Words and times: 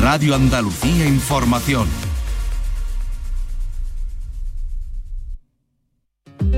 Radio 0.00 0.34
Andalucía 0.34 1.06
Información. 1.06 1.86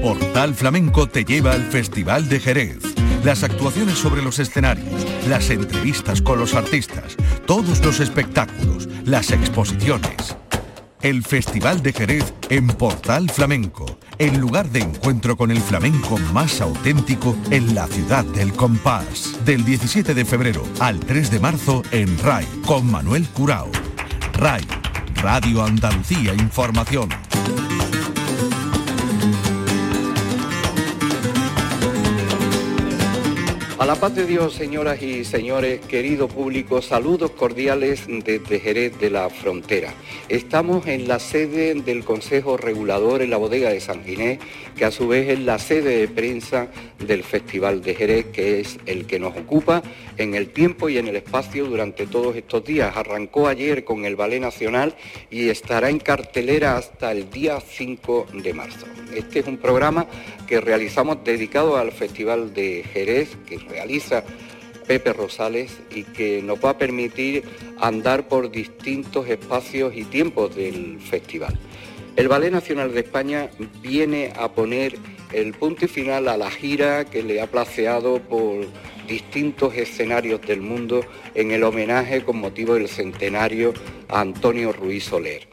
Portal 0.00 0.54
Flamenco 0.54 1.08
te 1.08 1.24
lleva 1.24 1.54
al 1.54 1.64
Festival 1.64 2.28
de 2.28 2.38
Jerez. 2.38 2.78
Las 3.24 3.42
actuaciones 3.42 3.98
sobre 3.98 4.22
los 4.22 4.38
escenarios, 4.38 5.04
las 5.28 5.50
entrevistas 5.50 6.22
con 6.22 6.38
los 6.38 6.54
artistas, 6.54 7.16
todos 7.48 7.84
los 7.84 7.98
espectáculos, 7.98 8.88
las 9.06 9.32
exposiciones. 9.32 10.36
El 11.02 11.24
Festival 11.24 11.82
de 11.82 11.92
Jerez 11.92 12.32
en 12.48 12.68
Portal 12.68 13.28
Flamenco, 13.28 13.86
el 14.18 14.38
lugar 14.38 14.68
de 14.70 14.80
encuentro 14.80 15.36
con 15.36 15.50
el 15.50 15.58
flamenco 15.58 16.16
más 16.32 16.60
auténtico 16.60 17.36
en 17.50 17.74
la 17.74 17.88
ciudad 17.88 18.24
del 18.24 18.52
compás. 18.52 19.36
Del 19.44 19.64
17 19.64 20.14
de 20.14 20.24
febrero 20.24 20.62
al 20.78 21.00
3 21.00 21.32
de 21.32 21.40
marzo 21.40 21.82
en 21.90 22.16
RAI 22.18 22.46
con 22.64 22.88
Manuel 22.88 23.26
Curao. 23.30 23.68
RAI, 24.34 24.62
Radio 25.16 25.64
Andalucía 25.64 26.34
Información. 26.34 27.08
A 33.82 33.84
la 33.84 33.96
paz 33.96 34.14
de 34.14 34.26
Dios, 34.26 34.54
señoras 34.54 35.02
y 35.02 35.24
señores, 35.24 35.80
querido 35.80 36.28
público, 36.28 36.80
saludos 36.80 37.32
cordiales 37.32 38.04
desde 38.06 38.60
Jerez 38.60 38.96
de 39.00 39.10
la 39.10 39.28
Frontera. 39.28 39.92
Estamos 40.28 40.86
en 40.86 41.08
la 41.08 41.18
sede 41.18 41.74
del 41.74 42.04
Consejo 42.04 42.56
Regulador 42.56 43.22
en 43.22 43.30
la 43.30 43.38
bodega 43.38 43.70
de 43.70 43.80
San 43.80 44.04
Ginés, 44.04 44.38
que 44.76 44.84
a 44.84 44.92
su 44.92 45.08
vez 45.08 45.30
es 45.30 45.40
la 45.40 45.58
sede 45.58 45.96
de 45.96 46.06
prensa 46.06 46.68
del 47.00 47.24
Festival 47.24 47.82
de 47.82 47.96
Jerez, 47.96 48.26
que 48.26 48.60
es 48.60 48.78
el 48.86 49.04
que 49.04 49.18
nos 49.18 49.36
ocupa 49.36 49.82
en 50.16 50.36
el 50.36 50.50
tiempo 50.50 50.88
y 50.88 50.98
en 50.98 51.08
el 51.08 51.16
espacio 51.16 51.64
durante 51.64 52.06
todos 52.06 52.36
estos 52.36 52.64
días. 52.64 52.96
Arrancó 52.96 53.48
ayer 53.48 53.82
con 53.82 54.04
el 54.04 54.14
Ballet 54.14 54.40
Nacional 54.40 54.94
y 55.28 55.48
estará 55.48 55.90
en 55.90 55.98
cartelera 55.98 56.76
hasta 56.76 57.10
el 57.10 57.30
día 57.30 57.58
5 57.60 58.28
de 58.32 58.54
marzo. 58.54 58.86
Este 59.12 59.40
es 59.40 59.46
un 59.48 59.56
programa 59.56 60.06
que 60.46 60.60
realizamos 60.60 61.24
dedicado 61.24 61.76
al 61.76 61.90
Festival 61.92 62.54
de 62.54 62.84
Jerez, 62.92 63.36
que 63.46 63.58
realiza 63.72 64.22
Pepe 64.86 65.12
Rosales 65.12 65.80
y 65.94 66.04
que 66.04 66.42
nos 66.42 66.62
va 66.62 66.70
a 66.70 66.78
permitir 66.78 67.44
andar 67.80 68.28
por 68.28 68.50
distintos 68.50 69.28
espacios 69.28 69.94
y 69.96 70.04
tiempos 70.04 70.54
del 70.54 71.00
festival. 71.00 71.58
El 72.14 72.28
Ballet 72.28 72.52
Nacional 72.52 72.92
de 72.92 73.00
España 73.00 73.48
viene 73.80 74.32
a 74.36 74.52
poner 74.52 74.98
el 75.32 75.54
punto 75.54 75.86
y 75.86 75.88
final 75.88 76.28
a 76.28 76.36
la 76.36 76.50
gira 76.50 77.06
que 77.06 77.22
le 77.22 77.40
ha 77.40 77.46
placeado 77.46 78.20
por 78.20 78.66
distintos 79.08 79.74
escenarios 79.74 80.42
del 80.42 80.60
mundo 80.60 81.04
en 81.34 81.52
el 81.52 81.64
homenaje 81.64 82.22
con 82.22 82.36
motivo 82.36 82.74
del 82.74 82.88
centenario 82.88 83.72
a 84.08 84.20
Antonio 84.20 84.72
Ruiz 84.72 85.04
Soler. 85.04 85.48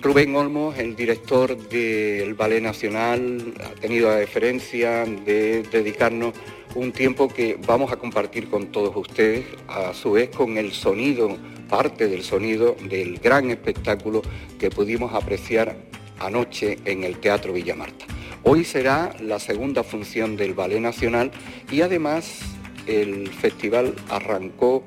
Rubén 0.00 0.34
Olmos, 0.34 0.78
el 0.78 0.96
director 0.96 1.56
del 1.68 2.34
Ballet 2.34 2.62
Nacional, 2.62 3.54
ha 3.62 3.80
tenido 3.80 4.08
la 4.08 4.16
deferencia 4.16 5.04
de 5.04 5.62
dedicarnos 5.70 6.32
un 6.74 6.92
tiempo 6.92 7.28
que 7.28 7.58
vamos 7.66 7.92
a 7.92 7.96
compartir 7.96 8.48
con 8.48 8.66
todos 8.66 8.94
ustedes, 8.96 9.44
a 9.68 9.92
su 9.92 10.12
vez 10.12 10.30
con 10.30 10.56
el 10.56 10.72
sonido, 10.72 11.36
parte 11.68 12.08
del 12.08 12.22
sonido 12.22 12.76
del 12.88 13.18
gran 13.18 13.50
espectáculo 13.50 14.22
que 14.58 14.70
pudimos 14.70 15.14
apreciar 15.14 15.76
anoche 16.18 16.78
en 16.84 17.04
el 17.04 17.18
Teatro 17.18 17.52
Villa 17.52 17.74
Marta. 17.74 18.06
Hoy 18.42 18.64
será 18.64 19.14
la 19.20 19.38
segunda 19.38 19.82
función 19.82 20.36
del 20.36 20.54
Ballet 20.54 20.80
Nacional 20.80 21.30
y 21.70 21.82
además 21.82 22.40
el 22.86 23.28
festival 23.28 23.94
arrancó 24.08 24.84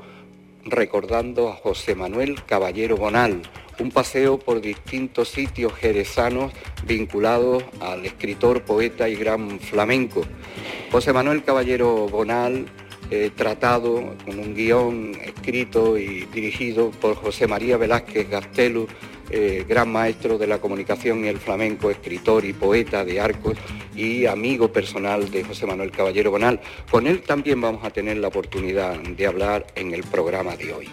recordando 0.66 1.50
a 1.50 1.56
José 1.56 1.96
Manuel 1.96 2.44
Caballero 2.46 2.98
Bonal, 2.98 3.42
un 3.80 3.92
paseo 3.92 4.40
por 4.40 4.62
distintos 4.62 5.30
sitios 5.30 5.74
jerezanos 5.74 6.52
vinculados 6.86 7.64
al 7.80 8.06
escritor, 8.06 8.64
poeta 8.64 9.10
y 9.10 9.16
gran 9.16 9.60
flamenco. 9.60 10.24
José 10.92 11.14
Manuel 11.14 11.44
Caballero 11.44 12.08
Bonal, 12.08 12.66
eh, 13.10 13.32
tratado 13.36 14.16
con 14.26 14.40
un 14.40 14.56
guion 14.56 15.16
escrito 15.24 15.98
y 15.98 16.26
dirigido 16.26 16.92
por 16.92 17.16
José 17.16 17.48
María 17.48 17.78
Velázquez 17.78 18.30
Gastelu, 18.30 18.88
eh, 19.30 19.66
gran 19.68 19.92
maestro 19.92 20.38
de 20.38 20.48
la 20.48 20.60
comunicación 20.60 21.26
y 21.26 21.28
el 21.28 21.40
flamenco, 21.40 21.90
escritor 21.90 22.46
y 22.46 22.54
poeta 22.54 23.04
de 23.04 23.20
arcos 23.20 23.58
y 23.96 24.26
amigo 24.26 24.72
personal 24.72 25.30
de 25.32 25.44
José 25.44 25.66
Manuel 25.66 25.92
Caballero 25.92 26.32
Bonal. 26.32 26.60
Con 26.90 27.08
él 27.08 27.22
también 27.22 27.60
vamos 27.60 27.84
a 27.84 27.90
tener 27.90 28.18
la 28.18 28.28
oportunidad 28.28 28.98
de 29.00 29.28
hablar 29.28 29.66
en 29.76 29.94
el 29.94 30.04
programa 30.04 30.56
de 30.56 30.74
hoy. 30.74 30.90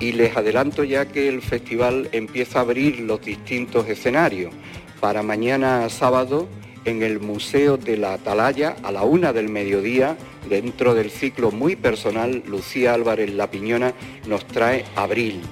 Y 0.00 0.12
les 0.12 0.36
adelanto 0.36 0.82
ya 0.82 1.06
que 1.06 1.28
el 1.28 1.42
festival 1.42 2.08
empieza 2.12 2.58
a 2.58 2.62
abrir 2.62 3.00
los 3.00 3.20
distintos 3.20 3.86
escenarios. 3.88 4.52
Para 4.98 5.22
mañana 5.22 5.88
sábado 5.90 6.48
en 6.84 7.02
el 7.02 7.20
Museo 7.20 7.76
de 7.76 7.96
la 7.96 8.14
Atalaya 8.14 8.76
a 8.82 8.90
la 8.90 9.02
una 9.02 9.32
del 9.32 9.48
mediodía, 9.48 10.16
dentro 10.48 10.94
del 10.94 11.10
ciclo 11.10 11.50
muy 11.50 11.76
personal, 11.76 12.42
Lucía 12.46 12.94
Álvarez 12.94 13.30
La 13.30 13.50
Piñona 13.50 13.92
nos 14.26 14.46
trae 14.46 14.84
Abril. 14.96 15.42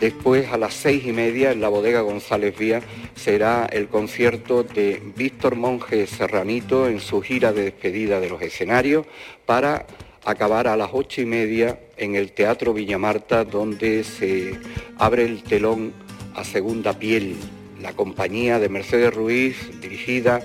Después 0.00 0.52
a 0.52 0.58
las 0.58 0.74
seis 0.74 1.06
y 1.06 1.12
media 1.12 1.52
en 1.52 1.60
la 1.62 1.70
bodega 1.70 2.02
González 2.02 2.56
Vía 2.58 2.82
será 3.14 3.64
el 3.64 3.88
concierto 3.88 4.62
de 4.62 5.02
Víctor 5.16 5.56
Monge 5.56 6.06
Serranito 6.06 6.86
en 6.86 7.00
su 7.00 7.22
gira 7.22 7.54
de 7.54 7.64
despedida 7.64 8.20
de 8.20 8.28
los 8.28 8.42
escenarios 8.42 9.06
para 9.46 9.86
acabar 10.26 10.66
a 10.66 10.76
las 10.76 10.90
ocho 10.92 11.22
y 11.22 11.24
media 11.24 11.78
en 11.96 12.16
el 12.16 12.32
Teatro 12.32 12.74
Villamarta 12.74 13.44
donde 13.44 14.02
se 14.02 14.58
abre 14.98 15.24
el 15.24 15.44
telón 15.44 15.92
a 16.34 16.44
segunda 16.44 16.98
piel, 16.98 17.36
la 17.80 17.92
compañía 17.92 18.58
de 18.58 18.68
Mercedes 18.68 19.14
Ruiz 19.14 19.80
dirigida 19.80 20.40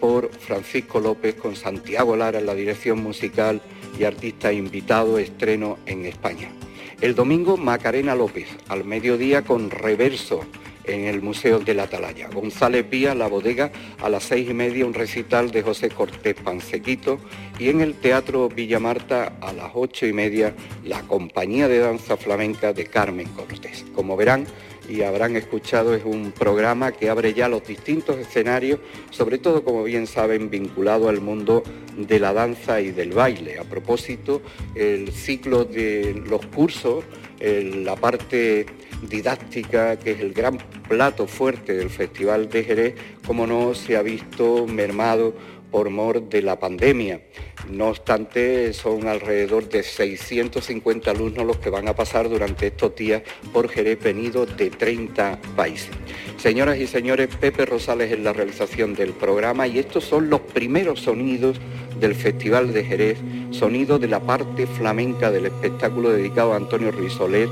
por 0.00 0.30
Francisco 0.30 1.00
López 1.00 1.34
con 1.34 1.56
Santiago 1.56 2.16
Lara 2.16 2.38
en 2.38 2.46
la 2.46 2.54
dirección 2.54 3.02
musical 3.02 3.60
y 3.98 4.04
artista 4.04 4.52
invitado 4.52 5.18
estreno 5.18 5.78
en 5.86 6.06
España. 6.06 6.50
El 7.00 7.16
domingo 7.16 7.56
Macarena 7.56 8.14
López, 8.14 8.46
al 8.68 8.84
mediodía 8.84 9.42
con 9.42 9.70
Reverso 9.70 10.44
en 10.84 11.06
el 11.06 11.22
Museo 11.22 11.58
de 11.60 11.74
la 11.74 11.84
Atalaya. 11.84 12.28
González 12.28 12.88
Vía, 12.88 13.14
La 13.14 13.26
Bodega, 13.26 13.70
a 14.02 14.08
las 14.08 14.24
seis 14.24 14.48
y 14.48 14.54
media 14.54 14.86
un 14.86 14.94
recital 14.94 15.50
de 15.50 15.62
José 15.62 15.88
Cortés 15.90 16.34
Pansequito 16.34 17.18
y 17.58 17.68
en 17.68 17.80
el 17.80 17.94
Teatro 17.94 18.48
Villa 18.48 18.80
Marta 18.80 19.32
a 19.40 19.52
las 19.52 19.70
ocho 19.74 20.06
y 20.06 20.12
media 20.12 20.54
la 20.84 21.02
compañía 21.02 21.68
de 21.68 21.78
danza 21.78 22.16
flamenca 22.16 22.72
de 22.72 22.86
Carmen 22.86 23.28
Cortés. 23.28 23.84
Como 23.94 24.16
verán, 24.16 24.46
y 24.88 25.02
habrán 25.02 25.36
escuchado, 25.36 25.94
es 25.94 26.04
un 26.04 26.32
programa 26.32 26.92
que 26.92 27.08
abre 27.08 27.34
ya 27.34 27.48
los 27.48 27.66
distintos 27.66 28.18
escenarios, 28.18 28.80
sobre 29.10 29.38
todo, 29.38 29.64
como 29.64 29.84
bien 29.84 30.06
saben, 30.06 30.50
vinculado 30.50 31.08
al 31.08 31.20
mundo 31.20 31.62
de 31.96 32.18
la 32.18 32.32
danza 32.32 32.80
y 32.80 32.90
del 32.90 33.12
baile. 33.12 33.58
A 33.58 33.64
propósito, 33.64 34.42
el 34.74 35.12
ciclo 35.12 35.64
de 35.64 36.22
los 36.26 36.44
cursos, 36.46 37.04
la 37.40 37.96
parte 37.96 38.66
didáctica, 39.08 39.98
que 39.98 40.12
es 40.12 40.20
el 40.20 40.32
gran 40.32 40.58
plato 40.88 41.26
fuerte 41.26 41.74
del 41.74 41.90
Festival 41.90 42.48
de 42.48 42.64
Jerez, 42.64 42.94
como 43.26 43.46
no 43.46 43.74
se 43.74 43.96
ha 43.96 44.02
visto 44.02 44.66
mermado 44.66 45.34
por 45.74 45.90
mor 45.90 46.28
de 46.28 46.40
la 46.40 46.56
pandemia. 46.56 47.20
No 47.68 47.88
obstante, 47.88 48.72
son 48.72 49.08
alrededor 49.08 49.68
de 49.68 49.82
650 49.82 51.10
alumnos 51.10 51.44
los 51.44 51.56
que 51.56 51.68
van 51.68 51.88
a 51.88 51.96
pasar 51.96 52.28
durante 52.28 52.68
estos 52.68 52.94
días 52.94 53.22
por 53.52 53.68
Jerez 53.68 53.98
venidos 54.00 54.56
de 54.56 54.70
30 54.70 55.40
países. 55.56 55.90
Señoras 56.36 56.78
y 56.78 56.86
señores, 56.86 57.28
Pepe 57.40 57.66
Rosales 57.66 58.12
en 58.12 58.22
la 58.22 58.32
realización 58.32 58.94
del 58.94 59.14
programa 59.14 59.66
y 59.66 59.80
estos 59.80 60.04
son 60.04 60.30
los 60.30 60.42
primeros 60.42 61.00
sonidos 61.00 61.60
del 61.98 62.14
Festival 62.14 62.72
de 62.72 62.84
Jerez, 62.84 63.18
sonido 63.50 63.98
de 63.98 64.06
la 64.06 64.20
parte 64.20 64.68
flamenca 64.68 65.32
del 65.32 65.46
espectáculo 65.46 66.10
dedicado 66.10 66.52
a 66.52 66.56
Antonio 66.56 66.92
Ruiz 66.92 67.14
Soler 67.14 67.48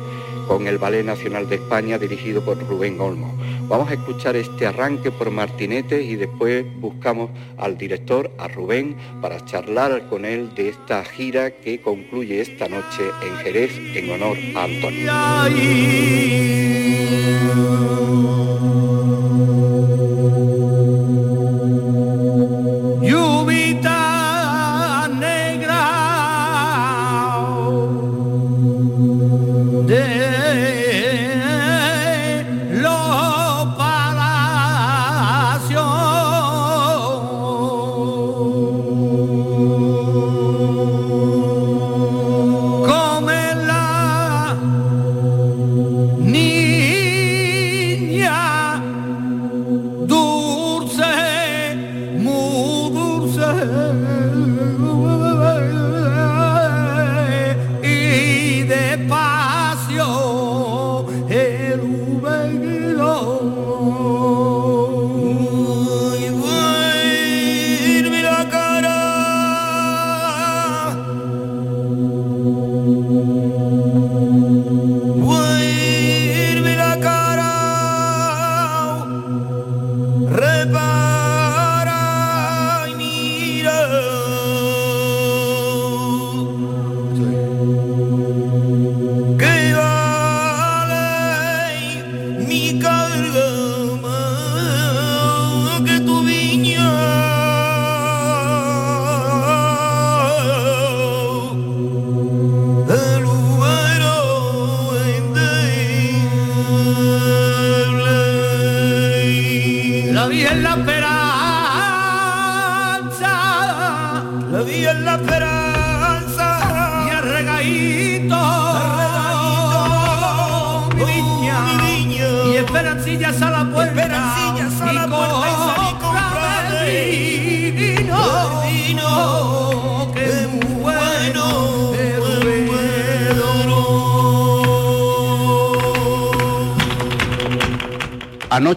con 0.46 0.66
el 0.66 0.78
Ballet 0.78 1.04
Nacional 1.04 1.48
de 1.48 1.56
España 1.56 1.98
dirigido 1.98 2.44
por 2.44 2.58
Rubén 2.58 3.00
Olmo. 3.00 3.34
Vamos 3.68 3.90
a 3.90 3.94
escuchar 3.94 4.36
este 4.36 4.66
arranque 4.66 5.10
por 5.10 5.30
Martinete 5.30 6.02
y 6.02 6.16
después 6.16 6.64
buscamos 6.80 7.30
al 7.56 7.78
director, 7.78 8.30
a 8.38 8.48
Rubén, 8.48 8.96
para 9.20 9.44
charlar 9.44 10.08
con 10.08 10.24
él 10.24 10.54
de 10.54 10.68
esta 10.70 11.04
gira 11.04 11.50
que 11.50 11.80
concluye 11.80 12.40
esta 12.40 12.68
noche 12.68 13.02
en 13.22 13.36
Jerez 13.36 13.72
en 13.94 14.10
honor 14.10 14.36
a 14.54 14.64
Antonio. 14.64 15.10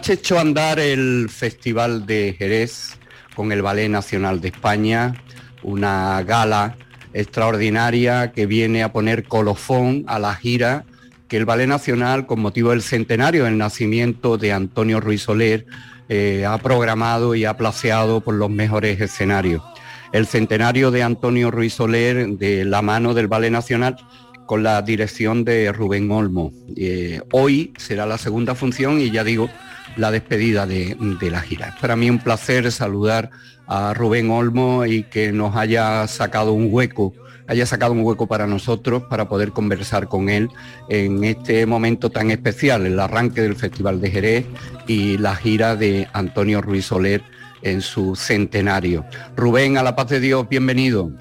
Anoche 0.06 0.22
echó 0.22 0.38
a 0.38 0.42
andar 0.42 0.80
el 0.80 1.30
Festival 1.32 2.06
de 2.06 2.36
Jerez 2.38 2.96
con 3.36 3.52
el 3.52 3.64
Ballet 3.64 3.90
Nacional 3.90 4.40
de 4.40 4.50
España, 4.50 5.16
una 5.64 6.22
gala 6.22 6.78
extraordinaria 7.12 8.32
que 8.32 8.46
viene 8.46 8.84
a 8.84 8.94
poner 8.94 9.24
colofón 9.24 10.04
a 10.06 10.20
la 10.20 10.36
gira 10.36 10.86
que 11.28 11.38
el 11.38 11.46
Ballet 11.46 11.68
Nacional, 11.68 12.28
con 12.28 12.40
motivo 12.40 12.70
del 12.70 12.84
centenario 12.84 13.46
del 13.46 13.58
nacimiento 13.58 14.38
de 14.38 14.54
Antonio 14.54 15.00
Ruiz 15.00 15.24
Soler, 15.24 15.66
eh, 16.08 16.46
ha 16.48 16.60
programado 16.60 17.34
y 17.34 17.46
ha 17.46 17.58
placeado 17.58 18.22
por 18.22 18.36
los 18.36 18.52
mejores 18.52 19.02
escenarios. 19.02 19.64
El 20.12 20.28
centenario 20.28 20.92
de 20.92 21.02
Antonio 21.02 21.50
Ruiz 21.50 21.74
Soler 21.74 22.28
de 22.28 22.64
la 22.64 22.84
mano 22.84 23.16
del 23.16 23.28
Ballet 23.28 23.50
Nacional 23.50 23.98
con 24.46 24.62
la 24.62 24.84
dirección 24.84 25.44
de 25.44 25.72
Rubén 25.72 26.12
Olmo. 26.12 26.52
Eh, 26.76 27.22
hoy 27.32 27.74
será 27.80 28.06
la 28.06 28.20
segunda 28.20 28.54
función 28.54 29.02
y 29.02 29.10
ya 29.10 29.24
digo, 29.24 29.50
la 29.96 30.12
despedida 30.12 30.66
de, 30.66 30.96
la 31.22 31.42
gira. 31.42 31.70
Es 31.70 31.76
para 31.76 31.96
mí 31.96 32.10
un 32.10 32.20
placer 32.20 32.72
saludar 32.72 33.30
a 33.68 33.94
Rubén 33.94 34.30
Olmo 34.30 34.86
y 34.86 35.04
que 35.04 35.32
nos 35.32 35.56
haya 35.56 36.08
sacado 36.08 36.54
un 36.54 36.68
hueco, 36.72 37.14
haya 37.48 37.66
sacado 37.66 37.94
un 37.94 38.04
hueco 38.04 38.28
para 38.28 38.48
nosotros 38.48 39.04
para 39.10 39.28
poder 39.28 39.52
conversar 39.52 40.08
con 40.08 40.30
él 40.30 40.50
en 40.90 41.24
este 41.24 41.66
momento 41.66 42.10
tan 42.10 42.32
especial, 42.32 42.86
el 42.86 43.00
arranque 43.00 43.42
del 43.42 43.56
Festival 43.56 44.02
de 44.02 44.12
Jerez 44.12 44.46
y 44.88 45.18
la 45.18 45.36
gira 45.36 45.76
de 45.76 46.08
Antonio 46.14 46.62
Ruiz 46.62 46.86
Soler 46.86 47.24
en 47.62 47.82
su 47.82 48.16
centenario. 48.16 49.06
Rubén, 49.36 49.78
a 49.78 49.84
la 49.84 49.96
paz 49.96 50.10
de 50.10 50.20
Dios, 50.20 50.48
bienvenido. 50.48 51.12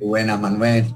Buenas, 0.00 0.40
Manuel. 0.40 0.86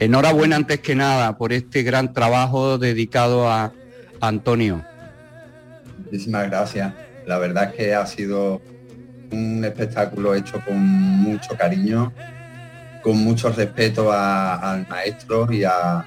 Enhorabuena 0.00 0.56
antes 0.56 0.80
que 0.80 0.94
nada 0.94 1.38
por 1.38 1.52
este 1.52 1.82
gran 1.82 2.12
trabajo 2.12 2.78
dedicado 2.78 3.48
a 3.48 3.72
Antonio. 4.20 4.84
Muchísimas 6.10 6.48
gracias. 6.48 6.94
La 7.26 7.38
verdad 7.38 7.64
es 7.64 7.74
que 7.74 7.94
ha 7.94 8.06
sido 8.06 8.62
un 9.30 9.62
espectáculo 9.62 10.34
hecho 10.34 10.58
con 10.64 10.78
mucho 10.78 11.54
cariño, 11.56 12.12
con 13.02 13.18
mucho 13.18 13.50
respeto 13.52 14.10
al 14.10 14.88
maestro 14.88 15.52
y, 15.52 15.64
a, 15.64 16.04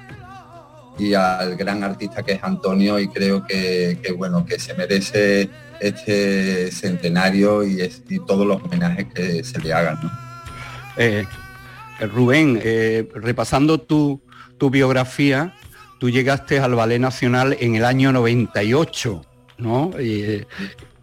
y 0.98 1.14
al 1.14 1.56
gran 1.56 1.84
artista 1.84 2.24
que 2.24 2.32
es 2.32 2.42
Antonio 2.42 2.98
y 2.98 3.08
creo 3.08 3.46
que, 3.46 3.96
bueno 4.16 4.44
que 4.44 4.58
se 4.58 4.74
merece 4.74 5.48
este 5.78 6.72
centenario 6.72 7.64
y, 7.64 7.88
todos 8.26 8.44
los 8.44 8.60
homenajes 8.60 9.06
que 9.14 9.44
se 9.44 9.60
le 9.60 9.72
hagan. 9.72 9.98
Eh, 10.96 11.24
Rubén, 12.00 12.60
eh, 12.62 13.08
repasando 13.14 13.80
tu, 13.80 14.20
tu 14.58 14.70
biografía, 14.70 15.54
tú 16.00 16.10
llegaste 16.10 16.58
al 16.58 16.74
Ballet 16.74 16.98
Nacional 16.98 17.56
en 17.60 17.76
el 17.76 17.84
año 17.84 18.12
98, 18.12 19.22
¿no? 19.62 19.90
Y, 20.00 20.46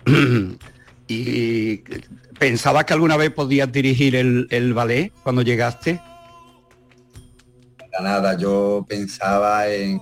¿Pensabas 2.40 2.86
que 2.86 2.94
alguna 2.94 3.18
vez 3.18 3.32
podías 3.32 3.72
dirigir 3.72 4.16
el, 4.16 4.74
ballet 4.74 5.12
cuando 5.24 5.42
llegaste? 5.42 6.00
Nada, 8.02 8.38
yo 8.38 8.86
pensaba 8.88 9.68
en 9.68 10.00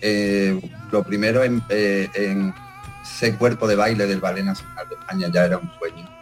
eh, 0.00 0.58
lo 0.90 1.04
primero 1.04 1.44
en, 1.44 1.62
eh, 1.68 2.08
en, 2.14 2.52
ser 3.04 3.36
cuerpo 3.36 3.68
de 3.68 3.76
baile 3.76 4.06
del 4.06 4.20
Ballet 4.20 4.42
Nacional 4.42 4.88
de 4.88 4.94
España, 4.96 5.28
ya 5.32 5.44
era 5.44 5.58
un 5.58 5.70
sueño 5.78 6.12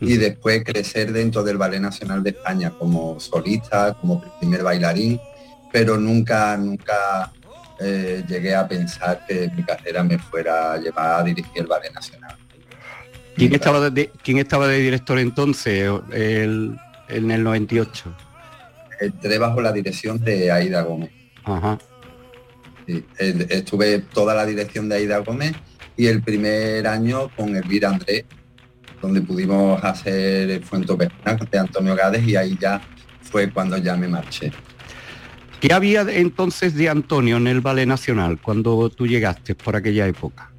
y 0.00 0.16
después 0.16 0.62
crecer 0.64 1.12
dentro 1.12 1.42
del 1.42 1.56
Ballet 1.56 1.80
Nacional 1.80 2.22
de 2.22 2.30
España 2.30 2.72
como 2.78 3.18
solista, 3.18 3.94
como 3.94 4.22
primer 4.38 4.62
bailarín, 4.62 5.20
pero 5.72 5.96
nunca, 5.96 6.56
nunca 6.56 7.32
eh, 7.80 8.24
llegué 8.26 8.54
a 8.54 8.66
pensar 8.66 9.24
que 9.26 9.50
mi 9.54 9.62
carrera 9.62 10.02
me 10.02 10.18
fuera 10.18 10.72
a 10.72 10.76
llevar 10.78 11.20
a 11.20 11.22
dirigir 11.24 11.62
el 11.62 11.66
Ballet 11.66 11.92
Nacional. 11.92 12.36
¿Quién 13.36 13.52
estaba, 13.52 13.90
de, 13.90 14.10
¿quién 14.22 14.38
estaba 14.38 14.66
de 14.66 14.78
director 14.78 15.18
entonces 15.18 15.90
en 16.10 16.78
el 17.08 17.44
98? 17.44 18.16
Entré 18.98 19.38
bajo 19.38 19.60
la 19.60 19.72
dirección 19.72 20.18
de 20.24 20.50
Aida 20.50 20.80
Gómez. 20.82 21.10
Ajá. 21.44 21.78
estuve 23.18 23.98
toda 23.98 24.34
la 24.34 24.46
dirección 24.46 24.88
de 24.88 24.96
Aida 24.96 25.18
Gómez 25.18 25.52
y 25.96 26.06
el 26.06 26.22
primer 26.22 26.86
año 26.86 27.30
con 27.36 27.54
Elvira 27.54 27.90
Andrés, 27.90 28.24
donde 29.02 29.20
pudimos 29.20 29.82
hacer 29.84 30.50
el 30.50 30.64
Fuento 30.64 30.96
de 30.96 31.58
Antonio 31.58 31.94
Gades 31.94 32.26
y 32.26 32.36
ahí 32.36 32.56
ya 32.60 32.80
fue 33.20 33.50
cuando 33.50 33.76
ya 33.76 33.96
me 33.96 34.08
marché. 34.08 34.50
¿Qué 35.66 35.72
había 35.72 36.02
entonces 36.02 36.76
de 36.76 36.88
Antonio 36.88 37.38
en 37.38 37.48
el 37.48 37.60
Ballet 37.60 37.86
Nacional 37.86 38.38
cuando 38.40 38.88
tú 38.88 39.04
llegaste 39.04 39.56
por 39.56 39.74
aquella 39.74 40.06
época? 40.06 40.52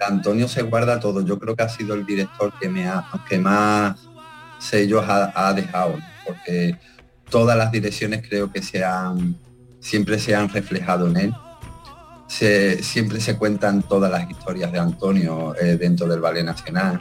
Antonio 0.00 0.48
se 0.48 0.62
guarda 0.62 0.98
todo. 0.98 1.20
Yo 1.20 1.38
creo 1.38 1.54
que 1.54 1.62
ha 1.62 1.68
sido 1.68 1.94
el 1.94 2.04
director 2.04 2.52
que 2.60 2.68
me 2.68 2.88
ha, 2.88 3.08
que 3.28 3.38
más 3.38 4.00
sellos 4.58 5.04
ha, 5.06 5.52
dejado, 5.52 5.96
porque 6.26 6.76
todas 7.30 7.56
las 7.56 7.70
direcciones 7.70 8.26
creo 8.28 8.50
que 8.50 8.60
se 8.62 8.82
siempre 9.78 10.18
se 10.18 10.34
han 10.34 10.48
reflejado 10.48 11.06
en 11.06 11.16
él 11.16 11.34
siempre 12.26 13.20
se 13.20 13.36
cuentan 13.36 13.84
todas 13.84 14.10
las 14.10 14.28
historias 14.28 14.72
de 14.72 14.80
Antonio 14.80 15.54
eh, 15.54 15.76
dentro 15.76 16.08
del 16.08 16.20
Ballet 16.20 16.42
Nacional. 16.42 17.00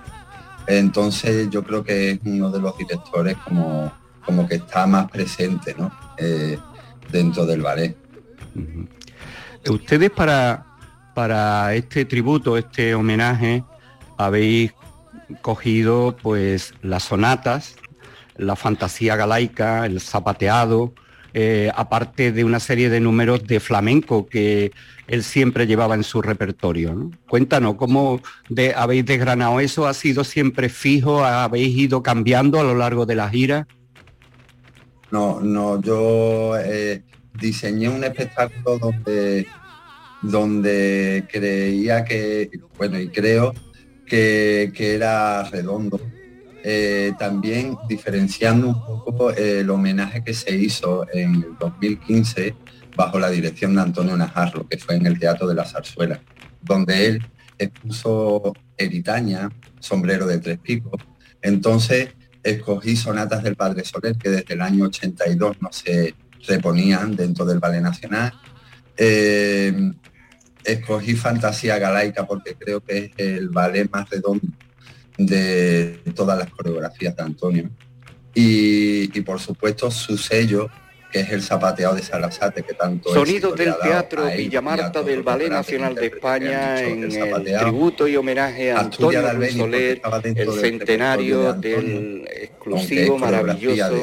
Entonces 0.67 1.49
yo 1.49 1.63
creo 1.63 1.83
que 1.83 2.11
es 2.11 2.19
uno 2.23 2.51
de 2.51 2.59
los 2.59 2.77
directores 2.77 3.35
como, 3.37 3.91
como 4.23 4.47
que 4.47 4.55
está 4.55 4.85
más 4.85 5.09
presente 5.09 5.73
eh, 6.17 6.57
dentro 7.11 7.45
del 7.45 7.61
ballet. 7.61 7.95
Ustedes 9.69 10.11
para, 10.11 10.65
para 11.13 11.73
este 11.73 12.05
tributo, 12.05 12.57
este 12.57 12.93
homenaje, 12.95 13.63
habéis 14.17 14.73
cogido 15.41 16.15
pues 16.21 16.73
las 16.81 17.03
sonatas, 17.03 17.75
la 18.37 18.55
fantasía 18.55 19.15
galaica, 19.15 19.85
el 19.85 19.99
zapateado, 20.01 20.93
eh, 21.33 21.69
aparte 21.75 22.31
de 22.31 22.45
una 22.45 22.59
serie 22.59 22.89
de 22.89 22.99
números 23.01 23.45
de 23.45 23.59
flamenco 23.59 24.25
que 24.25 24.71
él 25.07 25.23
siempre 25.23 25.67
llevaba 25.67 25.95
en 25.95 26.03
su 26.03 26.21
repertorio. 26.21 27.11
Cuéntanos, 27.27 27.75
¿cómo 27.75 28.21
de, 28.47 28.73
habéis 28.73 29.05
desgranado 29.05 29.59
eso? 29.59 29.85
¿Ha 29.87 29.93
sido 29.93 30.23
siempre 30.23 30.69
fijo? 30.69 31.25
¿Habéis 31.25 31.75
ido 31.75 32.01
cambiando 32.01 32.59
a 32.59 32.63
lo 32.63 32.75
largo 32.75 33.05
de 33.05 33.15
la 33.15 33.29
gira? 33.29 33.67
No, 35.11 35.39
no, 35.39 35.81
yo 35.81 36.57
eh, 36.57 37.03
diseñé 37.39 37.89
un 37.89 38.03
espectáculo 38.03 38.77
donde, 38.79 39.47
donde 40.21 41.25
creía 41.31 42.03
que, 42.03 42.49
bueno, 42.77 42.99
y 42.99 43.09
creo 43.09 43.53
que, 44.05 44.71
era 44.77 45.43
redondo, 45.43 45.99
eh, 46.63 47.13
también 47.19 47.77
diferenciando 47.87 48.69
un 48.69 48.81
poco 49.03 49.31
el 49.31 49.69
homenaje 49.69 50.23
que 50.23 50.33
se 50.33 50.55
hizo 50.55 51.05
en 51.13 51.35
el 51.35 51.57
2015 51.59 52.55
bajo 52.95 53.19
la 53.19 53.29
dirección 53.29 53.75
de 53.75 53.81
Antonio 53.81 54.17
Najarro, 54.17 54.67
que 54.67 54.77
fue 54.77 54.95
en 54.95 55.05
el 55.05 55.19
Teatro 55.19 55.47
de 55.47 55.55
la 55.55 55.65
Zarzuela, 55.65 56.19
donde 56.61 57.07
él 57.07 57.25
expuso 57.57 58.53
Eritaña, 58.77 59.49
sombrero 59.79 60.25
de 60.25 60.39
tres 60.39 60.57
picos. 60.59 61.01
Entonces 61.41 62.09
escogí 62.45 62.95
sonatas 62.95 63.43
del 63.43 63.55
Padre 63.55 63.83
Soler, 63.83 64.15
que 64.15 64.29
desde 64.29 64.53
el 64.53 64.61
año 64.61 64.85
82 64.85 65.57
no 65.61 65.71
se 65.71 66.13
reponían 66.47 67.15
dentro 67.15 67.43
del 67.43 67.59
Ballet 67.59 67.81
Nacional. 67.81 68.33
Eh, 68.95 69.91
escogí 70.63 71.15
Fantasía 71.15 71.79
Galaica 71.79 72.25
porque 72.25 72.55
creo 72.55 72.81
que 72.81 72.97
es 72.97 73.11
el 73.17 73.49
ballet 73.49 73.89
más 73.91 74.09
redondo 74.09 74.47
de 75.17 75.99
todas 76.13 76.37
las 76.37 76.49
coreografías 76.51 77.15
de 77.15 77.23
Antonio. 77.23 77.69
Y, 78.35 79.07
por 79.21 79.39
supuesto 79.39 79.89
su 79.89 80.17
sello, 80.17 80.69
que 81.15 81.21
es 81.21 81.31
el 81.31 81.41
zapateado 81.41 81.95
de 81.95 82.01
Salazate, 82.01 82.61
que 82.61 82.73
tanto 82.73 83.13
Sonidos 83.13 83.55
del 83.55 83.73
Teatro 83.81 84.25
Villamarta 84.35 85.01
del 85.01 85.23
Ballet 85.23 85.49
Nacional 85.49 85.95
de 85.95 86.07
España 86.07 86.81
en 86.81 87.03
el, 87.05 87.57
tributo 87.57 88.05
y 88.05 88.17
homenaje 88.17 88.73
a 88.73 88.81
Antonio 88.81 89.21
Soler, 89.49 90.01
el 90.25 90.51
centenario 90.51 91.53
del 91.53 92.27
exclusivo, 92.29 93.17
maravilloso 93.17 93.95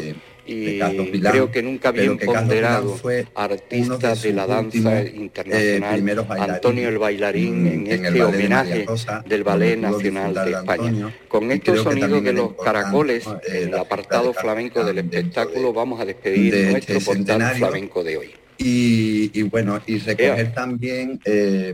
y 0.47 0.81
creo 1.21 1.51
que 1.51 1.63
nunca 1.63 1.91
había 1.91 2.17
ponderado 2.17 2.97
artistas 3.35 4.23
de 4.23 4.33
la 4.33 4.47
danza 4.47 5.03
eh, 5.03 5.13
internacional, 5.15 6.27
Antonio 6.39 6.89
el 6.89 6.99
bailarín, 6.99 7.67
en, 7.67 7.87
este 7.87 8.23
homenaje 8.23 8.87
del 9.27 9.45
Ballet 9.45 9.79
Nacional 9.79 10.35
de 10.35 10.51
España. 10.53 11.15
Con 11.29 11.51
estos 11.53 11.83
sonidos 11.83 12.23
de 12.23 12.33
los 12.33 12.55
caracoles, 12.55 13.25
en 13.49 13.69
el 13.69 13.79
apartado 13.79 14.33
flamenco 14.33 14.85
del 14.85 14.99
espectáculo, 14.99 15.73
vamos 15.73 16.01
a 16.01 16.05
despedir 16.05 16.71
nuestro 16.71 16.97
este 16.97 17.05
portal 17.05 17.55
flamenco 17.55 18.03
de 18.03 18.17
hoy. 18.17 18.31
Y, 18.59 19.43
bueno, 19.43 19.81
y 19.87 19.99
recoger 19.99 20.53
también 20.53 21.21
eh, 21.25 21.73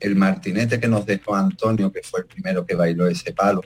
el 0.00 0.16
martinete 0.16 0.78
que 0.78 0.88
nos 0.88 1.06
dejó 1.06 1.34
Antonio, 1.34 1.90
que 1.90 2.02
fue 2.02 2.20
el 2.20 2.26
primero 2.26 2.66
que 2.66 2.74
bailó 2.74 3.06
ese 3.06 3.32
palo, 3.32 3.62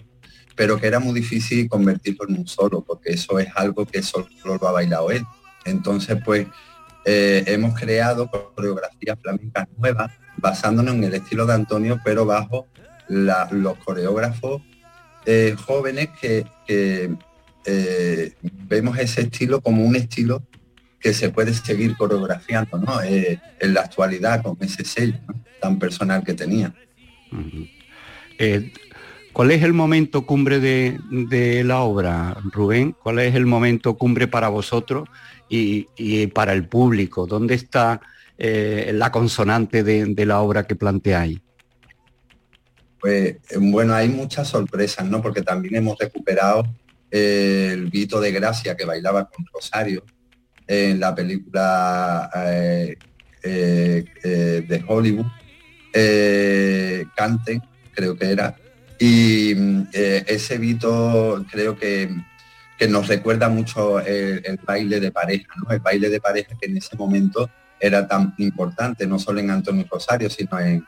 pero 0.60 0.78
que 0.78 0.88
era 0.88 1.00
muy 1.00 1.18
difícil 1.18 1.70
convertirlo 1.70 2.28
en 2.28 2.40
un 2.40 2.46
solo, 2.46 2.82
porque 2.82 3.12
eso 3.12 3.38
es 3.38 3.48
algo 3.54 3.86
que 3.86 4.02
solo 4.02 4.28
lo 4.44 4.68
ha 4.68 4.72
bailado 4.72 5.10
él. 5.10 5.24
Entonces, 5.64 6.18
pues, 6.22 6.48
eh, 7.06 7.44
hemos 7.46 7.80
creado 7.80 8.30
coreografías 8.30 9.18
flamencas 9.22 9.66
nuevas, 9.78 10.12
basándonos 10.36 10.96
en 10.96 11.04
el 11.04 11.14
estilo 11.14 11.46
de 11.46 11.54
Antonio, 11.54 11.98
pero 12.04 12.26
bajo 12.26 12.66
los 13.08 13.78
coreógrafos 13.78 14.60
eh, 15.24 15.56
jóvenes 15.58 16.10
que, 16.20 16.44
eh, 16.68 18.34
vemos 18.68 18.98
ese 18.98 19.22
estilo 19.22 19.62
como 19.62 19.82
un 19.82 19.96
estilo 19.96 20.42
que 21.00 21.14
se 21.14 21.30
puede 21.30 21.54
seguir 21.54 21.96
coreografiando 21.96 22.76
¿no? 22.76 23.00
en 23.02 23.40
la 23.72 23.80
actualidad 23.80 24.42
con 24.42 24.58
ese 24.60 24.84
sello 24.84 25.20
tan 25.58 25.78
personal 25.78 26.22
que 26.22 26.34
tenía. 26.34 26.74
¿Cuál 29.32 29.52
es 29.52 29.62
el 29.62 29.72
momento 29.72 30.26
cumbre 30.26 30.58
de, 30.58 31.62
la 31.64 31.80
obra, 31.80 32.36
Rubén? 32.52 32.96
¿Cuál 33.00 33.20
es 33.20 33.34
el 33.34 33.46
momento 33.46 33.94
cumbre 33.96 34.26
para 34.26 34.48
vosotros 34.48 35.08
y, 35.48 36.26
para 36.28 36.52
el 36.52 36.66
público? 36.66 37.26
¿Dónde 37.26 37.54
está 37.54 38.00
eh, 38.36 38.90
la 38.92 39.12
consonante 39.12 39.84
de, 39.84 40.26
la 40.26 40.40
obra 40.40 40.66
que 40.66 40.74
planteáis? 40.74 41.38
Pues 43.00 43.36
bueno, 43.58 43.94
hay 43.94 44.08
muchas 44.08 44.48
sorpresas, 44.48 45.06
¿no? 45.06 45.22
Porque 45.22 45.42
también 45.42 45.76
hemos 45.76 45.98
recuperado 45.98 46.64
eh, 47.10 47.70
el 47.72 47.86
Vito 47.86 48.20
de 48.20 48.32
Gracia 48.32 48.76
que 48.76 48.84
bailaba 48.84 49.30
con 49.30 49.46
Rosario 49.54 50.04
en 50.66 51.00
la 51.00 51.14
película 51.14 52.30
eh, 52.46 52.96
de 53.42 54.84
Hollywood, 54.86 55.26
Canten, 57.16 57.62
creo 57.94 58.16
que 58.16 58.30
era, 58.30 58.54
y 59.02 59.54
eh, 59.94 60.24
ese 60.26 60.58
Vito 60.58 61.44
creo 61.50 61.74
que, 61.74 62.14
nos 62.88 63.08
recuerda 63.08 63.48
mucho 63.48 64.00
el, 64.00 64.58
baile 64.64 65.00
de 65.00 65.10
pareja, 65.10 65.52
¿no? 65.56 65.70
El 65.70 65.80
baile 65.80 66.08
de 66.08 66.20
pareja 66.20 66.56
que 66.58 66.66
en 66.66 66.78
ese 66.78 66.96
momento 66.96 67.50
era 67.78 68.06
tan 68.06 68.34
importante, 68.38 69.06
no 69.06 69.18
solo 69.18 69.40
en 69.40 69.50
Antonio 69.50 69.86
Rosario, 69.90 70.30
sino 70.30 70.58
en, 70.60 70.84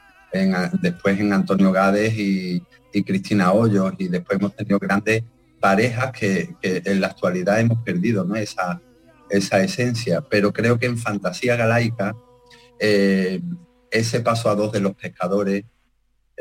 después 0.81 1.21
en 1.21 1.33
Antonio 1.33 1.71
Gades 1.73 2.14
y, 2.14 2.62
Cristina 3.04 3.52
Hoyos, 3.52 3.95
y 3.99 4.09
después 4.09 4.38
hemos 4.38 4.54
tenido 4.54 4.78
grandes 4.78 5.23
parejas 5.61 6.12
que, 6.12 6.54
en 6.62 7.00
la 7.00 7.09
actualidad 7.09 7.61
hemos 7.61 7.83
perdido 7.83 8.25
¿no? 8.25 8.37
esa, 8.37 8.81
esa 9.31 9.62
esencia. 9.62 10.23
Pero 10.23 10.52
creo 10.52 10.78
que 10.78 10.87
en 10.87 10.99
Fantasía 10.99 11.57
Galaica, 11.57 12.14
eh, 12.78 13.40
ese 13.90 14.21
paso 14.21 14.50
a 14.50 14.54
dos 14.54 14.73
de 14.73 14.81
los 14.81 14.95
pescadores, 14.95 15.64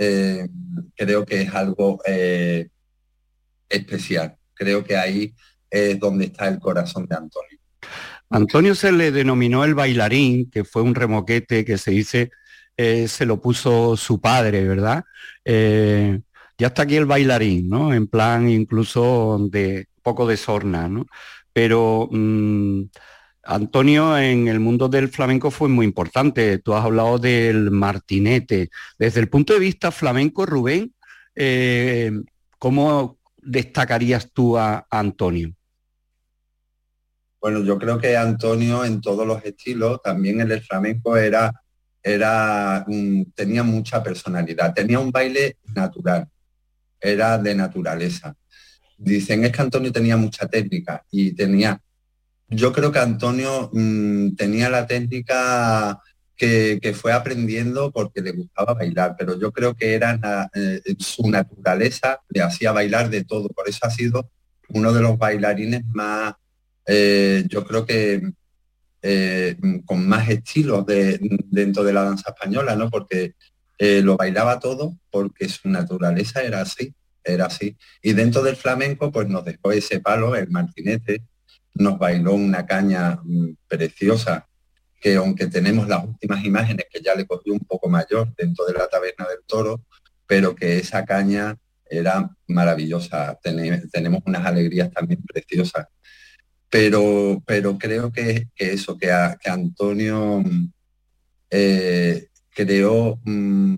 eh, 0.03 0.47
creo 0.95 1.23
que 1.25 1.41
es 1.41 1.53
algo 1.53 1.99
eh, 2.07 2.69
especial. 3.69 4.35
Creo 4.55 4.83
que 4.83 4.97
ahí 4.97 5.35
es 5.69 5.99
donde 5.99 6.25
está 6.25 6.47
el 6.47 6.59
corazón 6.59 7.05
de 7.05 7.15
Antonio. 7.15 7.59
Antonio 8.31 8.73
se 8.73 8.91
le 8.91 9.11
denominó 9.11 9.63
el 9.63 9.75
bailarín, 9.75 10.49
que 10.49 10.63
fue 10.63 10.81
un 10.81 10.95
remoquete 10.95 11.63
que 11.63 11.77
se 11.77 11.91
dice, 11.91 12.31
eh, 12.77 13.07
se 13.07 13.27
lo 13.27 13.39
puso 13.39 13.95
su 13.95 14.19
padre, 14.19 14.67
¿verdad? 14.67 15.03
ya 15.45 16.67
está 16.67 16.83
aquí 16.83 16.95
el 16.95 17.07
bailarín, 17.07 17.69
¿no? 17.69 17.93
En 17.93 18.07
plan 18.07 18.47
incluso 18.47 19.47
de 19.51 19.87
poco 20.03 20.27
de 20.27 20.37
sorna, 20.37 20.87
¿no? 20.87 21.07
Pero 21.53 22.07
mm, 22.11 22.83
Antonio, 23.43 24.17
en 24.17 24.47
el 24.47 24.59
mundo 24.59 24.87
del 24.87 25.09
flamenco 25.09 25.49
fue 25.49 25.67
muy 25.67 25.85
importante. 25.85 26.59
Tú 26.59 26.73
has 26.73 26.85
hablado 26.85 27.17
del 27.17 27.71
martinete. 27.71 28.69
Desde 28.99 29.19
el 29.19 29.29
punto 29.29 29.53
de 29.53 29.59
vista 29.59 29.91
flamenco, 29.91 30.45
Rubén, 30.45 30.93
eh, 31.35 32.11
¿cómo 32.59 33.19
destacarías 33.37 34.31
tú 34.31 34.57
a, 34.57 34.85
Antonio? 34.89 35.53
Bueno, 37.39 37.63
yo 37.63 37.79
creo 37.79 37.97
que 37.97 38.15
Antonio 38.15 38.85
en 38.85 39.01
todos 39.01 39.25
los 39.25 39.43
estilos, 39.43 39.99
también 40.03 40.41
en 40.41 40.51
el 40.51 40.61
flamenco 40.61 41.17
era, 41.17 41.51
era 42.03 42.85
tenía 43.33 43.63
mucha 43.63 44.03
personalidad, 44.03 44.75
tenía 44.75 44.99
un 44.99 45.11
baile 45.11 45.57
natural, 45.73 46.27
era 46.99 47.39
de 47.39 47.55
naturaleza. 47.55 48.35
Dicen 48.95 49.43
es 49.43 49.51
que 49.51 49.61
Antonio 49.63 49.91
tenía 49.91 50.17
mucha 50.17 50.47
técnica 50.47 51.03
y 51.09 51.31
tenía 51.31 51.81
yo 52.51 52.73
creo 52.73 52.91
que 52.91 52.99
Antonio 52.99 53.69
mm, 53.73 54.35
tenía 54.35 54.69
la 54.69 54.85
técnica 54.85 56.01
que, 56.35 56.95
fue 56.99 57.13
aprendiendo 57.13 57.91
porque 57.91 58.21
le 58.21 58.31
gustaba 58.31 58.73
bailar, 58.73 59.15
pero 59.17 59.39
yo 59.39 59.51
creo 59.51 59.75
que 59.75 59.93
era 59.93 60.49
eh, 60.55 60.81
su 60.97 61.29
naturaleza, 61.29 62.19
le 62.29 62.41
hacía 62.41 62.71
bailar 62.71 63.09
de 63.09 63.23
todo, 63.23 63.47
por 63.49 63.69
eso 63.69 63.79
ha 63.83 63.91
sido 63.91 64.31
uno 64.69 64.91
de 64.91 65.01
los 65.01 65.19
bailarines 65.19 65.85
más, 65.85 66.33
eh, 66.87 67.43
yo 67.47 67.63
creo 67.63 67.85
que 67.85 68.31
eh, 69.03 69.55
con 69.85 70.07
más 70.07 70.29
estilos 70.29 70.85
de, 70.85 71.19
dentro 71.45 71.83
de 71.83 71.93
la 71.93 72.03
danza 72.03 72.31
española, 72.31 72.75
¿no? 72.75 72.89
Porque 72.89 73.35
lo 74.03 74.15
bailaba 74.15 74.59
todo 74.59 74.95
porque 75.09 75.49
su 75.49 75.67
naturaleza 75.67 76.43
era 76.43 76.61
así, 76.61 76.93
era 77.23 77.47
así. 77.47 77.75
Y 78.03 78.13
dentro 78.13 78.43
del 78.43 78.55
flamenco, 78.55 79.11
pues 79.11 79.27
nos 79.27 79.43
dejó 79.43 79.71
ese 79.71 79.99
palo, 79.99 80.35
el 80.35 80.51
martinete, 80.51 81.23
nos 81.73 81.97
bailó 81.97 82.33
una 82.33 82.65
caña 82.65 83.19
mm, 83.23 83.55
preciosa 83.67 84.47
que 85.01 85.15
aunque 85.15 85.47
tenemos 85.47 85.87
las 85.87 86.05
últimas 86.05 86.45
imágenes 86.45 86.85
que 86.91 87.01
ya 87.01 87.15
le 87.15 87.25
cogió 87.25 87.53
un 87.53 87.59
poco 87.59 87.89
mayor 87.89 88.33
dentro 88.37 88.65
de 88.65 88.73
la 88.73 88.87
taberna 88.87 89.27
del 89.27 89.39
toro, 89.47 89.81
pero 90.27 90.55
que 90.55 90.77
esa 90.77 91.03
caña 91.05 91.57
era 91.89 92.29
maravillosa. 92.47 93.37
tenemos 93.41 94.21
unas 94.25 94.45
alegrías 94.45 94.91
también 94.91 95.21
preciosas. 95.23 95.87
Pero, 96.69 97.43
pero 97.45 97.77
creo 97.77 98.11
que, 98.11 98.47
eso, 98.55 98.97
que, 98.97 99.11
Antonio 99.11 100.39
mm, 100.39 100.71
eh, 101.49 102.27
creó 102.51 103.19
mm, 103.25 103.75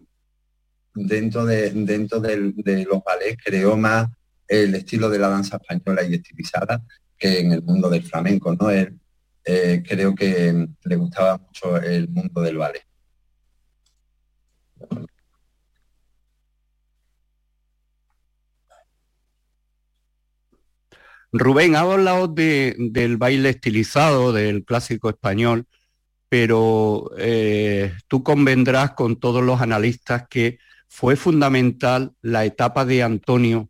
dentro, 0.94 1.46
de, 1.46 1.72
dentro 1.72 2.20
de 2.20 2.86
los 2.86 3.02
ballets, 3.04 3.42
creó 3.44 3.78
más 3.78 4.10
el 4.48 4.76
estilo 4.76 5.10
de 5.10 5.20
la 5.20 5.30
danza 5.30 5.58
española 5.58 6.04
y 6.04 6.16
estilizada 6.16 6.84
en 7.24 7.52
el 7.52 7.64
mundo 7.64 7.90
del 7.90 8.04
flamenco, 8.04 8.56
¿no? 8.56 8.70
Él 8.70 9.00
eh, 9.46 9.84
creo 9.88 10.16
que 10.16 10.68
le 10.84 10.96
gustaba 10.96 11.38
mucho 11.38 11.78
el 11.78 12.08
mundo 12.10 12.42
del 12.42 12.58
ballet. 12.58 12.84
Rubén, 21.32 21.76
ha 21.76 21.80
hablado 21.80 22.28
del 22.28 23.18
baile 23.18 23.50
estilizado, 23.50 24.32
del 24.32 24.64
clásico 24.64 25.10
español, 25.10 25.66
pero 26.30 27.10
eh, 27.18 27.94
tú 28.08 28.24
convendrás 28.24 28.92
con 28.92 29.20
todos 29.20 29.44
los 29.44 29.60
analistas 29.60 30.28
que 30.30 30.60
fue 30.88 31.16
fundamental 31.16 32.14
la 32.22 32.46
etapa 32.46 32.86
de 32.86 33.02
Antonio 33.02 33.70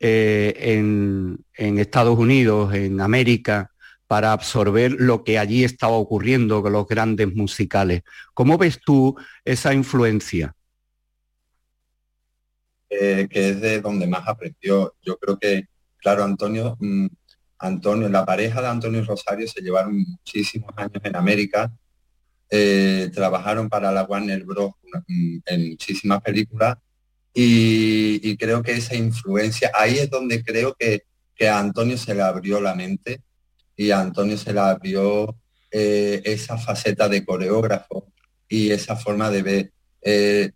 eh, 0.00 0.54
en, 0.56 1.44
Estados 1.78 2.18
Unidos, 2.18 2.74
en 2.74 3.00
América, 3.00 3.72
para 4.06 4.32
absorber 4.32 4.92
lo 4.92 5.24
que 5.24 5.38
allí 5.38 5.64
estaba 5.64 5.94
ocurriendo 5.94 6.62
con 6.62 6.72
los 6.72 6.86
grandes 6.86 7.34
musicales. 7.34 8.02
¿Cómo 8.32 8.56
ves 8.56 8.80
tú 8.84 9.16
esa 9.44 9.74
influencia? 9.74 10.54
Eh, 12.88 13.28
que 13.30 13.50
es 13.50 13.60
de 13.60 13.80
donde 13.80 14.06
más 14.06 14.26
aprendió. 14.26 14.94
Yo 15.02 15.18
creo 15.18 15.38
que, 15.38 15.64
claro, 15.98 16.24
Antonio, 16.24 16.76
mm, 16.80 17.06
Antonio, 17.58 18.08
la 18.08 18.24
pareja 18.24 18.62
de 18.62 18.68
Antonio 18.68 19.04
Rosario 19.04 19.46
se 19.46 19.60
llevaron 19.60 19.98
muchísimos 19.98 20.72
años 20.76 21.02
en 21.02 21.16
América, 21.16 21.70
eh, 22.50 23.10
trabajaron 23.12 23.68
para 23.68 23.92
la 23.92 24.04
Warner 24.04 24.44
Bros. 24.44 24.72
Mm, 25.06 25.38
en 25.44 25.68
muchísimas 25.70 26.22
películas 26.22 26.78
y, 27.40 28.36
creo 28.36 28.64
que 28.64 28.72
esa 28.72 28.96
influencia, 28.96 29.70
ahí 29.72 29.98
es 29.98 30.10
donde 30.10 30.42
creo 30.42 30.74
que, 30.76 31.04
que 31.36 31.48
a 31.48 31.60
Antonio 31.60 31.96
se 31.96 32.12
le 32.12 32.22
abrió 32.22 32.60
la 32.60 32.74
mente 32.74 33.22
y 33.76 33.92
a 33.92 34.00
Antonio 34.00 34.36
se 34.36 34.52
le 34.52 34.58
abrió 34.58 35.36
eh, 35.70 36.20
esa 36.24 36.58
faceta 36.58 37.08
de 37.08 37.24
coreógrafo 37.24 38.08
y 38.48 38.72
esa 38.72 38.96
forma 38.96 39.30
de 39.30 39.42
ver. 39.42 39.72
Eh, 40.02 40.50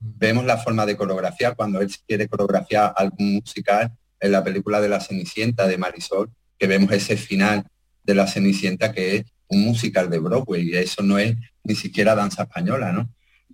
vemos 0.00 0.44
la 0.44 0.56
forma 0.56 0.84
de 0.86 0.96
coreografiar 0.96 1.54
cuando 1.54 1.80
él 1.80 1.88
quiere 2.04 2.26
coreografiar 2.26 2.94
algún 2.96 3.34
musical 3.34 3.92
en 4.18 4.32
la 4.32 4.42
película 4.42 4.80
de 4.80 4.88
la 4.88 5.00
Cenicienta 5.00 5.68
de 5.68 5.78
Marisol, 5.78 6.32
que 6.58 6.66
vemos 6.66 6.90
ese 6.90 7.16
final 7.16 7.64
de 8.02 8.14
la 8.16 8.26
Cenicienta 8.26 8.92
que 8.92 9.18
es 9.18 9.24
un 9.46 9.62
musical 9.62 10.10
de 10.10 10.18
Broadway 10.18 10.68
y 10.68 10.76
eso 10.76 11.00
no 11.04 11.16
es 11.16 11.36
ni 11.62 11.76
siquiera 11.76 12.16
danza 12.16 12.42
española, 12.42 12.90
¿no? 12.90 13.08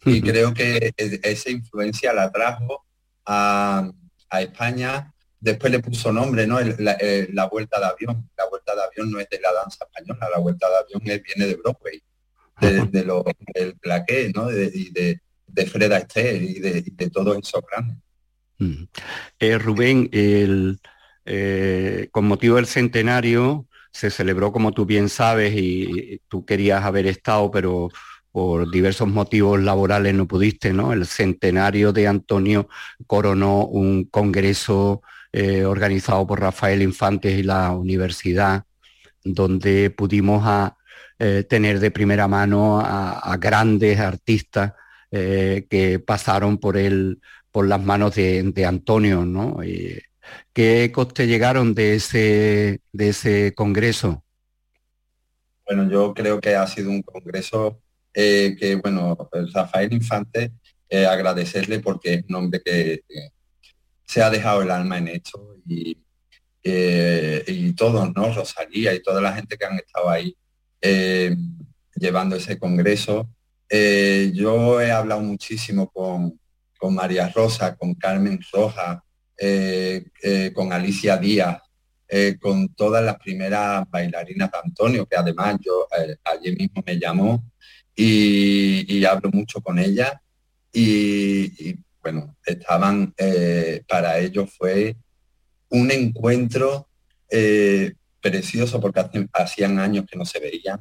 Y 0.05 0.21
creo 0.21 0.53
que 0.53 0.93
esa 0.97 1.51
influencia 1.51 2.13
la 2.13 2.31
trajo 2.31 2.85
a, 3.27 3.91
España. 4.33 5.13
Después 5.39 5.71
le 5.71 5.79
puso 5.79 6.13
nombre, 6.13 6.47
¿no? 6.47 6.59
Eh, 6.59 7.29
la, 7.33 7.47
vuelta 7.47 7.79
de 7.79 7.87
avión. 7.87 8.29
La 8.37 8.49
vuelta 8.49 8.75
de 8.75 8.83
avión 8.83 9.13
no 9.13 9.21
es 9.21 9.29
de 9.29 9.41
la 9.41 9.53
danza 9.53 9.85
española, 9.85 10.29
la 10.33 10.41
vuelta 10.41 10.67
de 10.69 10.77
avión 10.77 11.23
viene 11.23 11.47
de 11.47 11.55
Broadway, 11.55 12.03
de, 12.91 13.05
lo, 13.05 13.25
del 13.55 13.77
plaqué, 13.77 14.33
¿no? 14.35 14.47
De, 14.47 14.71
y 14.75 14.91
de, 14.91 15.21
de 15.47 15.67
Fred 15.67 15.93
Astaire 15.93 16.45
y 16.45 16.59
de, 16.59 16.83
de 16.85 17.11
todos 17.11 17.39
esos 17.39 17.63
grandes. 17.71 17.99
Eh, 19.39 19.59
Rubén, 19.59 20.09
el, 20.13 20.81
eh, 21.25 22.09
con 22.11 22.25
motivo 22.27 22.57
del 22.57 22.67
centenario 22.67 23.67
se 23.93 24.11
celebró, 24.11 24.53
como 24.53 24.73
tú 24.73 24.87
bien 24.87 25.09
sabes, 25.09 25.55
y 25.55 26.21
tú 26.29 26.45
querías 26.45 26.83
haber 26.85 27.07
estado, 27.07 27.51
pero 27.51 27.91
por 28.35 28.69
diversos 28.69 29.07
motivos 29.07 29.63
laborales 29.63 30.13
no 30.13 30.27
pudiste, 30.27 30.73
¿no? 30.73 30.93
El 30.93 31.07
centenario 31.07 31.93
de 31.93 32.09
Antonio 32.09 32.69
coronó 33.07 33.65
un 33.65 34.07
congreso 34.07 35.03
eh, 35.33 35.65
organizado 35.65 36.27
por 36.27 36.41
Rafael 36.41 36.83
Infantes 36.83 37.39
y 37.39 37.45
la 37.45 37.71
universidad, 37.71 38.65
donde 39.23 39.91
pudimos 39.91 40.45
eh, 41.21 41.45
tener 41.49 41.79
de 41.79 41.93
primera 41.93 42.27
mano 42.27 42.81
a, 42.81 43.37
grandes 43.39 44.01
artistas 44.01 44.73
eh, 45.13 45.69
que 45.71 46.01
pasaron 46.01 46.59
por, 46.59 46.77
el, 46.77 47.21
por 47.53 47.69
las 47.69 47.85
manos 47.85 48.17
de, 48.17 48.67
Antonio, 48.67 49.25
¿no? 49.25 49.59
¿Qué 50.53 50.91
coste 50.93 51.29
llegaron 51.29 51.73
de 51.73 51.95
ese, 51.95 52.81
de 52.93 53.09
ese 53.11 53.55
congreso? 53.55 54.25
Bueno, 55.65 55.89
yo 55.89 56.13
creo 56.15 56.41
que 56.41 56.57
ha 56.57 56.67
sido 56.67 56.91
un 56.91 57.03
congreso 57.03 57.81
eh, 58.15 58.55
que 58.57 58.77
bueno, 58.77 59.29
Rafael 59.53 59.93
Infante, 59.93 60.53
eh, 60.89 61.05
agradecerle 61.05 61.81
porque 61.81 62.15
es 62.15 62.25
un 62.29 62.37
hombre 62.37 62.63
que, 62.65 63.03
se 64.07 64.23
ha 64.23 64.31
dejado 64.31 64.63
el 64.63 64.71
alma 64.71 64.99
en 64.99 65.09
esto 65.09 65.57
y, 65.67 65.99
eh, 66.63 67.43
y 67.49 67.73
todos, 67.73 68.15
¿no? 68.15 68.33
Rosalía 68.33 68.95
y 68.95 69.03
toda 69.03 69.21
la 69.21 69.33
gente 69.33 69.57
que 69.57 69.65
han 69.65 69.77
estado 69.77 70.09
ahí 70.09 70.37
llevando 71.97 72.37
ese 72.37 72.59
congreso. 72.59 73.29
yo 73.71 74.81
he 74.81 74.91
hablado 74.93 75.23
muchísimo 75.23 75.91
con, 75.91 76.39
con 76.79 76.95
María 76.95 77.29
Rosa, 77.31 77.75
con 77.77 77.95
Carmen 77.95 78.39
Roja, 78.53 79.03
con 80.55 80.73
Alicia 80.73 81.17
Díaz, 81.17 81.63
con 82.41 82.69
todas 82.75 83.03
las 83.03 83.17
primeras 83.17 83.89
bailarinas 83.91 84.51
de 84.53 84.59
Antonio, 84.63 85.07
que 85.07 85.17
además 85.17 85.57
yo 85.61 85.89
ayer 86.25 86.57
mismo 86.57 86.83
me 86.87 86.99
llamó 87.01 87.43
y, 87.97 89.05
hablo 89.05 89.31
mucho 89.33 89.61
con 89.61 89.79
ella 89.79 90.21
y, 90.73 91.77
bueno, 92.03 92.37
estaban, 92.45 93.15
eh, 93.17 93.83
para 93.89 94.19
ellos 94.19 94.51
fue 94.57 94.97
un 95.71 95.91
encuentro 95.91 96.89
eh, 97.31 97.95
precioso 98.21 98.81
porque 98.81 99.05
hacían 99.33 99.79
años 99.79 100.05
que 100.11 100.19
no 100.19 100.25
se 100.25 100.41
veían 100.41 100.81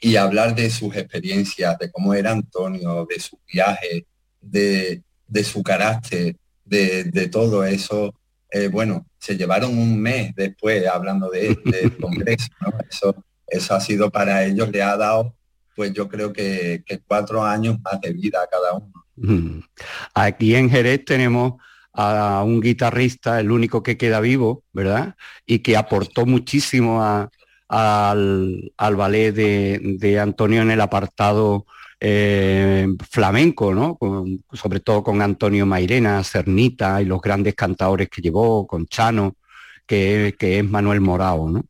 y 0.00 0.16
hablar 0.16 0.54
de 0.54 0.70
sus 0.70 0.96
experiencias, 0.96 1.78
de 1.78 1.90
cómo 1.90 2.14
era 2.14 2.30
Antonio, 2.30 3.06
de 3.08 3.18
su 3.18 3.38
viaje, 3.52 4.06
de, 4.40 5.02
su 5.44 5.62
carácter, 5.62 6.36
de, 6.64 7.28
todo 7.32 7.64
eso. 7.64 8.14
Eh, 8.50 8.68
bueno, 8.68 9.06
se 9.18 9.36
llevaron 9.36 9.76
un 9.76 10.00
mes 10.00 10.34
después 10.34 10.86
hablando 10.86 11.30
de, 11.30 11.58
del 11.64 11.96
Congreso, 12.00 12.48
Eso, 12.88 13.24
eso 13.46 13.74
ha 13.74 13.80
sido 13.80 14.10
para 14.10 14.44
ellos, 14.44 14.70
le 14.70 14.82
ha 14.82 14.96
dado 14.96 15.34
pues 15.78 15.92
yo 15.92 16.08
creo 16.08 16.32
que, 16.32 16.82
cuatro 17.06 17.44
años 17.44 17.78
más 17.84 18.00
de 18.00 18.12
vida 18.12 18.42
a 18.42 18.48
cada 18.48 18.74
uno. 18.74 18.92
Mm. 19.14 19.60
Aquí 20.12 20.56
en 20.56 20.68
Jerez 20.68 21.04
tenemos 21.04 21.62
a 21.92 22.42
un 22.44 22.60
guitarrista, 22.60 23.38
el 23.38 23.52
único 23.52 23.80
que 23.80 23.96
queda 23.96 24.18
vivo, 24.18 24.64
¿verdad? 24.72 25.14
Y 25.46 25.60
que 25.60 25.76
aportó 25.76 26.26
muchísimo 26.26 27.00
al, 27.68 28.72
ballet 28.76 29.32
de, 29.32 30.18
Antonio 30.18 30.62
en 30.62 30.72
el 30.72 30.80
apartado 30.80 31.64
eh, 32.00 32.88
flamenco, 33.08 33.72
¿no? 33.72 33.96
sobre 34.52 34.80
todo 34.80 35.04
con 35.04 35.22
Antonio 35.22 35.64
Mairena, 35.64 36.24
Cernita 36.24 37.00
y 37.00 37.04
los 37.04 37.20
grandes 37.20 37.54
cantadores 37.54 38.08
que 38.08 38.20
llevó, 38.20 38.66
con 38.66 38.88
Chano, 38.88 39.36
que, 39.86 40.34
que 40.36 40.58
es 40.58 40.64
Manuel 40.64 41.00
Morao, 41.00 41.48
¿no? 41.48 41.64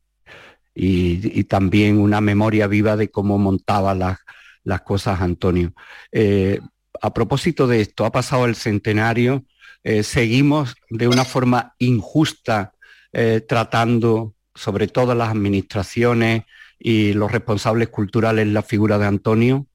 Y, 0.80 1.44
también 1.44 1.98
una 1.98 2.20
memoria 2.20 2.68
viva 2.68 2.96
de 2.96 3.10
cómo 3.10 3.36
montaba 3.36 3.94
las, 3.94 4.18
las 4.62 4.82
cosas 4.82 5.20
Antonio. 5.20 5.72
Eh, 6.12 6.60
a 7.02 7.12
propósito 7.12 7.66
de 7.66 7.80
esto, 7.80 8.04
ha 8.04 8.12
pasado 8.12 8.44
el 8.44 8.54
centenario, 8.54 9.44
eh, 9.82 10.04
seguimos 10.04 10.76
de 10.88 11.08
una 11.08 11.24
forma 11.24 11.74
injusta 11.78 12.72
eh, 13.12 13.44
tratando 13.46 14.34
sobre 14.54 14.86
todo 14.86 15.14
las 15.14 15.30
administraciones 15.30 16.44
y 16.78 17.12
los 17.12 17.32
responsables 17.32 17.88
culturales 17.88 18.46
la 18.46 18.62
figura 18.62 18.98
de 18.98 19.06
Antonio. 19.06 19.66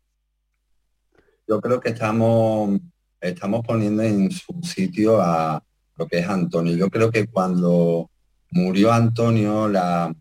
Yo 1.48 1.60
creo 1.60 1.82
que 1.82 1.90
estamos, 1.90 2.80
estamos 3.20 3.66
poniendo 3.66 4.04
en 4.04 4.32
su 4.32 4.54
sitio 4.64 5.22
a 5.22 5.62
lo 5.98 6.08
que 6.08 6.20
es 6.20 6.28
Antonio. 6.30 6.78
Yo 6.78 6.90
creo 6.90 7.12
que 7.12 7.28
cuando 7.28 8.10
murió 8.52 8.94
Antonio, 8.94 9.68
la, 9.68 10.14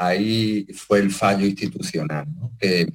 ahí 0.00 0.66
fue 0.74 0.98
el 0.98 1.10
fallo 1.10 1.44
institucional, 1.44 2.26
que 2.58 2.90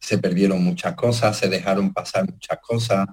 se 0.00 0.18
perdieron 0.18 0.62
muchas 0.62 0.94
cosas, 0.96 1.38
se 1.38 1.48
dejaron 1.48 1.92
pasar 1.92 2.28
muchas 2.28 2.58
cosas. 2.60 3.06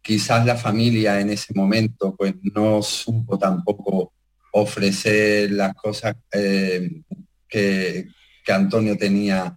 Quizás 0.00 0.46
la 0.46 0.56
familia 0.56 1.20
en 1.20 1.30
ese 1.30 1.52
momento 1.52 2.14
pues 2.14 2.34
no 2.54 2.80
supo 2.80 3.36
tampoco 3.38 4.12
ofrecer 4.52 5.50
las 5.50 5.74
cosas 5.74 6.14
eh, 6.32 7.02
que, 7.48 8.06
que 8.44 8.52
Antonio 8.52 8.96
tenía. 8.96 9.56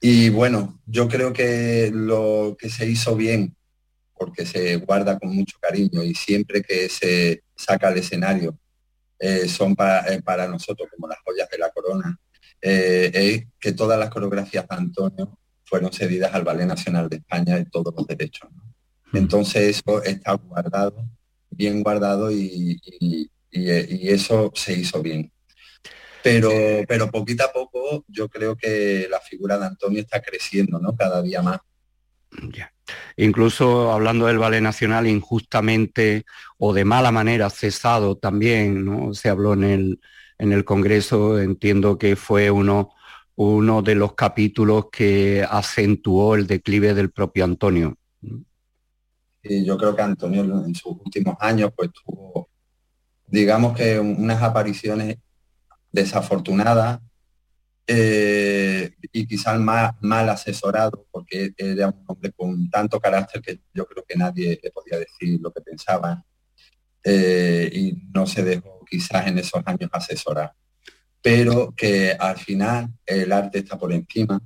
Y 0.00 0.28
bueno, 0.28 0.80
yo 0.86 1.08
creo 1.08 1.32
que 1.32 1.90
lo 1.92 2.56
que 2.56 2.70
se 2.70 2.88
hizo 2.88 3.16
bien, 3.16 3.56
porque 4.16 4.46
se 4.46 4.76
guarda 4.76 5.18
con 5.18 5.34
mucho 5.34 5.56
cariño 5.60 6.04
y 6.04 6.14
siempre 6.14 6.62
que 6.62 6.88
se 6.88 7.42
saca 7.56 7.88
al 7.88 7.98
escenario 7.98 8.56
eh, 9.18 9.48
son 9.48 9.72
eh, 9.72 10.20
para, 10.24 10.48
nosotros 10.48 10.88
como 10.90 11.08
las 11.08 11.18
joyas 11.24 11.48
de 11.48 11.58
la 11.58 11.70
corona, 11.70 12.18
eh, 12.60 13.10
es 13.12 13.46
que 13.60 13.72
todas 13.72 13.98
las 13.98 14.10
coreografías 14.10 14.66
de 14.68 14.76
Antonio 14.76 15.38
fueron 15.64 15.92
cedidas 15.92 16.34
al 16.34 16.44
Ballet 16.44 16.66
Nacional 16.66 17.08
de 17.08 17.16
España 17.16 17.58
y 17.58 17.64
todos 17.66 17.94
los 17.96 18.06
derechos. 18.06 18.50
Mm. 19.12 19.16
Entonces 19.16 19.78
eso 19.78 20.02
está 20.02 20.34
guardado, 20.34 21.08
bien 21.50 21.82
guardado 21.82 22.30
y, 22.30 22.80
eso 23.56 24.50
se 24.52 24.72
hizo 24.72 25.00
bien. 25.00 25.30
Pero, 26.24 26.50
pero 26.88 27.08
poquito 27.10 27.44
a 27.44 27.52
poco 27.52 28.04
yo 28.08 28.28
creo 28.28 28.56
que 28.56 29.06
la 29.08 29.20
figura 29.20 29.58
de 29.58 29.66
Antonio 29.66 30.00
está 30.00 30.20
creciendo, 30.20 30.80
¿no? 30.80 30.96
Cada 30.96 31.22
día 31.22 31.40
más. 31.40 31.60
Incluso 33.16 33.92
hablando 33.92 34.26
del 34.26 34.38
Ballet 34.38 34.60
Nacional, 34.60 35.06
injustamente 35.06 36.24
o 36.58 36.72
de 36.72 36.84
mala 36.84 37.10
manera 37.10 37.50
cesado 37.50 38.16
también. 38.16 39.14
Se 39.14 39.28
habló 39.28 39.54
en 39.54 39.64
el, 39.64 40.00
en 40.38 40.52
el 40.52 40.64
Congreso, 40.64 41.40
entiendo 41.40 41.98
que 41.98 42.16
fue 42.16 42.50
uno, 42.50 42.90
uno 43.36 43.82
de 43.82 43.94
los 43.94 44.14
capítulos 44.14 44.86
que 44.92 45.46
acentuó 45.48 46.34
el 46.34 46.46
declive 46.46 46.94
del 46.94 47.10
propio 47.10 47.44
Y 49.42 49.64
yo 49.64 49.76
creo 49.76 49.94
que 49.94 50.02
Antonio 50.02 50.42
en 50.42 50.74
sus 50.74 50.96
últimos 51.04 51.36
años 51.40 51.70
pues 51.76 51.90
tuvo 51.92 52.48
digamos 53.26 53.76
que 53.76 53.98
unas 53.98 54.42
apariciones 54.42 55.18
desafortunadas 55.90 57.00
eh, 57.86 58.94
y 59.12 59.26
quizás 59.26 59.58
mal, 59.60 59.92
mal 60.00 60.28
asesorado, 60.30 61.06
porque 61.10 61.52
era 61.56 61.88
un 61.88 62.04
hombre 62.06 62.32
con 62.32 62.70
tanto 62.70 62.98
carácter 62.98 63.42
que 63.42 63.60
yo 63.74 63.86
creo 63.86 64.04
que 64.08 64.16
nadie 64.16 64.58
le 64.62 64.70
podía 64.70 64.98
decir 64.98 65.38
lo 65.40 65.52
que 65.52 65.60
pensaba 65.60 66.24
eh, 67.02 67.70
y 67.72 67.92
no 68.14 68.26
se 68.26 68.42
dejó 68.42 68.82
quizás 68.88 69.26
en 69.26 69.38
esos 69.38 69.62
años 69.66 69.90
asesorar. 69.92 70.54
Pero 71.20 71.74
que 71.76 72.12
al 72.12 72.38
final 72.38 72.88
el 73.04 73.32
arte 73.32 73.58
está 73.58 73.78
por 73.78 73.92
encima 73.92 74.40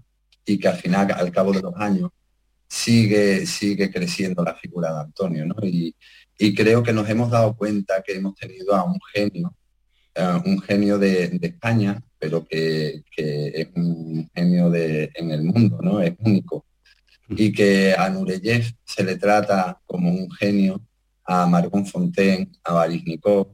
y 0.44 0.58
que 0.58 0.68
al 0.68 0.76
final, 0.76 1.12
al 1.12 1.30
cabo 1.30 1.52
de 1.52 1.62
los 1.62 1.74
años, 1.76 2.10
sigue, 2.68 3.46
sigue 3.46 3.90
creciendo 3.90 4.42
la 4.42 4.54
figura 4.54 4.92
de 4.92 5.00
Antonio. 5.00 5.44
y 6.40 6.54
creo 6.54 6.82
que 6.82 6.92
nos 6.92 7.08
hemos 7.08 7.30
dado 7.30 7.56
cuenta 7.56 8.02
que 8.02 8.14
hemos 8.14 8.34
tenido 8.36 8.74
a 8.74 8.84
un 8.84 8.98
genio, 9.12 9.54
un 10.44 10.60
genio 10.60 10.98
de, 10.98 11.38
España, 11.40 12.02
pero 12.18 12.46
que, 12.46 13.02
es 13.16 13.68
un 13.74 14.28
genio 14.34 14.70
de, 14.70 15.10
en 15.14 15.30
el 15.30 15.42
mundo, 15.44 15.78
¿no? 15.82 16.00
Es 16.00 16.14
único. 16.18 16.64
Y 17.28 17.52
que 17.52 17.94
a 17.96 18.08
Nureyev 18.08 18.64
se 18.84 19.04
le 19.04 19.16
trata 19.16 19.80
como 19.86 20.10
un 20.10 20.30
genio, 20.30 20.80
a 21.24 21.46
Margon 21.46 21.86
Fontaine, 21.86 22.50
a 22.64 22.72
Baryshnikov, 22.72 23.48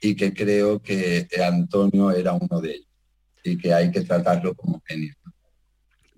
y 0.00 0.14
que 0.14 0.32
creo 0.32 0.80
que 0.80 1.26
Antonio 1.44 2.12
era 2.12 2.32
uno 2.32 2.60
de 2.60 2.70
ellos 2.70 2.86
y 3.46 3.56
que 3.56 3.72
hay 3.72 3.90
que 3.90 4.02
tratarlo 4.02 4.54
como 4.54 4.82
genio. 4.86 5.14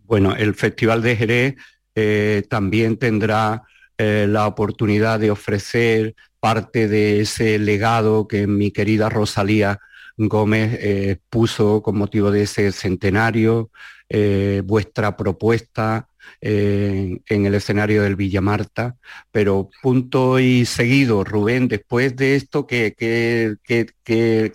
Bueno, 0.04 0.34
el 0.34 0.54
Festival 0.54 1.02
de 1.02 1.16
Jerez 1.16 1.54
eh, 1.94 2.42
también 2.48 2.96
tendrá 2.96 3.64
eh, 3.98 4.26
la 4.28 4.46
oportunidad 4.46 5.20
de 5.20 5.30
ofrecer 5.30 6.14
parte 6.40 6.88
de 6.88 7.20
ese 7.20 7.58
legado 7.58 8.26
que 8.26 8.46
mi 8.46 8.70
querida 8.70 9.08
Rosalía 9.08 9.80
Gómez 10.18 10.78
eh, 10.80 11.18
puso 11.30 11.82
con 11.82 11.96
motivo 11.96 12.30
de 12.30 12.42
ese 12.42 12.72
centenario, 12.72 13.70
eh, 14.08 14.62
vuestra 14.64 15.16
propuesta 15.16 16.08
en 16.40 17.46
el 17.46 17.54
escenario 17.54 18.02
del 18.02 18.14
Villa 18.14 18.42
Marta, 18.42 18.96
pero 19.30 19.70
punto 19.82 20.38
y 20.38 20.66
seguido, 20.66 21.24
Rubén, 21.24 21.68
después 21.68 22.16
de 22.16 22.36
esto, 22.36 22.66
¿qué, 22.66 22.92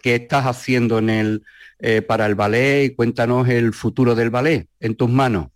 estás 0.03 0.45
haciendo 0.45 0.99
en 0.99 1.09
el, 1.09 1.43
para 2.07 2.27
el 2.27 2.35
ballet? 2.35 2.85
Y 2.85 2.95
cuéntanos 2.95 3.49
el 3.49 3.73
futuro 3.73 4.13
del 4.13 4.29
ballet 4.29 4.67
en 4.79 4.95
tus 4.95 5.09
manos. 5.09 5.47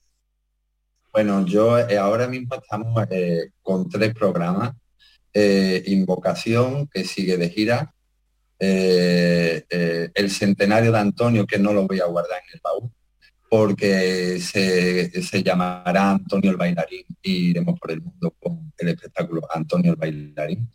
Bueno, 1.18 1.44
yo 1.48 1.80
eh, 1.80 1.98
ahora 1.98 2.28
mismo 2.28 2.54
estamos 2.54 3.08
eh, 3.10 3.50
con 3.64 3.90
tres 3.90 4.14
programas. 4.14 4.74
Eh, 5.34 5.82
Invocación, 5.88 6.88
que 6.94 7.06
sigue 7.06 7.38
de 7.38 7.50
gira. 7.50 7.92
El 8.60 10.32
centenario 10.32 10.92
de 10.92 11.00
Antonio, 11.00 11.46
que 11.46 11.60
no 11.60 11.74
lo 11.74 11.88
voy 11.88 12.00
a 12.00 12.06
guardar 12.06 12.40
en 12.48 12.56
el 12.56 12.62
baúl, 12.64 12.92
porque 13.50 14.40
se, 14.42 15.44
llamará 15.44 16.12
Antonio 16.12 16.52
el 16.52 16.58
Bailarín 16.58 17.06
y 17.22 17.50
iremos 17.50 17.80
por 17.80 17.92
el 17.92 18.02
mundo 18.02 18.36
con 18.40 18.74
el 18.78 18.90
espectáculo 18.90 19.42
Antonio 19.54 19.92
el 19.92 19.98
Bailarín. 19.98 20.70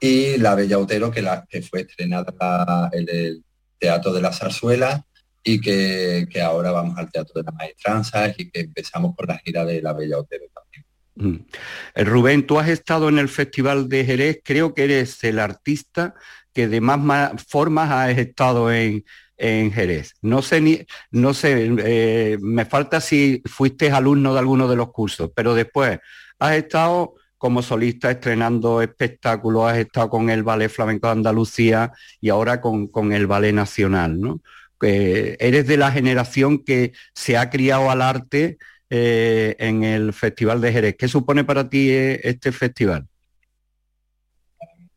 Y 0.00 0.38
La 0.38 0.54
Bella 0.54 0.78
Otero, 0.78 1.10
que, 1.10 1.20
la, 1.20 1.44
que 1.48 1.60
fue 1.60 1.82
estrenada 1.82 2.90
en 2.92 3.06
el 3.08 3.44
Teatro 3.78 4.12
de 4.12 4.22
la 4.22 4.32
Zarzuela 4.32 5.04
y 5.42 5.60
que, 5.60 6.26
ahora 6.42 6.70
vamos 6.70 6.96
al 6.98 7.10
Teatro 7.10 7.34
de 7.40 7.44
la 7.44 7.52
Maestranza 7.52 8.28
y 8.36 8.50
que 8.50 8.60
empezamos 8.60 9.14
con 9.14 9.26
la 9.26 9.38
gira 9.38 9.64
de 9.64 9.82
La 9.82 9.92
Bella 9.92 10.18
Otero 10.18 10.46
también. 10.54 10.84
Mm. 11.14 11.46
Eh, 11.94 12.04
Rubén, 12.04 12.46
tú 12.46 12.58
has 12.58 12.68
estado 12.68 13.08
en 13.08 13.18
el 13.18 13.28
Festival 13.28 13.88
de 13.88 14.04
Jerez, 14.04 14.40
creo 14.42 14.74
que 14.74 14.84
eres 14.84 15.22
el 15.24 15.38
artista 15.38 16.14
que 16.52 16.68
de 16.68 16.80
más, 16.80 17.42
formas 17.48 17.90
has 17.90 18.18
estado 18.18 18.72
en, 18.72 19.04
Jerez. 19.38 20.12
No 20.20 20.42
sé, 20.42 20.60
ni, 20.60 20.80
no 21.10 21.32
sé 21.32 21.70
eh, 21.78 22.36
me 22.42 22.66
falta 22.66 23.00
si 23.00 23.42
fuiste 23.46 23.90
alumno 23.90 24.34
de 24.34 24.38
alguno 24.38 24.68
de 24.68 24.76
los 24.76 24.92
cursos, 24.92 25.30
pero 25.34 25.54
después 25.54 25.98
has 26.38 26.52
estado 26.56 27.14
como 27.38 27.62
solista 27.62 28.10
estrenando 28.10 28.82
espectáculos, 28.82 29.70
has 29.70 29.78
estado 29.78 30.10
con 30.10 30.28
el 30.28 30.42
Ballet 30.42 30.68
Flamenco 30.68 31.06
de 31.06 31.12
Andalucía 31.12 31.90
y 32.20 32.28
ahora 32.28 32.60
con, 32.60 32.88
con 32.88 33.14
el 33.14 33.26
Ballet 33.26 33.54
Nacional, 33.54 34.20
¿no? 34.20 34.42
eres 34.82 35.66
de 35.66 35.76
la 35.76 35.92
generación 35.92 36.64
que 36.64 36.92
se 37.14 37.36
ha 37.36 37.50
criado 37.50 37.90
al 37.90 38.02
arte 38.02 38.58
eh, 38.88 39.56
en 39.58 39.84
el 39.84 40.12
Festival 40.12 40.60
de 40.60 40.72
Jerez. 40.72 40.96
¿Qué 40.98 41.08
supone 41.08 41.44
para 41.44 41.68
ti 41.68 41.90
eh, 41.90 42.20
este 42.24 42.52
festival? 42.52 43.06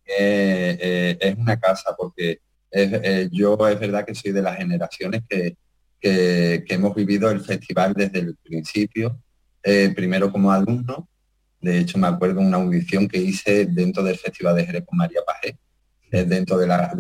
Eh, 0.06 1.18
es 1.20 1.36
una 1.36 1.60
casa 1.60 1.96
porque 1.98 2.40
yo 3.32 3.68
es 3.68 3.80
verdad 3.80 4.06
que 4.06 4.16
soy 4.16 4.32
de 4.32 4.42
las 4.42 4.58
generaciones 4.58 5.24
que, 5.30 5.56
hemos 6.02 6.94
vivido 6.96 7.32
el 7.32 7.40
festival 7.40 7.94
desde 7.94 8.20
el 8.20 8.36
principio, 8.36 9.18
primero 9.96 10.32
como 10.32 10.52
alumno, 10.52 11.08
de 11.64 11.80
hecho 11.80 11.98
me 11.98 12.08
acuerdo 12.08 12.42
de 12.42 12.48
una 12.48 12.58
audición 12.58 13.08
que 13.08 13.20
hice 13.20 13.66
dentro 13.68 14.04
del 14.04 14.18
Festival 14.18 14.58
de 14.58 14.66
Jerez 14.66 14.84
con 14.86 14.98
María 14.98 15.22
Pajé, 15.26 15.58
dentro 16.12 16.58
de 16.58 16.68
la, 16.68 16.94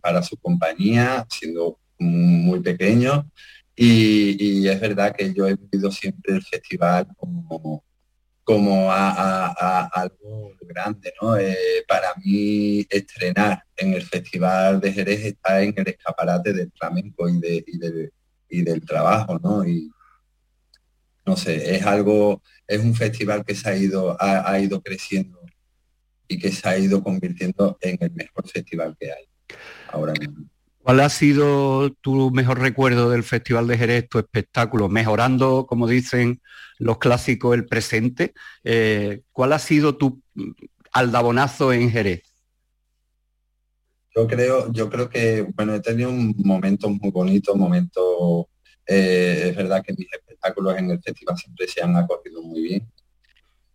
para 0.00 0.22
su 0.22 0.36
compañía, 0.36 1.26
siendo 1.28 1.80
muy 1.98 2.60
pequeño. 2.60 3.28
Y, 3.76 4.68
es 4.68 4.80
verdad 4.80 5.14
que 5.16 5.34
yo 5.34 5.48
he 5.48 5.56
vivido 5.56 5.90
siempre 5.90 6.34
el 6.34 6.42
festival 6.42 7.08
como, 7.16 7.82
como 8.44 8.92
a, 8.92 9.86
algo 9.86 10.52
grande, 10.60 11.12
¿no? 11.20 11.36
Eh, 11.36 11.56
para 11.88 12.14
mí 12.22 12.86
estrenar 12.90 13.64
en 13.76 13.94
el 13.94 14.02
Festival 14.02 14.80
de 14.80 14.92
Jerez 14.92 15.24
está 15.24 15.62
en 15.62 15.74
el 15.76 15.88
escaparate 15.88 16.52
del 16.52 16.70
flamenco 16.78 17.28
y, 17.28 17.40
de, 17.40 18.12
y, 18.48 18.62
del 18.62 18.84
trabajo, 18.84 19.40
¿no? 19.42 19.66
Y 19.66 19.90
no 21.24 21.36
sé, 21.36 21.74
es 21.74 21.86
algo, 21.86 22.42
es 22.66 22.80
un 22.80 22.94
festival 22.94 23.44
que 23.44 23.54
se 23.54 23.68
ha 23.70 23.76
ido, 23.76 24.14
ha, 24.20 24.50
ha 24.50 24.60
ido 24.60 24.82
creciendo 24.82 25.40
y 26.28 26.38
que 26.38 26.52
se 26.52 26.68
ha 26.68 26.78
ido 26.78 27.02
convirtiendo 27.02 27.78
en 27.80 27.96
el 28.00 28.12
mejor 28.12 28.46
festival 28.46 28.94
que 29.00 29.10
hay 29.10 29.24
ahora 29.88 30.12
mismo. 30.12 30.44
¿Cuál 30.84 31.00
ha 31.00 31.08
sido 31.08 31.90
tu 31.94 32.30
mejor 32.30 32.60
recuerdo 32.60 33.08
del 33.08 33.22
Festival 33.22 33.66
de 33.66 33.78
Jerez, 33.78 34.06
tu 34.06 34.18
espectáculo? 34.18 34.90
Mejorando, 34.90 35.64
como 35.66 35.86
dicen 35.86 36.42
los 36.78 36.98
clásicos, 36.98 37.54
el 37.54 37.66
presente. 37.66 38.34
Eh, 38.62 39.22
¿Cuál 39.32 39.52
ha 39.52 39.58
sido 39.58 39.96
tu 39.96 40.20
aldabonazo 40.92 41.72
en 41.72 41.90
Jerez? 41.90 42.22
Yo 44.14 44.26
creo, 44.28 44.72
yo 44.72 44.88
creo 44.88 45.08
que, 45.08 45.42
bueno, 45.54 45.74
he 45.74 45.80
tenido 45.80 46.10
un 46.10 46.34
momento 46.44 46.88
muy 46.88 47.10
bonito, 47.10 47.56
momento, 47.56 48.48
eh, 48.86 49.46
es 49.48 49.56
verdad 49.56 49.82
que 49.84 49.92
mis 49.92 50.06
espectáculos 50.12 50.78
en 50.78 50.90
el 50.90 51.02
festival 51.02 51.36
siempre 51.36 51.66
se 51.66 51.82
han 51.82 51.96
acogido 51.96 52.40
muy 52.42 52.62
bien, 52.62 52.92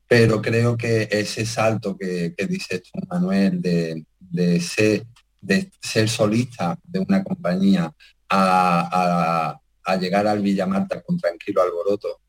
pero 0.08 0.42
creo 0.42 0.78
que 0.78 1.10
ese 1.12 1.46
salto 1.46 1.98
que, 1.98 2.34
que 2.38 2.48
dice 2.48 2.80
tú, 2.80 3.02
Manuel, 3.10 3.62
de, 3.62 4.06
de 4.18 4.62
ser 4.62 5.06
de 5.42 5.72
ser 5.82 6.10
solista 6.10 6.78
de 6.84 7.00
una 7.00 7.24
compañía 7.24 7.94
a, 8.30 9.60
llegar 10.00 10.28
al 10.28 10.42
Villa 10.42 10.68
Marta 10.68 11.02
con 11.02 11.18
Tranquilo 11.18 11.64
Alboroto, 11.64 12.22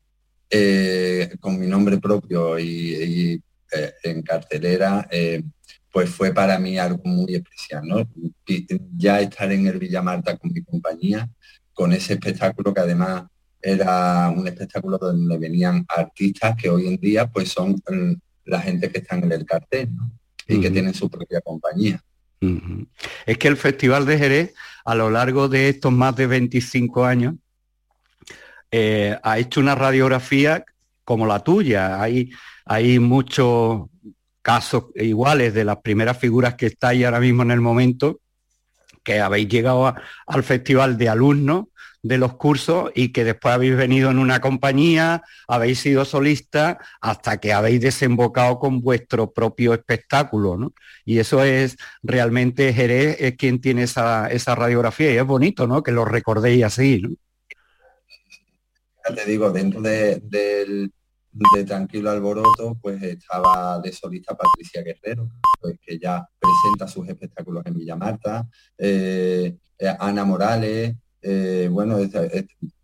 eh, 0.53 1.29
con 1.39 1.57
mi 1.57 1.65
nombre 1.65 1.97
propio 1.97 2.59
y, 2.59 3.41
eh, 3.71 3.93
en 4.03 4.21
cartelera, 4.21 5.07
eh, 5.09 5.41
pues 5.89 6.09
fue 6.09 6.33
para 6.33 6.59
mí 6.59 6.77
algo 6.77 7.01
muy 7.05 7.35
especial, 7.35 7.83
¿no? 7.85 8.05
Ya 8.97 9.21
estar 9.21 9.49
en 9.49 9.67
el 9.67 9.79
Villa 9.79 10.01
Marta 10.01 10.35
con 10.35 10.51
mi 10.51 10.61
compañía, 10.61 11.29
con 11.73 11.93
ese 11.93 12.13
espectáculo 12.13 12.73
que 12.73 12.81
además 12.81 13.23
era 13.61 14.29
un 14.29 14.45
espectáculo 14.45 14.97
donde 14.97 15.37
venían 15.37 15.85
artistas 15.87 16.55
que 16.57 16.69
hoy 16.69 16.87
en 16.87 16.97
día 16.97 17.27
pues 17.27 17.49
son 17.49 17.81
la 18.43 18.59
gente 18.59 18.91
que 18.91 18.99
están 18.99 19.23
en 19.23 19.31
el 19.31 19.45
cartel, 19.45 19.89
Y 20.47 20.59
que 20.59 20.69
tienen 20.69 20.93
su 20.93 21.09
propia 21.09 21.39
compañía. 21.39 22.03
Es 23.25 23.37
que 23.37 23.47
el 23.47 23.55
Festival 23.55 24.05
de 24.05 24.17
Jerez, 24.17 24.53
a 24.83 24.95
lo 24.95 25.09
largo 25.09 25.47
de 25.47 25.69
estos 25.69 25.93
más 25.93 26.15
de 26.17 26.27
25 26.27 27.05
años, 27.05 27.35
eh, 28.71 29.17
ha 29.21 29.37
hecho 29.37 29.59
una 29.59 29.75
radiografía 29.75 30.65
como 31.03 31.25
la 31.25 31.39
tuya. 31.39 32.01
Hay, 32.01 32.31
hay 32.65 32.99
muchos 32.99 33.89
casos 34.41 34.85
iguales 34.95 35.53
de 35.53 35.65
las 35.65 35.77
primeras 35.77 36.17
figuras 36.17 36.55
que 36.55 36.67
estáis 36.67 37.05
ahora 37.05 37.19
mismo 37.19 37.43
en 37.43 37.51
el 37.51 37.61
momento, 37.61 38.19
que 39.03 39.19
habéis 39.19 39.49
llegado 39.49 39.93
al 40.27 40.43
festival 40.43 40.97
de 40.97 41.09
alumnos 41.09 41.65
de 42.03 42.17
los 42.17 42.35
cursos 42.35 42.91
y 42.95 43.09
que 43.09 43.23
después 43.23 43.53
habéis 43.53 43.75
venido 43.77 44.09
en 44.09 44.17
una 44.17 44.41
compañía, 44.41 45.23
habéis 45.47 45.79
sido 45.79 46.05
solistas 46.05 46.77
hasta 46.99 47.39
que 47.39 47.53
habéis 47.53 47.81
desembocado 47.81 48.57
con 48.59 48.81
vuestro 48.81 49.31
propio 49.31 49.73
espectáculo, 49.73 50.57
¿no? 50.57 50.73
Y 51.05 51.19
eso 51.19 51.43
es 51.43 51.77
realmente 52.01 52.73
Jerez 52.73 53.17
es 53.19 53.35
quien 53.35 53.61
tiene 53.61 53.83
esa, 53.83 54.27
radiografía 54.55 55.13
y 55.13 55.17
es 55.17 55.25
bonito, 55.25 55.67
¿no? 55.67 55.83
Que 55.83 55.91
lo 55.91 56.05
recordéis 56.05 56.63
así, 56.63 57.01
¿no? 57.01 57.09
Ya 59.07 59.15
te 59.15 59.25
digo, 59.25 59.51
dentro 59.51 59.81
de, 59.81 60.21
de 61.31 61.63
Tranquilo 61.63 62.11
Alboroto, 62.11 62.77
pues 62.81 63.01
estaba 63.01 63.79
de 63.79 63.91
solista 63.93 64.35
Patricia 64.35 64.83
Guerrero, 64.83 65.29
pues 65.59 65.77
que 65.81 65.97
ya 65.97 66.27
presenta 66.39 66.87
sus 66.87 67.07
espectáculos 67.07 67.65
en 67.65 67.75
Villa 67.75 67.95
Marta, 67.95 68.47
eh, 68.77 69.57
eh, 69.77 69.95
Ana 69.99 70.25
Morales, 70.25 70.95
bueno, 71.69 71.97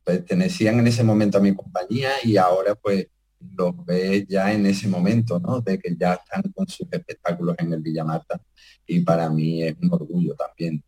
pertenecían 0.04 0.80
en 0.80 0.88
ese 0.88 1.04
momento 1.04 1.40
a 1.40 1.42
mi 1.42 1.54
compañía 1.56 2.12
y 2.24 2.38
ahora 2.38 2.76
pues 2.76 3.08
los 3.56 3.86
ves 3.86 4.26
ya 4.28 4.54
en 4.54 4.66
ese 4.66 4.88
momento, 4.88 5.40
¿no? 5.40 5.60
De 5.62 5.80
que 5.80 5.96
ya 6.00 6.14
están 6.14 6.44
con 6.54 6.68
sus 6.68 6.88
espectáculos 6.92 7.56
en 7.60 7.74
el 7.74 7.82
Villa 7.82 8.04
Marta 8.04 8.40
y 8.86 9.02
para 9.02 9.30
mí 9.30 9.64
es 9.64 9.76
un 9.82 9.92
orgullo 9.92 10.36
también. 10.36 10.84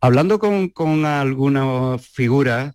Hablando 0.00 0.38
con, 0.38 0.68
con 0.68 1.04
algunas 1.04 2.06
figuras, 2.06 2.74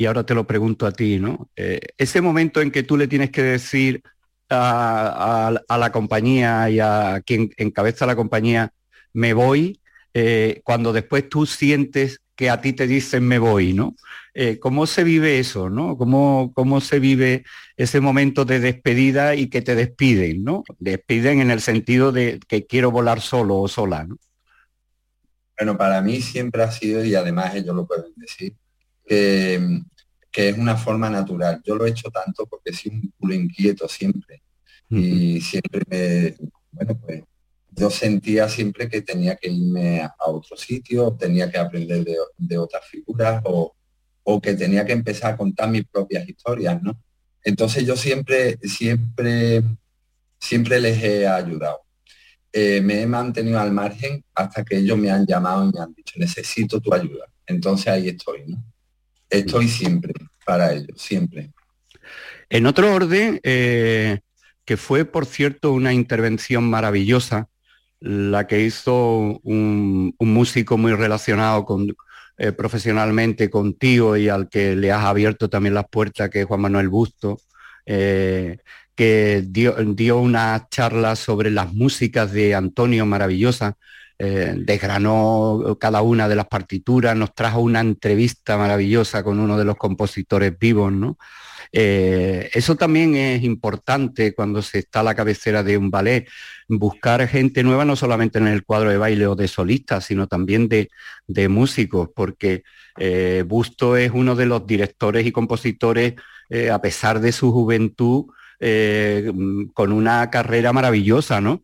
y 0.00 0.06
ahora 0.06 0.24
te 0.24 0.34
lo 0.34 0.46
pregunto 0.46 0.86
a 0.86 0.92
ti, 0.92 1.18
¿no? 1.18 1.50
ese 1.54 2.22
momento 2.22 2.62
en 2.62 2.70
que 2.70 2.82
tú 2.82 2.96
le 2.96 3.06
tienes 3.06 3.30
que 3.30 3.42
decir 3.42 4.02
a, 4.48 5.52
la 5.68 5.92
compañía 5.92 6.70
y 6.70 6.80
a 6.80 7.20
quien 7.24 7.50
encabeza 7.58 8.06
la 8.06 8.16
compañía, 8.16 8.72
me 9.12 9.34
voy, 9.34 9.78
eh, 10.14 10.62
cuando 10.64 10.94
después 10.94 11.28
tú 11.28 11.44
sientes 11.44 12.22
que 12.34 12.48
a 12.48 12.62
ti 12.62 12.72
te 12.72 12.86
dicen 12.86 13.28
me 13.28 13.38
voy, 13.38 13.74
¿no? 13.74 13.94
Eh, 14.32 14.58
¿Cómo 14.58 14.86
se 14.86 15.04
vive 15.04 15.38
eso, 15.38 15.68
no? 15.68 15.98
¿Cómo, 15.98 16.50
¿Cómo 16.54 16.80
se 16.80 16.98
vive 16.98 17.44
ese 17.76 18.00
momento 18.00 18.46
de 18.46 18.58
despedida 18.58 19.34
y 19.34 19.48
que 19.48 19.60
te 19.60 19.74
despiden, 19.74 20.44
¿no? 20.44 20.64
Despiden 20.78 21.42
en 21.42 21.50
el 21.50 21.60
sentido 21.60 22.10
de 22.10 22.40
que 22.48 22.64
quiero 22.66 22.90
volar 22.90 23.20
solo 23.20 23.58
o 23.58 23.68
sola, 23.68 24.04
¿no? 24.04 24.16
Bueno, 25.58 25.76
para 25.76 26.00
mí 26.00 26.22
siempre 26.22 26.62
ha 26.62 26.70
sido, 26.70 27.04
y 27.04 27.14
además 27.14 27.54
ellos 27.54 27.76
lo 27.76 27.86
pueden 27.86 28.14
decir, 28.16 28.54
que 29.10 29.82
que 30.30 30.50
es 30.50 30.58
una 30.58 30.76
forma 30.76 31.10
natural. 31.10 31.60
Yo 31.64 31.74
lo 31.74 31.86
he 31.86 31.90
hecho 31.90 32.10
tanto 32.10 32.46
porque 32.46 32.72
soy 32.72 32.92
un 32.92 33.12
culo 33.18 33.34
inquieto 33.34 33.88
siempre. 33.88 34.42
Y 34.92 35.40
siempre 35.40 35.82
me, 35.88 36.34
bueno, 36.72 36.98
pues 36.98 37.22
yo 37.70 37.90
sentía 37.90 38.48
siempre 38.48 38.88
que 38.88 39.02
tenía 39.02 39.36
que 39.36 39.48
irme 39.48 40.00
a, 40.00 40.12
otro 40.26 40.56
sitio, 40.56 41.12
tenía 41.12 41.48
que 41.48 41.58
aprender 41.58 42.04
de, 42.36 42.58
otras 42.58 42.84
figuras 42.86 43.40
o, 43.44 43.74
que 44.42 44.54
tenía 44.54 44.84
que 44.84 44.92
empezar 44.92 45.34
a 45.34 45.36
contar 45.36 45.70
mis 45.70 45.84
propias 45.86 46.28
historias, 46.28 46.80
¿no? 46.82 47.00
Entonces 47.42 47.84
yo 47.84 47.96
siempre, 47.96 48.58
siempre, 48.62 49.62
siempre 50.38 50.80
les 50.80 51.02
he 51.02 51.26
ayudado. 51.26 51.80
Eh, 52.52 52.80
me 52.80 53.02
he 53.02 53.06
mantenido 53.06 53.58
al 53.58 53.72
margen 53.72 54.24
hasta 54.34 54.64
que 54.64 54.76
ellos 54.76 54.98
me 54.98 55.10
han 55.10 55.26
llamado 55.26 55.68
y 55.68 55.72
me 55.72 55.80
han 55.80 55.94
dicho, 55.94 56.14
necesito 56.16 56.80
tu 56.80 56.92
ayuda. 56.92 57.26
Entonces 57.46 57.88
ahí 57.88 58.08
estoy, 58.08 58.44
¿no? 58.46 58.64
Estoy 59.30 59.68
siempre 59.68 60.12
para 60.44 60.72
ello, 60.72 60.92
siempre. 60.96 61.50
En 62.48 62.66
otro 62.66 62.92
orden, 62.92 63.40
eh, 63.44 64.18
que 64.64 64.76
fue, 64.76 65.04
por 65.04 65.26
cierto, 65.26 65.72
una 65.72 65.92
intervención 65.92 66.68
maravillosa, 66.68 67.48
la 68.00 68.46
que 68.46 68.62
hizo 68.62 69.40
un, 69.42 70.14
músico 70.18 70.76
muy 70.76 70.92
relacionado 70.94 71.64
con, 71.64 71.94
eh, 72.38 72.52
profesionalmente 72.52 73.50
contigo 73.50 74.16
y 74.16 74.28
al 74.28 74.48
que 74.48 74.74
le 74.74 74.90
has 74.90 75.04
abierto 75.04 75.48
también 75.48 75.74
las 75.74 75.88
puertas, 75.88 76.30
que 76.30 76.40
es 76.40 76.46
Juan 76.46 76.62
Manuel 76.62 76.88
Busto, 76.88 77.40
eh, 77.86 78.58
que 78.96 79.44
dio 79.46 80.18
una 80.18 80.66
charla 80.70 81.16
sobre 81.16 81.50
las 81.50 81.72
músicas 81.72 82.32
de 82.32 82.54
Antonio 82.54 83.06
maravillosa, 83.06 83.76
eh, 84.22 84.52
desgranó 84.54 85.78
cada 85.80 86.02
una 86.02 86.28
de 86.28 86.36
las 86.36 86.46
partituras, 86.46 87.16
nos 87.16 87.34
trajo 87.34 87.60
una 87.60 87.80
entrevista 87.80 88.58
maravillosa 88.58 89.22
con 89.22 89.40
uno 89.40 89.56
de 89.56 89.64
los 89.64 89.76
compositores 89.76 90.58
vivos, 90.58 90.92
¿no? 90.92 91.16
Eh, 91.72 92.50
eso 92.52 92.76
también 92.76 93.14
es 93.14 93.42
importante 93.42 94.34
cuando 94.34 94.60
se 94.60 94.80
está 94.80 95.00
a 95.00 95.04
la 95.04 95.14
cabecera 95.14 95.62
de 95.62 95.78
un 95.78 95.90
ballet, 95.90 96.28
buscar 96.68 97.26
gente 97.28 97.62
nueva 97.62 97.86
no 97.86 97.96
solamente 97.96 98.38
en 98.38 98.48
el 98.48 98.62
cuadro 98.62 98.90
de 98.90 98.98
baile 98.98 99.26
o 99.26 99.36
de 99.36 99.48
solistas, 99.48 100.04
sino 100.04 100.26
también 100.26 100.68
de, 100.68 100.90
músicos, 101.48 102.10
porque 102.14 102.62
eh, 102.98 103.42
Busto 103.46 103.96
es 103.96 104.10
uno 104.12 104.34
de 104.36 104.44
los 104.44 104.66
directores 104.66 105.26
y 105.26 105.32
compositores, 105.32 106.14
a 106.70 106.82
pesar 106.82 107.20
de 107.20 107.32
su 107.32 107.52
juventud, 107.52 108.26
con 109.72 109.92
una 109.92 110.28
carrera 110.30 110.74
maravillosa, 110.74 111.40
¿no? 111.40 111.62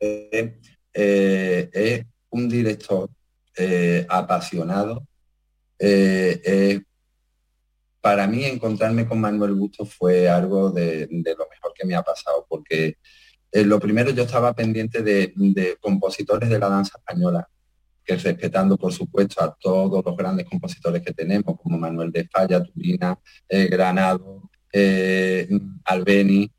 Eh, 0.00 1.70
es 1.72 2.04
un 2.30 2.48
director 2.48 3.08
eh, 3.56 4.06
apasionado. 4.08 5.06
Eh, 5.78 6.80
para 8.00 8.26
mí 8.26 8.44
encontrarme 8.44 9.06
con 9.06 9.20
Manuel 9.20 9.54
Busto 9.54 9.84
fue 9.84 10.28
algo 10.28 10.70
de, 10.70 11.08
lo 11.10 11.48
mejor 11.48 11.72
que 11.74 11.86
me 11.86 11.94
ha 11.94 12.02
pasado, 12.02 12.46
porque 12.48 12.96
lo 13.52 13.78
primero 13.78 14.10
yo 14.10 14.24
estaba 14.24 14.54
pendiente 14.54 15.02
de, 15.02 15.32
compositores 15.80 16.48
de 16.48 16.58
la 16.58 16.68
danza 16.68 16.98
española, 16.98 17.48
que 18.04 18.16
respetando 18.16 18.76
por 18.76 18.92
supuesto 18.92 19.42
a 19.42 19.54
todos 19.60 20.04
los 20.04 20.16
grandes 20.16 20.46
compositores 20.46 21.02
que 21.02 21.12
tenemos, 21.12 21.56
como 21.60 21.78
Manuel 21.78 22.10
de 22.10 22.28
Falla, 22.28 22.62
Turina, 22.62 23.18
Granado, 23.48 24.50
Albeni, 25.84 26.50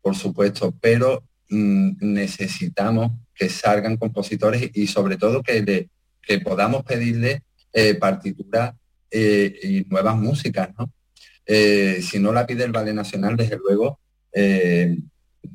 por 0.00 0.14
supuesto, 0.14 0.74
pero 0.80 1.22
necesitamos 1.52 3.12
que 3.34 3.48
salgan 3.48 3.96
compositores 3.96 4.70
y 4.74 4.86
sobre 4.86 5.16
todo 5.16 5.42
que, 5.42 5.88
que 6.22 6.40
podamos 6.40 6.84
pedirle 6.84 7.42
eh, 7.72 7.94
partituras 7.94 8.74
eh, 9.10 9.58
y 9.62 9.84
nuevas 9.88 10.16
músicas, 10.16 10.70
¿no? 10.78 10.90
Eh, 11.44 12.00
si 12.02 12.18
no 12.18 12.32
la 12.32 12.46
pide 12.46 12.64
el 12.64 12.72
Ballet 12.72 12.94
Nacional, 12.94 13.36
desde 13.36 13.58
luego, 13.58 13.98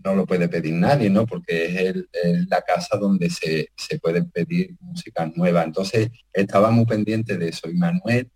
no 0.04 0.16
lo 0.16 0.26
puede 0.26 0.48
pedir 0.50 0.74
nadie, 0.74 1.10
¿no? 1.10 1.26
Porque 1.26 1.66
es, 1.90 2.48
la 2.50 2.62
casa 2.62 2.98
donde 2.98 3.30
se, 3.30 3.70
se 3.76 4.00
pueden 4.00 4.30
pedir 4.30 4.76
música 4.80 5.32
nueva. 5.36 5.64
Entonces, 5.64 6.10
estaba 6.34 6.70
muy 6.72 6.86
pendiente 6.86 7.38
de 7.38 7.50
eso. 7.50 7.70
Y 7.70 7.74
Manuel 7.76 8.30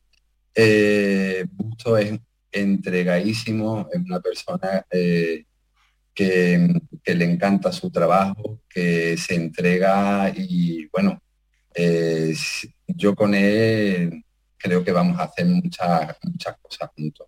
Busto 1.51 1.97
es 1.97 2.19
entregadísimo, 2.51 3.87
es 3.91 3.99
una 3.99 4.19
persona 4.19 4.85
que, 7.03 7.15
le 7.15 7.25
encanta 7.25 7.71
su 7.71 7.89
trabajo, 7.89 8.61
que 8.69 9.17
se 9.17 9.35
entrega 9.35 10.31
y 10.35 10.87
bueno, 10.87 11.21
yo 12.87 13.15
con 13.15 13.33
él 13.33 14.23
creo 14.57 14.83
que 14.83 14.91
vamos 14.91 15.19
a 15.19 15.23
hacer 15.23 15.45
muchas, 15.45 16.15
muchas 16.23 16.55
cosas 16.61 16.89
juntos. 16.95 17.27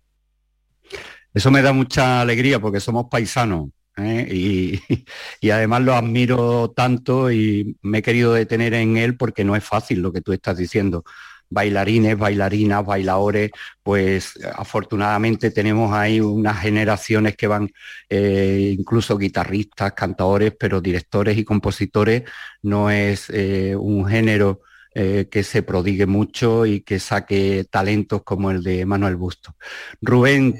Eso 1.32 1.50
me 1.50 1.62
da 1.62 1.72
mucha 1.72 2.20
alegría 2.20 2.60
porque 2.60 2.78
somos 2.78 3.06
paisanos 3.10 3.70
¿eh? 3.96 4.28
y, 4.30 4.80
y, 5.40 5.50
además 5.50 5.82
lo 5.82 5.94
admiro 5.94 6.70
tanto 6.70 7.32
y 7.32 7.76
me 7.82 7.98
he 7.98 8.02
querido 8.02 8.32
detener 8.32 8.74
en 8.74 8.96
él 8.96 9.16
porque 9.16 9.44
no 9.44 9.56
es 9.56 9.64
fácil 9.64 10.00
lo 10.00 10.12
que 10.12 10.20
tú 10.20 10.32
estás 10.32 10.56
diciendo 10.56 11.04
bailarines, 11.50 12.18
bailarinas, 12.18 12.84
bailadores, 12.84 13.50
pues 13.82 14.34
afortunadamente 14.54 15.50
tenemos 15.50 15.92
ahí 15.92 16.20
unas 16.20 16.60
generaciones 16.60 17.36
que 17.36 17.46
van, 17.46 17.70
eh, 18.08 18.74
incluso 18.78 19.16
guitarristas, 19.18 19.92
cantadores, 19.92 20.54
pero 20.58 20.80
directores 20.80 21.38
y 21.38 21.44
compositores, 21.44 22.24
no 22.62 22.90
es 22.90 23.30
eh, 23.30 23.76
un 23.76 24.06
género 24.06 24.62
eh, 24.94 25.28
que 25.30 25.42
se 25.42 25.62
prodigue 25.62 26.06
mucho 26.06 26.66
y 26.66 26.80
que 26.80 26.98
saque 27.00 27.64
talentos 27.70 28.22
como 28.22 28.50
el 28.50 28.62
de 28.62 28.86
Manuel 28.86 29.16
Busto. 29.16 29.56
Rubén, 30.00 30.54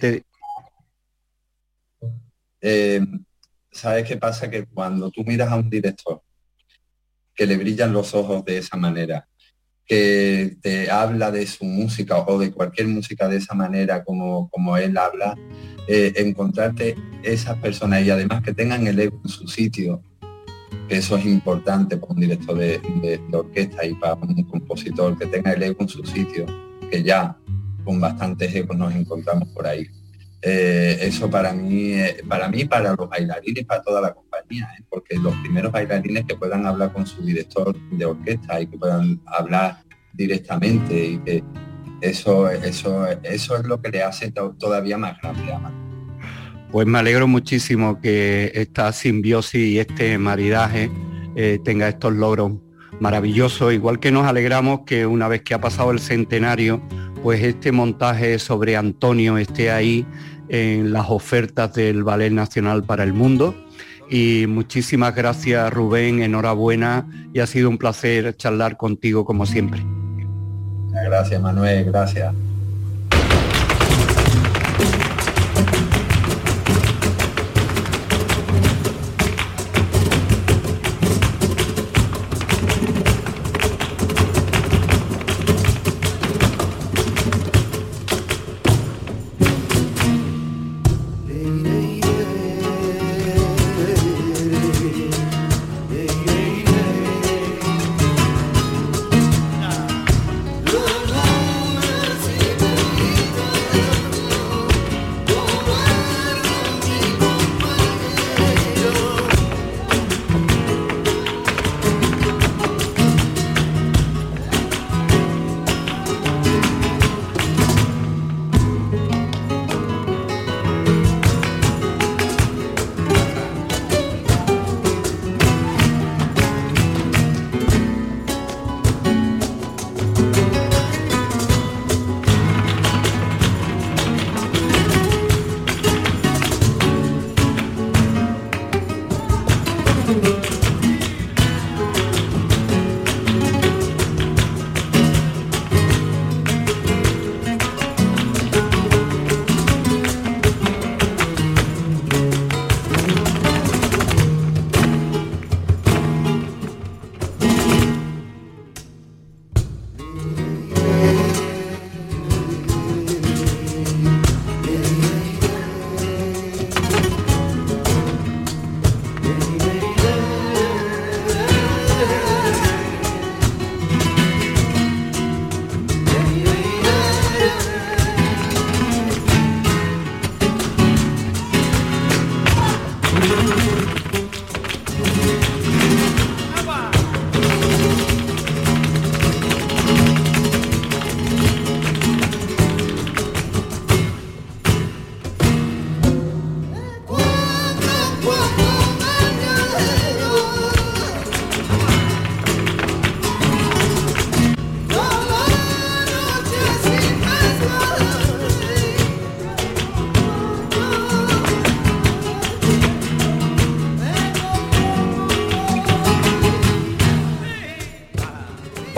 ¿Sabes 3.75 4.07
qué 4.07 4.17
pasa? 4.17 4.49
Que 4.49 4.67
cuando 4.67 5.11
tú 5.11 5.25
miras 5.25 5.51
a 5.51 5.57
un 5.57 5.69
director 5.69 6.23
que 7.35 7.47
le 7.47 7.57
brillan 7.57 7.93
los 7.93 8.15
ojos 8.15 8.45
de 8.45 8.59
esa 8.59 8.77
manera, 8.77 9.27
que 9.87 10.57
te 10.63 10.91
habla 10.91 11.31
de 11.31 11.47
su 11.47 11.65
música 11.65 12.19
o 12.19 12.39
de 12.39 12.53
cualquier 12.53 12.89
música 12.89 13.29
de 13.29 13.37
esa 13.37 13.55
manera 13.55 14.03
como, 14.03 14.49
como 14.51 14.77
él 14.77 14.97
habla, 14.97 15.37
eh, 15.87 16.13
encontrarte 16.17 16.97
esas 17.23 17.59
personas 17.59 18.03
y 18.03 18.11
además 18.11 18.43
que 18.43 18.55
tengan 18.55 18.87
el 18.87 18.99
ego 18.99 19.21
en 19.23 19.31
su 19.31 19.47
sitio, 19.47 20.03
que 20.89 20.97
eso 20.97 21.17
es 21.17 21.27
importante 21.27 21.97
para 21.97 22.13
un 22.13 22.21
director 22.21 22.57
de, 22.57 23.21
orquesta 23.33 23.85
y 23.85 23.95
para 23.95 24.15
un 24.15 24.43
compositor, 24.45 25.19
que 25.19 25.27
tenga 25.27 25.53
el 25.53 25.63
ego 25.63 25.77
en 25.81 25.89
su 25.89 26.05
sitio, 26.05 26.47
que 26.91 27.03
ya 27.03 27.37
con 27.85 28.01
bastantes 28.01 28.55
egos 28.55 28.77
nos 28.77 28.95
encontramos 28.95 29.49
por 29.51 29.67
ahí. 29.67 29.87
Eh, 30.47 30.99
eso 31.01 31.31
para 31.31 31.55
mí, 31.55 31.95
eh, 31.95 32.23
para 32.29 32.51
mí, 32.51 32.67
para 32.67 32.95
los 32.95 33.09
bailarines, 33.09 33.65
para 33.65 33.81
toda 33.83 34.03
la 34.03 34.13
compañía, 34.13 34.69
¿eh? 34.79 34.83
porque 34.91 35.17
los 35.17 35.35
primeros 35.37 35.73
bailarines 35.73 36.27
que 36.27 36.35
puedan 36.35 36.67
hablar 36.67 36.93
con 36.93 37.07
su 37.07 37.23
director 37.23 37.75
de 37.93 38.05
orquesta 38.05 38.61
y 38.61 38.67
que 38.67 38.77
puedan 38.77 39.23
hablar 39.25 39.79
directamente 40.13 41.03
y 41.03 41.19
que 41.19 41.43
eso, 42.03 42.51
eso, 42.51 43.07
eso 43.23 43.57
es 43.57 43.65
lo 43.65 43.81
que 43.81 43.89
le 43.89 44.03
hace 44.03 44.33
todavía 44.33 44.99
más 44.99 45.19
grande 45.23 45.51
a 45.51 45.73
Pues 46.71 46.87
me 46.87 46.99
alegro 46.99 47.27
muchísimo 47.27 47.99
que 48.03 48.53
esta 48.55 48.93
simbiosis 48.93 49.67
y 49.67 49.79
este 49.79 50.19
maridaje 50.19 50.91
tenga 51.65 51.89
estos 51.89 52.13
logros 52.13 52.53
maravillosos, 53.01 53.73
igual 53.73 53.99
que 53.99 54.13
nos 54.13 54.27
alegramos 54.27 54.81
que 54.85 55.07
una 55.07 55.27
vez 55.27 55.43
que 55.43 55.55
ha 55.55 55.61
pasado 55.61 55.91
el 55.91 56.01
centenario, 56.01 56.83
pues 57.23 57.43
este 57.43 57.73
montaje 57.73 58.39
sobre 58.39 58.77
Antonio 58.77 59.39
esté 59.39 59.71
ahí 59.71 60.07
en 60.49 60.93
las 60.93 61.07
ofertas 61.09 61.75
del 61.75 62.05
Ballet 62.05 62.33
Nacional 62.33 62.85
para 62.85 63.05
el 63.05 63.13
Mundo 63.13 63.55
y 64.11 64.47
muchísimas 64.47 65.15
gracias 65.15 65.73
Rubén, 65.73 66.23
enhorabuena 66.23 67.07
y 67.33 67.41
ha 67.41 67.47
sido 67.47 67.71
un 67.71 67.79
placer 67.79 68.37
charlar 68.37 68.77
contigo 68.77 69.25
como 69.25 69.47
siempre. 69.47 69.83
Gracias 70.91 71.41
Manuel, 71.41 71.85
gracias. 71.85 72.35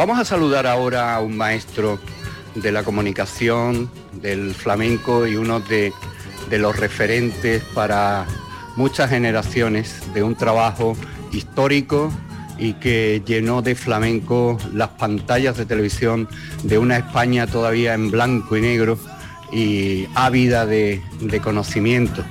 Vamos 0.07 0.21
a 0.21 0.25
saludar 0.25 0.69
ahora 0.69 1.17
a 1.17 1.21
un 1.21 1.37
maestro 1.37 1.99
de 2.55 2.71
la 2.71 2.85
comunicación, 2.85 3.91
del 4.13 4.55
flamenco 4.55 5.27
y 5.27 5.35
uno 5.35 5.59
de, 5.59 5.93
los 6.49 6.77
referentes 6.77 7.61
para 7.75 8.25
muchas 8.77 9.11
generaciones 9.11 10.01
de 10.15 10.23
un 10.23 10.37
trabajo 10.37 10.97
histórico 11.33 12.13
y 12.57 12.75
que 12.75 13.21
llenó 13.27 13.63
de 13.63 13.75
flamenco 13.75 14.59
las 14.73 14.91
pantallas 14.91 15.57
de 15.57 15.67
televisión 15.67 16.29
de 16.63 16.79
una 16.79 16.99
España 16.99 17.49
todavía 17.49 17.93
en 17.95 18.13
blanco 18.13 18.57
y 18.57 18.61
negro 18.61 19.01
y 19.53 20.07
ávida 20.15 20.67
de, 20.67 21.03
conocimiento. 21.43 22.23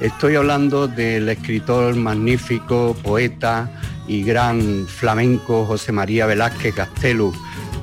Estoy 0.00 0.34
hablando 0.34 0.88
del 0.88 1.28
escritor 1.28 1.94
magnífico, 1.94 2.96
poeta, 3.04 3.70
y 4.10 4.24
gran 4.24 4.88
flamenco 4.88 5.64
José 5.64 5.92
María 5.92 6.26
Velázquez 6.26 6.74
Castelu. 6.74 7.32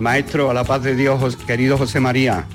Maestro, 0.02 0.52
a 0.52 0.54
la 0.54 0.66
paz 0.66 0.84
de 0.84 0.94
Dios, 0.94 1.38
querido 1.38 1.78
José 1.78 2.02
María. 2.02 2.46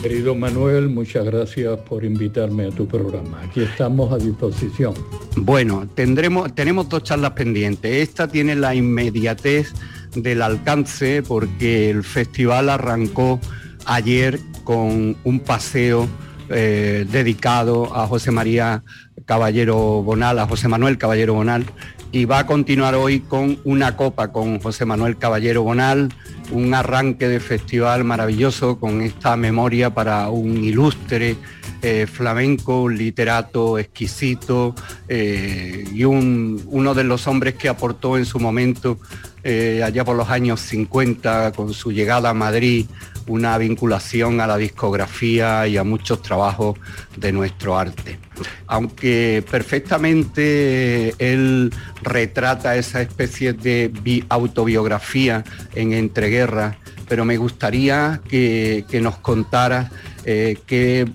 Querido 0.00 0.34
Manuel, 0.34 0.88
muchas 0.88 1.26
gracias 1.26 1.78
por 1.80 2.06
invitarme 2.06 2.68
a 2.68 2.70
tu 2.70 2.88
programa. 2.88 3.42
Aquí 3.44 3.60
estamos 3.60 4.10
a 4.10 4.16
disposición. 4.16 4.94
Bueno, 5.36 5.86
tendremos, 5.94 6.54
tenemos 6.54 6.88
dos 6.88 7.02
charlas 7.02 7.32
pendientes. 7.32 8.08
Esta 8.08 8.28
tiene 8.28 8.56
la 8.56 8.74
inmediatez 8.74 9.74
del 10.14 10.40
alcance 10.40 11.22
porque 11.22 11.90
el 11.90 12.02
festival 12.02 12.70
arrancó 12.70 13.40
ayer 13.84 14.40
con 14.64 15.18
un 15.22 15.40
paseo 15.40 16.08
eh, 16.48 17.06
dedicado 17.12 17.94
a 17.94 18.06
José 18.06 18.30
María 18.30 18.82
Caballero 19.26 20.02
Bonal, 20.02 20.38
a 20.38 20.46
José 20.46 20.66
Manuel 20.66 20.96
Caballero 20.96 21.34
Bonal, 21.34 21.66
y 22.12 22.24
va 22.24 22.40
a 22.40 22.46
continuar 22.46 22.94
hoy 22.94 23.20
con 23.20 23.58
una 23.64 23.96
copa 23.96 24.32
con 24.32 24.58
José 24.58 24.84
Manuel 24.84 25.16
Caballero 25.16 25.62
Bonal, 25.62 26.12
un 26.50 26.74
arranque 26.74 27.28
de 27.28 27.40
festival 27.40 28.04
maravilloso 28.04 28.78
con 28.78 29.00
esta 29.02 29.36
memoria 29.36 29.94
para 29.94 30.28
un 30.30 30.56
ilustre 30.56 31.36
eh, 31.82 32.06
flamenco, 32.06 32.82
un 32.82 32.96
literato 32.96 33.78
exquisito 33.78 34.74
eh, 35.08 35.84
y 35.92 36.04
uno 36.04 36.94
de 36.94 37.04
los 37.04 37.26
hombres 37.26 37.54
que 37.54 37.68
aportó 37.68 38.18
en 38.18 38.24
su 38.24 38.40
momento, 38.40 38.98
eh, 39.44 39.82
allá 39.84 40.04
por 40.04 40.16
los 40.16 40.28
años 40.28 40.60
50, 40.60 41.52
con 41.52 41.72
su 41.72 41.92
llegada 41.92 42.30
a 42.30 42.34
Madrid, 42.34 42.86
una 43.30 43.56
vinculación 43.58 44.40
a 44.40 44.46
la 44.48 44.56
discografía 44.56 45.66
y 45.68 45.76
a 45.76 45.84
muchos 45.84 46.20
trabajos 46.20 46.76
de 47.16 47.30
nuestro 47.30 47.78
arte. 47.78 48.18
Aunque 48.66 49.44
perfectamente 49.48 51.14
él 51.18 51.72
retrata 52.02 52.76
esa 52.76 53.00
especie 53.00 53.52
de 53.52 54.24
autobiografía 54.28 55.44
en 55.74 55.92
entreguerras, 55.92 56.76
pero 57.08 57.24
me 57.24 57.36
gustaría 57.36 58.20
que, 58.28 58.84
nos 59.00 59.18
contara 59.18 59.90
eh, 60.24 60.58
qué 60.66 61.08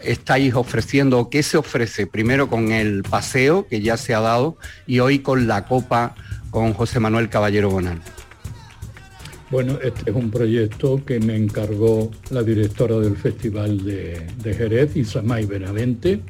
estáis 0.00 0.54
ofreciendo 0.54 1.20
o 1.20 1.30
qué 1.30 1.44
se 1.44 1.58
ofrece 1.58 2.08
primero 2.08 2.48
con 2.48 2.72
el 2.72 3.02
paseo 3.04 3.68
que 3.68 3.80
ya 3.80 3.96
se 3.96 4.14
ha 4.14 4.20
dado 4.20 4.56
y 4.86 4.98
hoy 4.98 5.20
con 5.20 5.46
la 5.46 5.64
copa 5.66 6.16
con 6.50 6.74
José 6.74 6.98
Manuel 6.98 7.28
Caballero 7.28 7.70
Bonal. 7.70 8.02
Bueno, 9.52 9.78
este 9.82 10.08
es 10.08 10.16
un 10.16 10.30
proyecto 10.30 11.04
que 11.04 11.20
me 11.20 11.36
encargó 11.36 12.10
la 12.30 12.42
directora 12.42 12.98
del 12.98 13.18
Festival 13.18 13.84
de, 13.84 14.54
Jerez, 14.54 14.96
Isamay 14.96 15.44
Benavente, 15.44 16.20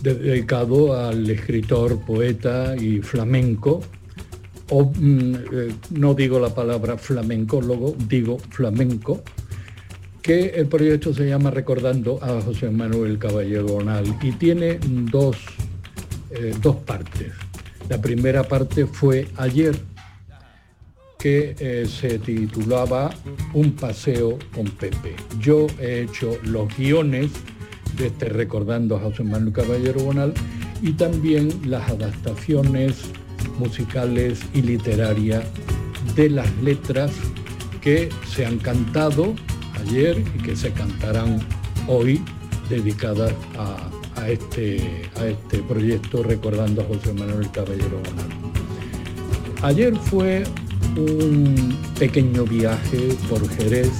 dedicado 0.00 0.96
al 0.96 1.28
escritor, 1.28 1.98
poeta 2.06 2.76
y 2.76 3.00
flamenco, 3.00 3.80
o 4.68 4.92
mm, 4.94 5.34
eh, 5.34 5.74
no 5.90 6.14
digo 6.14 6.38
la 6.38 6.54
palabra 6.54 6.96
flamencólogo, 6.96 7.96
digo 8.08 8.38
flamenco, 8.38 9.24
que 10.22 10.50
el 10.50 10.68
proyecto 10.68 11.12
se 11.12 11.26
llama 11.26 11.50
Recordando 11.50 12.22
a 12.22 12.40
José 12.42 12.70
Manuel 12.70 13.18
Caballero 13.18 13.66
Bonal 13.66 14.04
y 14.22 14.30
tiene 14.30 14.78
dos, 15.10 15.36
eh, 16.30 16.54
dos 16.62 16.76
partes. 16.76 17.32
La 17.88 18.00
primera 18.00 18.44
parte 18.44 18.86
fue 18.86 19.26
ayer, 19.36 19.74
que 21.20 21.54
eh, 21.58 21.86
se 21.86 22.18
titulaba 22.18 23.10
Un 23.52 23.72
paseo 23.72 24.38
con 24.54 24.64
Pepe. 24.66 25.14
Yo 25.38 25.66
he 25.78 26.02
hecho 26.02 26.38
los 26.44 26.74
guiones 26.76 27.30
de 27.96 28.06
este 28.06 28.30
Recordando 28.30 28.96
a 28.96 29.00
José 29.00 29.22
Manuel 29.22 29.52
Caballero 29.52 30.00
Bonal 30.00 30.32
y 30.82 30.92
también 30.92 31.50
las 31.66 31.90
adaptaciones 31.90 33.02
musicales 33.58 34.40
y 34.54 34.62
literarias 34.62 35.44
de 36.16 36.30
las 36.30 36.50
letras 36.62 37.12
que 37.82 38.08
se 38.26 38.46
han 38.46 38.58
cantado 38.58 39.34
ayer 39.80 40.18
y 40.18 40.42
que 40.42 40.56
se 40.56 40.72
cantarán 40.72 41.40
hoy 41.86 42.22
dedicadas 42.70 43.34
a, 43.58 44.28
este, 44.28 45.02
a 45.16 45.26
este 45.26 45.58
proyecto 45.58 46.22
recordando 46.22 46.82
a 46.82 46.84
José 46.84 47.12
Manuel 47.12 47.50
Caballero 47.50 48.00
Bonal. 48.04 48.40
Ayer 49.62 49.94
fue 49.94 50.44
un 50.96 51.76
pequeño 51.98 52.44
viaje 52.44 53.16
por 53.28 53.48
Jerez 53.56 53.90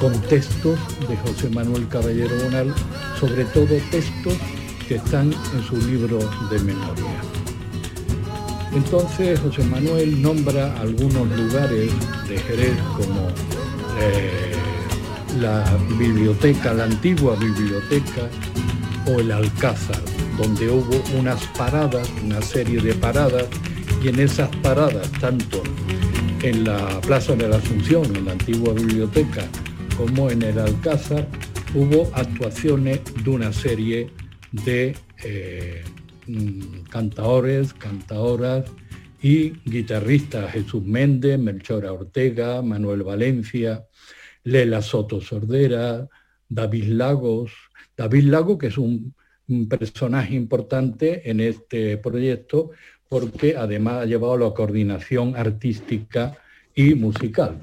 con 0.00 0.12
textos 0.22 0.78
de 1.08 1.16
José 1.16 1.48
Manuel 1.50 1.86
Caballero 1.88 2.34
Bonal, 2.44 2.74
sobre 3.18 3.44
todo 3.46 3.66
textos 3.90 4.34
que 4.86 4.96
están 4.96 5.32
en 5.32 5.62
su 5.62 5.76
libro 5.86 6.18
de 6.50 6.58
memoria. 6.60 7.20
Entonces 8.74 9.38
José 9.40 9.62
Manuel 9.64 10.20
nombra 10.20 10.78
algunos 10.80 11.28
lugares 11.38 11.90
de 12.28 12.38
Jerez 12.38 12.76
como 12.96 13.28
eh, 14.00 14.52
la 15.40 15.64
biblioteca, 15.96 16.74
la 16.74 16.84
antigua 16.84 17.36
biblioteca 17.36 18.28
o 19.06 19.20
el 19.20 19.30
Alcázar, 19.30 20.00
donde 20.38 20.68
hubo 20.68 21.02
unas 21.18 21.40
paradas, 21.56 22.08
una 22.24 22.42
serie 22.42 22.80
de 22.80 22.94
paradas, 22.94 23.46
y 24.04 24.08
en 24.08 24.20
esas 24.20 24.54
paradas, 24.56 25.10
tanto 25.12 25.62
en 26.42 26.64
la 26.64 27.00
Plaza 27.00 27.34
de 27.34 27.48
la 27.48 27.56
Asunción, 27.56 28.04
en 28.14 28.26
la 28.26 28.32
antigua 28.32 28.74
biblioteca, 28.74 29.48
como 29.96 30.30
en 30.30 30.42
el 30.42 30.58
Alcázar, 30.58 31.26
hubo 31.74 32.10
actuaciones 32.14 33.00
de 33.24 33.30
una 33.30 33.50
serie 33.50 34.10
de 34.52 34.94
eh, 35.24 35.82
mm, 36.26 36.82
cantaores, 36.90 37.72
cantadoras 37.72 38.70
y 39.22 39.54
guitarristas 39.64 40.52
Jesús 40.52 40.84
Méndez, 40.84 41.38
Melchora 41.38 41.90
Ortega, 41.90 42.60
Manuel 42.60 43.04
Valencia, 43.04 43.86
Lela 44.42 44.82
Soto 44.82 45.22
Sordera, 45.22 46.06
David 46.46 46.88
Lagos. 46.88 47.52
David 47.96 48.24
Lagos, 48.24 48.58
que 48.58 48.66
es 48.66 48.76
un, 48.76 49.14
personaje 49.68 50.34
importante 50.34 51.30
en 51.30 51.38
este 51.38 51.98
proyecto 51.98 52.70
porque 53.14 53.54
además 53.56 54.02
ha 54.02 54.06
llevado 54.06 54.36
la 54.36 54.50
coordinación 54.52 55.36
artística 55.36 56.36
y 56.74 56.96
musical. 56.96 57.60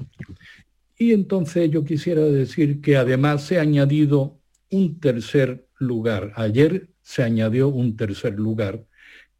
Y 0.96 1.12
entonces 1.12 1.70
yo 1.70 1.84
quisiera 1.84 2.22
decir 2.22 2.80
que 2.80 2.96
además 2.96 3.42
se 3.42 3.58
ha 3.58 3.60
añadido 3.60 4.40
un 4.70 4.98
tercer 4.98 5.66
lugar. 5.78 6.32
Ayer 6.36 6.88
se 7.02 7.22
añadió 7.22 7.68
un 7.68 7.98
tercer 7.98 8.38
lugar, 8.38 8.86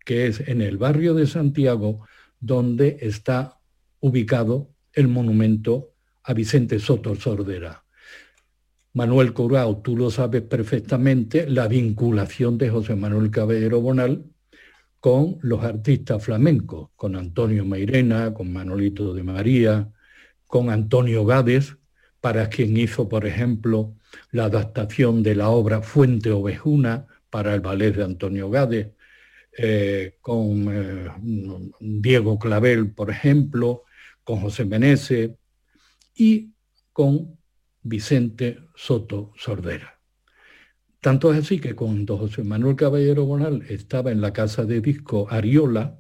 que 0.05 0.27
es 0.27 0.47
en 0.47 0.61
el 0.61 0.77
barrio 0.77 1.15
de 1.15 1.27
Santiago, 1.27 2.07
donde 2.41 2.99
está 3.01 3.59
ubicado 4.01 4.69
el 4.93 5.09
monumento 5.09 5.95
a 6.25 6.35
Vicente 6.35 6.79
Soto 6.79 7.15
Sordera. 7.15 7.85
Manuel 8.93 9.33
Corao, 9.33 9.79
tú 9.79 9.97
lo 9.97 10.11
sabes 10.11 10.43
perfectamente, 10.43 11.49
la 11.49 11.69
vinculación 11.69 12.59
de 12.59 12.69
José 12.69 12.97
Manuel 12.97 13.31
Caballero 13.31 13.81
Bonal 13.81 14.27
con 15.03 15.39
los 15.43 15.65
artistas 15.65 16.23
flamencos, 16.23 16.91
con 16.95 17.17
Antonio 17.17 17.65
Mairena, 17.65 18.33
con 18.33 18.53
Manolito 18.53 19.13
de 19.13 19.25
María, 19.25 19.91
con 20.47 20.71
Antonio 20.71 21.27
Gades, 21.27 21.77
para 22.21 22.49
quien 22.49 22.77
hizo, 22.77 23.09
por 23.09 23.27
ejemplo, 23.27 23.97
la 24.31 24.45
adaptación 24.45 25.25
de 25.25 25.35
la 25.35 25.49
obra 25.51 25.83
Fuente 25.83 26.31
Ovejuna 26.31 27.09
para 27.31 27.53
el 27.53 27.61
ballet 27.61 27.97
de 27.97 28.05
Antonio 28.05 28.49
Gades, 28.49 28.91
eh, 29.59 30.19
con 30.21 30.69
eh, 30.71 31.11
Diego 31.81 32.39
Clavel, 32.39 32.93
por 32.93 33.11
ejemplo, 33.11 33.83
con 34.23 34.39
José 34.41 34.65
Meneses 34.65 35.33
y 36.15 36.53
con 36.93 37.41
Vicente 37.83 38.61
Soto 38.77 39.33
Sordera. 39.37 39.91
Tanto 41.03 41.33
es 41.33 41.41
así 41.41 41.59
que 41.59 41.75
cuando 41.75 42.17
José 42.17 42.45
Manuel 42.45 42.77
Caballero 42.77 43.25
Bonal 43.25 43.65
estaba 43.69 44.13
en 44.13 44.21
la 44.21 44.33
casa 44.33 44.65
de 44.65 44.81
disco 44.81 45.27
Ariola, 45.29 45.99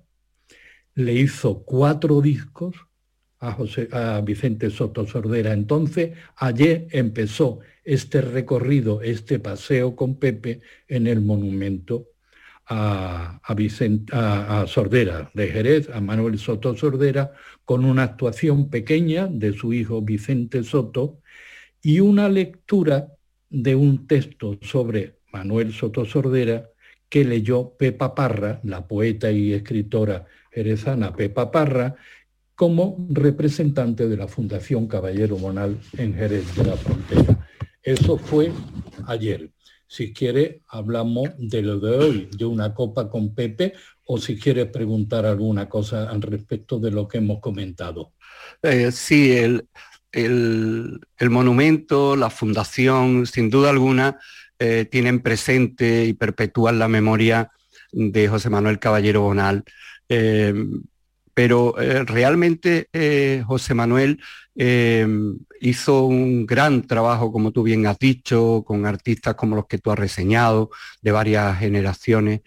le 0.94 1.14
hizo 1.14 1.64
cuatro 1.64 2.20
discos 2.20 2.76
a, 3.40 4.20
Vicente 4.24 4.70
Soto 4.70 5.04
Sordera. 5.04 5.54
Entonces, 5.54 6.16
ayer 6.36 6.86
empezó 6.92 7.58
este 7.82 8.20
recorrido, 8.20 9.02
este 9.02 9.40
paseo 9.40 9.96
con 9.96 10.20
Pepe 10.20 10.60
en 10.86 11.08
el 11.08 11.20
monumento 11.20 12.10
a, 12.66 13.40
a, 13.42 14.66
Sordera 14.68 15.32
de 15.34 15.48
Jerez, 15.48 15.90
a 15.90 16.00
Manuel 16.00 16.38
Soto 16.38 16.76
Sordera, 16.76 17.32
con 17.64 17.84
una 17.84 18.04
actuación 18.04 18.70
pequeña 18.70 19.26
de 19.26 19.52
su 19.52 19.72
hijo 19.72 20.00
Vicente 20.00 20.62
Soto 20.62 21.18
y 21.82 21.98
una 21.98 22.28
lectura 22.28 23.08
de 23.52 23.76
un 23.76 24.06
texto 24.06 24.58
sobre 24.62 25.18
Manuel 25.32 25.72
Soto 25.72 26.04
Sordera 26.04 26.70
que 27.08 27.24
leyó 27.24 27.76
Pepa 27.76 28.14
Parra, 28.14 28.60
la 28.64 28.88
poeta 28.88 29.30
y 29.30 29.52
escritora 29.52 30.24
jerezana 30.50 31.14
Pepa 31.14 31.50
Parra, 31.50 31.94
como 32.54 33.06
representante 33.10 34.08
de 34.08 34.16
la 34.16 34.28
Fundación 34.28 34.86
Caballero 34.86 35.36
Monal 35.36 35.78
en 35.98 36.14
Jerez 36.14 36.54
de 36.56 36.64
la 36.64 36.76
Frontera. 36.76 37.48
Eso 37.82 38.16
fue 38.16 38.52
ayer. 39.06 39.50
Si 39.86 40.14
quiere, 40.14 40.62
hablamos 40.68 41.28
de 41.36 41.60
lo 41.60 41.78
de 41.78 41.96
hoy, 41.98 42.28
de 42.34 42.46
una 42.46 42.72
copa 42.72 43.10
con 43.10 43.34
Pepe, 43.34 43.74
o 44.06 44.16
si 44.16 44.38
quiere 44.38 44.64
preguntar 44.64 45.26
alguna 45.26 45.68
cosa 45.68 46.08
al 46.08 46.22
respecto 46.22 46.78
de 46.78 46.90
lo 46.90 47.06
que 47.06 47.18
hemos 47.18 47.40
comentado. 47.40 48.12
Eh, 48.62 48.90
sí, 48.90 49.32
el, 49.32 49.66
monumento, 51.30 52.16
la 52.16 52.30
fundación, 52.30 53.26
sin 53.26 53.50
duda 53.50 53.70
alguna, 53.70 54.18
eh, 54.58 54.86
tienen 54.90 55.20
presente 55.20 56.04
y 56.04 56.12
perpetúan 56.12 56.78
la 56.78 56.88
memoria 56.88 57.50
de 57.92 58.28
José 58.28 58.50
Manuel 58.50 58.78
Caballero 58.78 59.22
Bonal. 59.22 59.64
Eh, 60.08 60.54
pero 61.34 61.80
eh, 61.80 62.04
realmente 62.04 62.88
eh, 62.92 63.42
José 63.46 63.74
Manuel 63.74 64.20
eh, 64.54 65.06
hizo 65.60 66.04
un 66.04 66.46
gran 66.46 66.86
trabajo, 66.86 67.32
como 67.32 67.52
tú 67.52 67.62
bien 67.62 67.86
has 67.86 67.98
dicho, 67.98 68.62
con 68.66 68.84
artistas 68.86 69.34
como 69.34 69.56
los 69.56 69.66
que 69.66 69.78
tú 69.78 69.90
has 69.90 69.98
reseñado, 69.98 70.70
de 71.00 71.12
varias 71.12 71.58
generaciones. 71.58 72.42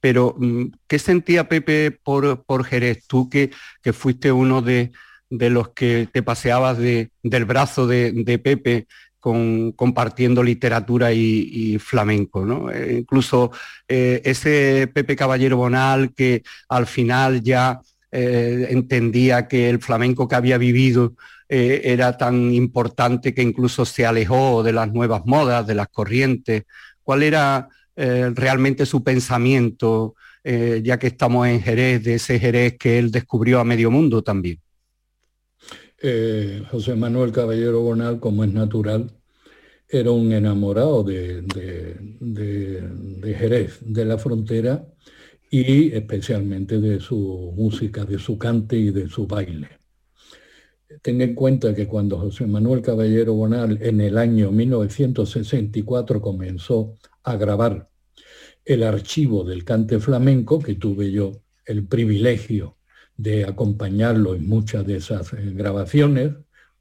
pero, 0.00 0.34
mm, 0.38 0.66
¿qué 0.86 0.98
sentía 0.98 1.48
Pepe 1.48 1.90
por, 1.90 2.44
por 2.44 2.64
Jerez? 2.64 3.06
Tú 3.06 3.28
que, 3.28 3.50
que 3.82 3.92
fuiste 3.92 4.32
uno 4.32 4.62
de, 4.62 4.92
los 5.30 5.70
que 5.70 6.08
te 6.12 6.22
paseabas 6.22 6.78
del 6.78 7.44
brazo 7.44 7.86
de, 7.86 8.12
de 8.12 8.38
Pepe 8.38 8.86
compartiendo 9.20 10.42
literatura 10.42 11.12
y, 11.12 11.78
flamenco. 11.78 12.44
¿no? 12.44 12.70
Eh, 12.70 12.96
incluso 13.00 13.50
eh, 13.86 14.20
ese 14.24 14.90
Pepe 14.92 15.14
Caballero 15.14 15.56
Bonal 15.56 16.14
que 16.14 16.42
al 16.68 16.86
final 16.86 17.42
ya 17.42 17.80
eh, 18.10 18.68
entendía 18.70 19.46
que 19.46 19.68
el 19.68 19.80
flamenco 19.80 20.26
que 20.26 20.34
había 20.34 20.58
vivido 20.58 21.14
era 21.52 22.16
tan 22.16 22.54
importante 22.54 23.34
que 23.34 23.42
incluso 23.42 23.84
se 23.84 24.06
alejó 24.06 24.62
de 24.62 24.72
las 24.72 24.92
nuevas 24.92 25.22
modas, 25.26 25.66
de 25.66 25.74
las 25.74 25.88
corrientes. 25.88 26.62
¿Cuál 27.02 27.24
era 27.24 27.68
realmente 27.96 28.86
su 28.86 29.02
pensamiento, 29.02 30.14
ya 30.44 30.96
que 31.00 31.08
estamos 31.08 31.48
en 31.48 31.60
Jerez, 31.60 32.04
de 32.04 32.14
ese 32.14 32.38
Jerez 32.38 32.78
que 32.78 33.00
él 33.00 33.10
descubrió 33.10 33.58
a 33.58 33.64
medio 33.64 33.90
mundo 33.90 34.22
también? 34.22 34.60
Eh, 36.02 36.62
José 36.70 36.94
Manuel 36.94 37.30
Caballero 37.30 37.82
Bonal, 37.82 38.20
como 38.20 38.42
es 38.44 38.52
natural, 38.52 39.10
era 39.86 40.10
un 40.12 40.32
enamorado 40.32 41.04
de, 41.04 41.42
de, 41.42 43.34
Jerez, 43.34 43.80
de 43.82 44.04
la 44.06 44.16
frontera, 44.16 44.86
y 45.50 45.92
especialmente 45.92 46.80
de 46.80 47.00
su 47.00 47.52
música, 47.54 48.04
de 48.04 48.18
su 48.18 48.38
cante 48.38 48.78
y 48.78 48.90
de 48.92 49.08
su 49.08 49.26
baile. 49.26 49.68
Ten 51.02 51.20
en 51.20 51.34
cuenta 51.34 51.74
que 51.74 51.86
cuando 51.86 52.18
José 52.18 52.46
Manuel 52.46 52.80
Caballero 52.80 53.34
Bonal 53.34 53.78
en 53.82 54.00
el 54.00 54.16
año 54.16 54.50
1964 54.52 56.22
comenzó 56.22 56.94
a 57.24 57.36
grabar 57.36 57.90
el 58.64 58.84
archivo 58.84 59.44
del 59.44 59.64
cante 59.64 59.98
flamenco, 59.98 60.60
que 60.60 60.76
tuve 60.76 61.12
yo 61.12 61.32
el 61.66 61.86
privilegio 61.86 62.76
de 63.22 63.44
acompañarlo 63.44 64.34
en 64.34 64.48
muchas 64.48 64.86
de 64.86 64.96
esas 64.96 65.32
eh, 65.34 65.52
grabaciones, 65.52 66.32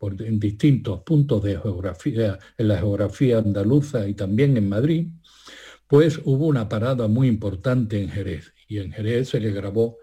en 0.02 0.40
distintos 0.40 1.02
puntos 1.02 1.44
de 1.44 1.60
geografía, 1.60 2.40
en 2.58 2.68
la 2.70 2.78
geografía 2.78 3.40
andaluza 3.40 4.08
y 4.08 4.14
también 4.14 4.56
en 4.56 4.70
Madrid, 4.70 5.08
pues 5.88 6.22
hubo 6.24 6.48
una 6.48 6.70
parada 6.70 7.08
muy 7.10 7.28
importante 7.28 8.02
en 8.02 8.10
Jerez. 8.10 8.54
Y 8.68 8.78
en 8.78 8.92
Jerez 8.94 9.30
se 9.30 9.42
le 9.42 9.52
grabó 9.52 9.98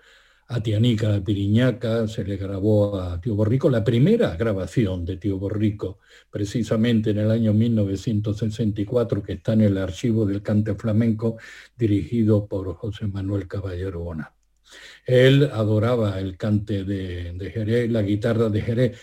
a 0.48 0.60
Tianica 0.60 1.22
Piriñaca, 1.24 2.06
se 2.06 2.24
le 2.24 2.36
grabó 2.36 3.00
a 3.00 3.20
Tío 3.20 3.34
Borrico, 3.34 3.70
la 3.70 3.82
primera 3.82 4.36
grabación 4.36 5.04
de 5.06 5.16
Tío 5.16 5.38
Borrico, 5.38 6.00
precisamente 6.30 7.10
en 7.10 7.18
el 7.18 7.30
año 7.30 7.54
1964, 7.54 9.22
que 9.22 9.32
está 9.34 9.54
en 9.54 9.62
el 9.62 9.78
archivo 9.78 10.26
del 10.26 10.42
cante 10.42 10.74
flamenco, 10.74 11.38
dirigido 11.76 12.46
por 12.46 12.74
José 12.74 13.06
Manuel 13.06 13.48
Caballero 13.48 14.00
Bona. 14.00 14.36
Él 15.06 15.48
adoraba 15.52 16.18
el 16.18 16.36
cante 16.36 16.84
de, 16.84 17.50
Jerez, 17.52 17.90
la 17.90 18.02
guitarra 18.02 18.48
de 18.48 18.60
Jerez. 18.60 18.98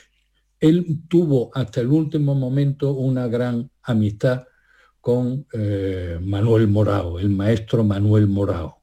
Él 0.60 1.02
tuvo 1.08 1.50
hasta 1.54 1.82
el 1.82 1.88
último 1.88 2.36
momento 2.36 2.94
una 2.94 3.28
gran 3.28 3.70
amistad 3.84 4.44
con 5.00 5.46
eh, 5.54 6.20
Manuel 6.22 6.68
Morao, 6.68 7.20
el 7.20 7.30
maestro 7.30 7.84
Manuel 7.84 8.28
Morao. 8.28 8.82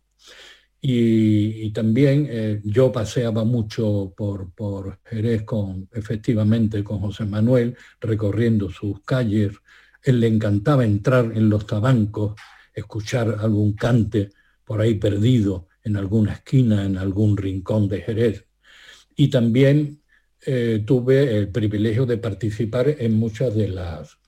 Y, 0.82 1.70
también 1.72 2.26
eh, 2.30 2.60
yo 2.64 2.90
paseaba 2.90 3.44
mucho 3.44 4.14
por, 4.16 4.50
por 4.54 4.98
Jerez 5.04 5.42
con, 5.42 5.88
efectivamente, 5.92 6.82
con 6.82 7.00
José 7.00 7.26
Manuel, 7.26 7.76
recorriendo 8.00 8.70
sus 8.70 9.02
calles. 9.02 9.52
Él 10.02 10.20
le 10.20 10.26
encantaba 10.26 10.84
entrar 10.84 11.32
en 11.34 11.50
los 11.50 11.66
tabancos, 11.66 12.34
escuchar 12.72 13.36
algún 13.40 13.74
cante 13.74 14.30
por 14.64 14.80
ahí 14.80 14.94
perdido 14.94 15.68
en 15.84 15.96
alguna 15.96 16.34
esquina, 16.34 16.84
en 16.84 16.96
algún 16.96 17.36
rincón 17.36 17.88
de 17.88 18.02
Jerez. 18.02 18.46
Y 19.16 19.28
también 19.28 20.02
eh, 20.46 20.82
tuve 20.86 21.36
el 21.36 21.50
privilegio 21.50 22.06
de 22.06 22.18
participar 22.18 22.88
en 22.88 23.14
muchas 23.14 23.54
de 23.54 23.68
las 23.68 24.20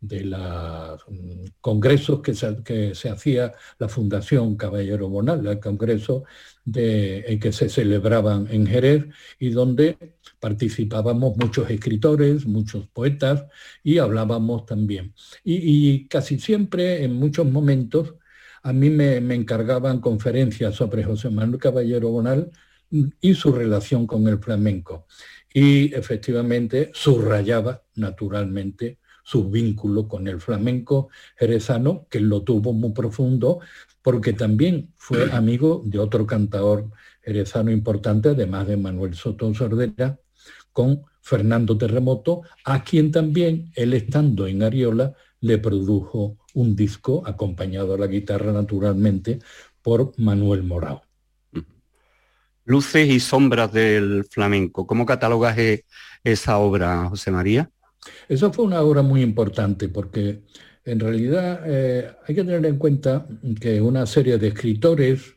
de 0.00 0.24
los 0.24 1.02
mm, 1.08 1.44
congresos 1.60 2.20
que 2.22 2.34
se, 2.34 2.62
que 2.64 2.94
se, 2.94 3.10
hacía 3.10 3.52
la 3.78 3.88
Fundación 3.88 4.56
Caballero 4.56 5.08
Bonal, 5.08 5.46
el 5.46 5.60
congreso 5.60 6.24
de, 6.64 7.38
que 7.40 7.52
se 7.52 7.68
celebraban 7.68 8.46
en 8.50 8.66
Jerez 8.66 9.06
y 9.38 9.50
donde 9.50 9.96
participábamos 10.38 11.36
muchos 11.36 11.70
escritores, 11.70 12.46
muchos 12.46 12.86
poetas 12.88 13.44
y 13.82 13.98
hablábamos 13.98 14.64
también. 14.66 15.14
Y, 15.44 16.06
casi 16.08 16.38
siempre, 16.38 17.04
en 17.04 17.14
muchos 17.14 17.46
momentos, 17.46 18.14
a 18.62 18.72
mí 18.72 18.90
me, 18.90 19.20
me 19.20 19.34
encargaban 19.34 20.00
conferencias 20.00 20.74
sobre 20.74 21.04
José 21.04 21.30
Manuel 21.30 21.60
Caballero 21.60 22.10
Bonal 22.10 22.50
y 23.20 23.34
su 23.34 23.52
relación 23.52 24.06
con 24.06 24.26
el 24.28 24.38
flamenco. 24.38 25.06
Y 25.52 25.94
efectivamente 25.94 26.90
subrayaba 26.94 27.82
naturalmente 27.94 28.98
su 29.22 29.48
vínculo 29.48 30.08
con 30.08 30.26
el 30.28 30.40
flamenco 30.40 31.08
jerezano, 31.36 32.06
que 32.10 32.20
lo 32.20 32.42
tuvo 32.42 32.72
muy 32.72 32.92
profundo, 32.92 33.60
porque 34.02 34.32
también 34.32 34.92
fue 34.96 35.30
amigo 35.32 35.82
de 35.84 35.98
otro 35.98 36.26
cantador 36.26 36.90
jerezano 37.22 37.70
importante, 37.70 38.30
además 38.30 38.66
de 38.66 38.76
Manuel 38.76 39.14
Soto 39.14 39.52
Sordera, 39.54 40.18
con 40.72 41.02
Fernando 41.20 41.76
Terremoto, 41.76 42.42
a 42.64 42.82
quien 42.82 43.12
también, 43.12 43.70
él 43.74 43.92
estando 43.92 44.46
en 44.46 44.62
Ariola, 44.62 45.14
le 45.40 45.58
produjo 45.58 46.36
un 46.54 46.76
disco 46.76 47.22
acompañado 47.26 47.94
a 47.94 47.98
la 47.98 48.06
guitarra 48.06 48.52
naturalmente 48.52 49.38
por 49.82 50.12
Manuel 50.18 50.62
Morao. 50.62 51.02
Luces 52.64 53.08
y 53.08 53.20
sombras 53.20 53.72
del 53.72 54.24
flamenco. 54.24 54.86
¿Cómo 54.86 55.06
catalogas 55.06 55.58
e-, 55.58 55.84
esa 56.22 56.58
obra, 56.58 57.08
José 57.08 57.30
María? 57.30 57.70
Eso 58.28 58.52
fue 58.52 58.64
una 58.64 58.80
obra 58.82 59.02
muy 59.02 59.22
importante 59.22 59.88
porque 59.88 60.42
en 60.84 61.00
realidad 61.00 61.62
eh, 61.66 62.10
hay 62.26 62.34
que 62.34 62.44
tener 62.44 62.64
en 62.64 62.78
cuenta 62.78 63.26
que 63.60 63.80
una 63.80 64.06
serie 64.06 64.38
de 64.38 64.48
escritores, 64.48 65.34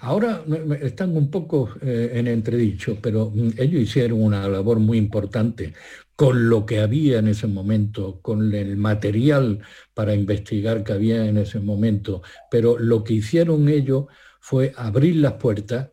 ahora 0.00 0.44
están 0.80 1.16
un 1.16 1.30
poco 1.30 1.70
eh, 1.80 2.12
en 2.14 2.28
entredicho, 2.28 2.98
pero 3.00 3.30
mm, 3.34 3.52
ellos 3.58 3.82
hicieron 3.82 4.22
una 4.22 4.46
labor 4.48 4.78
muy 4.78 4.98
importante 4.98 5.72
con 6.16 6.48
lo 6.48 6.64
que 6.66 6.80
había 6.80 7.18
en 7.18 7.28
ese 7.28 7.46
momento, 7.46 8.20
con 8.20 8.54
el 8.54 8.76
material 8.76 9.60
para 9.94 10.14
investigar 10.14 10.84
que 10.84 10.92
había 10.92 11.26
en 11.26 11.38
ese 11.38 11.60
momento, 11.60 12.22
pero 12.50 12.78
lo 12.78 13.02
que 13.04 13.14
hicieron 13.14 13.68
ellos 13.68 14.06
fue 14.40 14.72
abrir 14.76 15.16
las 15.16 15.34
puertas 15.34 15.90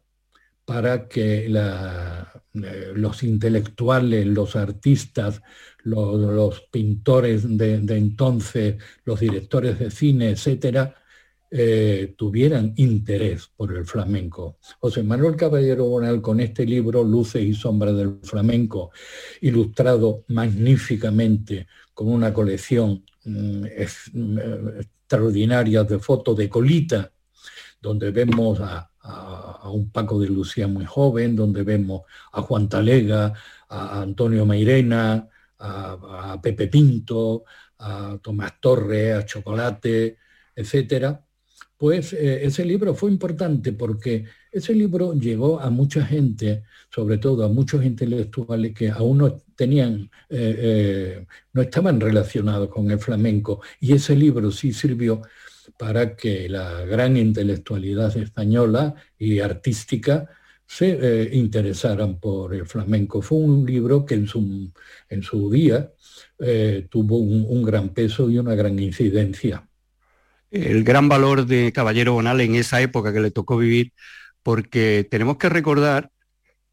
para 0.65 1.07
que 1.07 1.47
eh, 1.47 2.91
los 2.95 3.23
intelectuales, 3.23 4.25
los 4.27 4.55
artistas, 4.55 5.41
los, 5.83 6.61
pintores 6.71 7.57
de, 7.57 7.75
entonces, 7.97 8.77
los 9.03 9.19
directores 9.19 9.79
de 9.79 9.91
cine, 9.91 10.29
etcétera, 10.29 10.95
eh, 11.53 12.13
tuvieran 12.17 12.73
interés 12.77 13.51
por 13.57 13.75
el 13.75 13.85
flamenco. 13.85 14.57
José 14.79 15.03
Manuel 15.03 15.35
Caballero 15.35 15.83
Bonal 15.83 16.21
con 16.21 16.39
este 16.39 16.65
libro, 16.65 17.03
Luces 17.03 17.43
y 17.43 17.53
Sombras 17.53 17.93
del 17.93 18.19
Flamenco, 18.23 18.91
ilustrado 19.41 20.23
magníficamente 20.29 21.67
con 21.93 22.07
una 22.07 22.33
colección 22.33 23.03
mm, 23.25 23.65
mm, 24.13 24.37
extraordinaria 24.79 25.83
de 25.83 25.99
fotos 25.99 26.37
de 26.37 26.47
colita, 26.47 27.11
donde 27.81 28.11
vemos 28.11 28.59
a, 28.61 28.87
un 29.65 29.89
Paco 29.91 30.19
de 30.19 30.27
Lucía 30.27 30.67
muy 30.67 30.85
joven, 30.85 31.35
donde 31.35 31.63
vemos 31.63 32.03
a 32.31 32.41
Juan 32.43 32.69
Talega, 32.69 33.33
a 33.67 34.01
Antonio 34.01 34.45
Mairena, 34.45 35.27
a, 35.59 36.39
Pepe 36.41 36.67
Pinto, 36.67 37.43
a 37.79 38.17
Tomás 38.21 38.53
Torre, 38.61 39.13
a 39.13 39.25
Chocolate, 39.25 40.17
etcétera, 40.55 41.21
pues 41.81 42.13
eh, 42.13 42.45
ese 42.45 42.63
libro 42.63 42.93
fue 42.93 43.09
importante 43.09 43.73
porque 43.73 44.25
ese 44.51 44.75
libro 44.75 45.15
llegó 45.15 45.59
a 45.59 45.71
mucha 45.71 46.05
gente, 46.05 46.61
sobre 46.91 47.17
todo 47.17 47.43
a 47.43 47.49
muchos 47.49 47.83
intelectuales 47.83 48.75
que 48.75 48.91
aún 48.91 49.17
no 49.17 49.41
tenían, 49.55 50.11
eh, 50.29 50.55
eh, 50.59 51.25
no 51.53 51.63
estaban 51.63 51.99
relacionados 51.99 52.69
con 52.69 52.91
el 52.91 52.99
flamenco, 52.99 53.61
y 53.79 53.93
ese 53.93 54.15
libro 54.15 54.51
sí 54.51 54.73
sirvió 54.73 55.23
para 55.75 56.15
que 56.15 56.47
la 56.47 56.85
gran 56.85 57.17
intelectualidad 57.17 58.15
española 58.15 58.93
y 59.17 59.39
artística 59.39 60.29
se 60.67 61.31
interesaran 61.33 62.19
por 62.19 62.53
el 62.53 62.67
flamenco. 62.67 63.23
Fue 63.23 63.39
un 63.39 63.65
libro 63.65 64.05
que 64.05 64.13
en 64.13 64.27
su, 64.27 64.71
en 65.09 65.23
su 65.23 65.49
día 65.49 65.91
tuvo 66.89 67.17
un, 67.17 67.63
gran 67.63 67.89
peso 67.89 68.29
y 68.29 68.37
una 68.37 68.53
gran 68.53 68.77
incidencia. 68.77 69.67
El 70.51 70.83
gran 70.83 71.07
valor 71.09 71.45
de 71.45 71.71
Caballero 71.71 72.13
Bonal 72.13 72.41
en 72.41 72.55
esa 72.55 72.81
época 72.81 73.13
que 73.13 73.21
le 73.21 73.31
tocó 73.31 73.57
vivir, 73.57 73.93
porque 74.43 75.07
tenemos 75.09 75.37
que 75.37 75.49
recordar, 75.49 76.11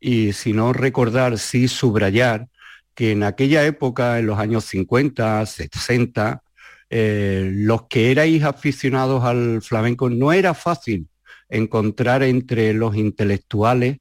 y 0.00 0.32
si 0.32 0.52
no 0.52 0.72
recordar, 0.72 1.38
sí 1.38 1.68
subrayar, 1.68 2.48
que 2.94 3.12
en 3.12 3.22
aquella 3.22 3.64
época, 3.64 4.18
en 4.18 4.26
los 4.26 4.38
años 4.38 4.64
50, 4.64 5.46
60, 5.46 6.42
eh, 6.90 7.50
los 7.54 7.82
que 7.86 8.10
erais 8.10 8.42
aficionados 8.42 9.22
al 9.24 9.62
flamenco 9.62 10.10
no 10.10 10.32
era 10.32 10.54
fácil 10.54 11.08
encontrar 11.48 12.22
entre 12.24 12.72
los 12.74 12.96
intelectuales. 12.96 13.98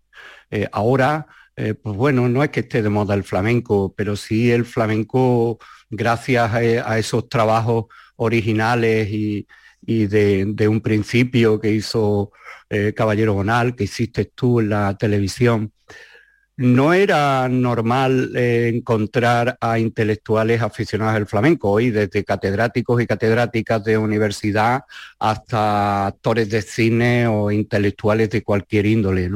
Eh, 0.49 0.67
ahora, 0.71 1.27
eh, 1.55 1.73
pues 1.75 1.95
bueno, 1.95 2.29
no 2.29 2.43
es 2.43 2.49
que 2.49 2.61
esté 2.61 2.81
de 2.81 2.89
moda 2.89 3.13
el 3.13 3.23
flamenco, 3.23 3.93
pero 3.95 4.15
sí 4.15 4.51
el 4.51 4.65
flamenco, 4.65 5.59
gracias 5.89 6.53
a, 6.53 6.97
esos 6.97 7.29
trabajos 7.29 7.85
originales 8.15 9.09
y, 9.09 9.47
de, 9.81 10.67
un 10.67 10.81
principio 10.81 11.59
que 11.59 11.71
hizo 11.71 12.31
eh, 12.69 12.93
Caballero 12.95 13.33
Bonal, 13.33 13.75
que 13.75 13.85
hiciste 13.85 14.25
tú 14.25 14.59
en 14.59 14.69
la 14.69 14.97
televisión, 14.97 15.71
no 16.57 16.91
era 16.91 17.47
normal 17.47 18.31
eh, 18.35 18.71
encontrar 18.73 19.57
a 19.61 19.77
intelectuales 19.77 20.61
aficionados 20.61 21.15
al 21.15 21.27
flamenco, 21.27 21.69
hoy 21.69 21.91
desde 21.91 22.23
catedráticos 22.23 22.99
y 23.01 23.05
catedráticas 23.05 23.83
de 23.83 23.97
universidad 23.97 24.81
hasta 25.19 26.07
actores 26.07 26.49
de 26.49 26.63
cine 26.63 27.27
o 27.27 27.51
intelectuales 27.51 28.31
de 28.31 28.41
cualquier 28.41 28.87
índole, 28.87 29.29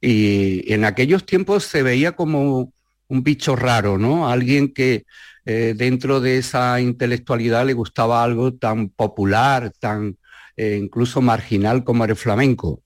Y 0.00 0.72
en 0.72 0.84
aquellos 0.84 1.26
tiempos 1.26 1.64
se 1.64 1.82
veía 1.82 2.12
como 2.12 2.72
un 3.08 3.22
bicho 3.22 3.56
raro, 3.56 3.98
¿no? 3.98 4.28
Alguien 4.28 4.72
que 4.72 5.04
eh, 5.44 5.74
dentro 5.76 6.20
de 6.20 6.38
esa 6.38 6.80
intelectualidad 6.80 7.66
le 7.66 7.72
gustaba 7.72 8.22
algo 8.22 8.54
tan 8.54 8.88
popular, 8.88 9.72
tan 9.78 10.16
eh, 10.56 10.78
incluso 10.80 11.20
marginal 11.20 11.84
como 11.84 12.04
el 12.04 12.16
flamenco. 12.16 12.82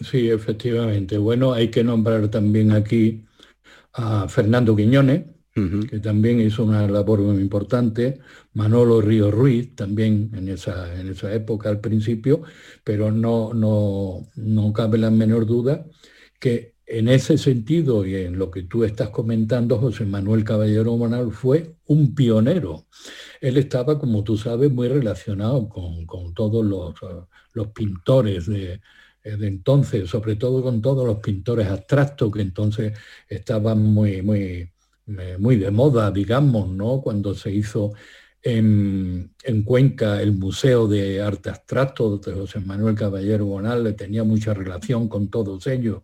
Sí, 0.00 0.28
efectivamente. 0.28 1.18
Bueno, 1.18 1.52
hay 1.52 1.70
que 1.70 1.84
nombrar 1.84 2.28
también 2.28 2.72
aquí 2.72 3.24
a 3.92 4.28
Fernando 4.28 4.76
Quiñones, 4.76 5.24
que 5.88 6.00
también 6.00 6.38
hizo 6.38 6.64
una 6.64 6.86
labor 6.86 7.20
muy 7.20 7.40
importante, 7.40 8.18
Manolo 8.52 9.00
Río 9.00 9.30
Ruiz, 9.30 9.74
también 9.74 10.30
en 10.34 10.50
esa, 10.50 11.00
en 11.00 11.08
esa 11.08 11.32
época 11.32 11.70
al 11.70 11.80
principio, 11.80 12.42
pero 12.84 13.10
no, 13.10 13.54
no, 13.54 14.28
no 14.34 14.72
cabe 14.74 14.98
la 14.98 15.10
menor 15.10 15.46
duda 15.46 15.86
que 16.38 16.75
en 16.86 17.08
ese 17.08 17.36
sentido 17.36 18.06
y 18.06 18.14
en 18.14 18.38
lo 18.38 18.50
que 18.50 18.62
tú 18.62 18.84
estás 18.84 19.10
comentando, 19.10 19.78
José 19.78 20.04
Manuel 20.04 20.44
Caballero 20.44 20.96
Monal 20.96 21.32
fue 21.32 21.74
un 21.86 22.14
pionero. 22.14 22.86
Él 23.40 23.56
estaba, 23.58 23.98
como 23.98 24.22
tú 24.24 24.36
sabes, 24.36 24.70
muy 24.70 24.88
relacionado 24.88 25.68
con, 25.68 26.06
todos 26.34 26.64
los, 26.64 26.94
los 27.54 27.68
pintores 27.68 28.46
de, 28.46 28.80
eh, 29.26 29.36
de 29.36 29.48
entonces, 29.48 30.08
sobre 30.08 30.36
todo 30.36 30.62
con 30.62 30.80
todos 30.80 31.04
los 31.04 31.18
pintores 31.18 31.66
abstractos 31.66 32.30
que 32.32 32.42
entonces 32.42 32.96
estaban 33.28 33.82
muy, 33.82 34.22
muy, 34.22 34.70
muy 35.38 35.56
de 35.56 35.70
moda, 35.72 36.12
digamos, 36.12 36.68
¿no? 36.68 37.00
Cuando 37.00 37.34
se 37.34 37.50
hizo 37.50 37.92
en, 38.40 39.32
Cuenca 39.64 40.22
el 40.22 40.32
Museo 40.32 40.86
de 40.86 41.20
Arte 41.20 41.50
Abstracto 41.50 42.18
de 42.18 42.32
José 42.34 42.60
Manuel 42.60 42.94
Caballero 42.94 43.46
Bonal, 43.46 43.96
tenía 43.96 44.22
mucha 44.22 44.54
relación 44.54 45.08
con 45.08 45.28
todos 45.28 45.66
ellos. 45.66 46.02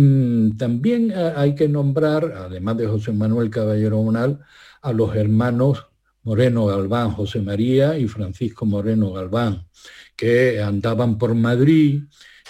Mm, 0.00 0.56
también 0.56 1.12
hay 1.12 1.54
que 1.54 1.68
nombrar, 1.68 2.32
además 2.34 2.78
de 2.78 2.86
José 2.86 3.12
Manuel 3.12 3.50
Caballero 3.50 3.98
Bonal, 3.98 4.40
a 4.80 4.92
los 4.94 5.14
hermanos 5.14 5.88
Moreno 6.22 6.64
Galván, 6.64 7.10
José 7.10 7.42
María 7.42 7.98
y 7.98 8.08
Francisco 8.08 8.64
Moreno 8.64 9.12
Galván, 9.12 9.66
que 10.16 10.62
andaban 10.62 11.18
por 11.18 11.34
Madrid 11.34 12.04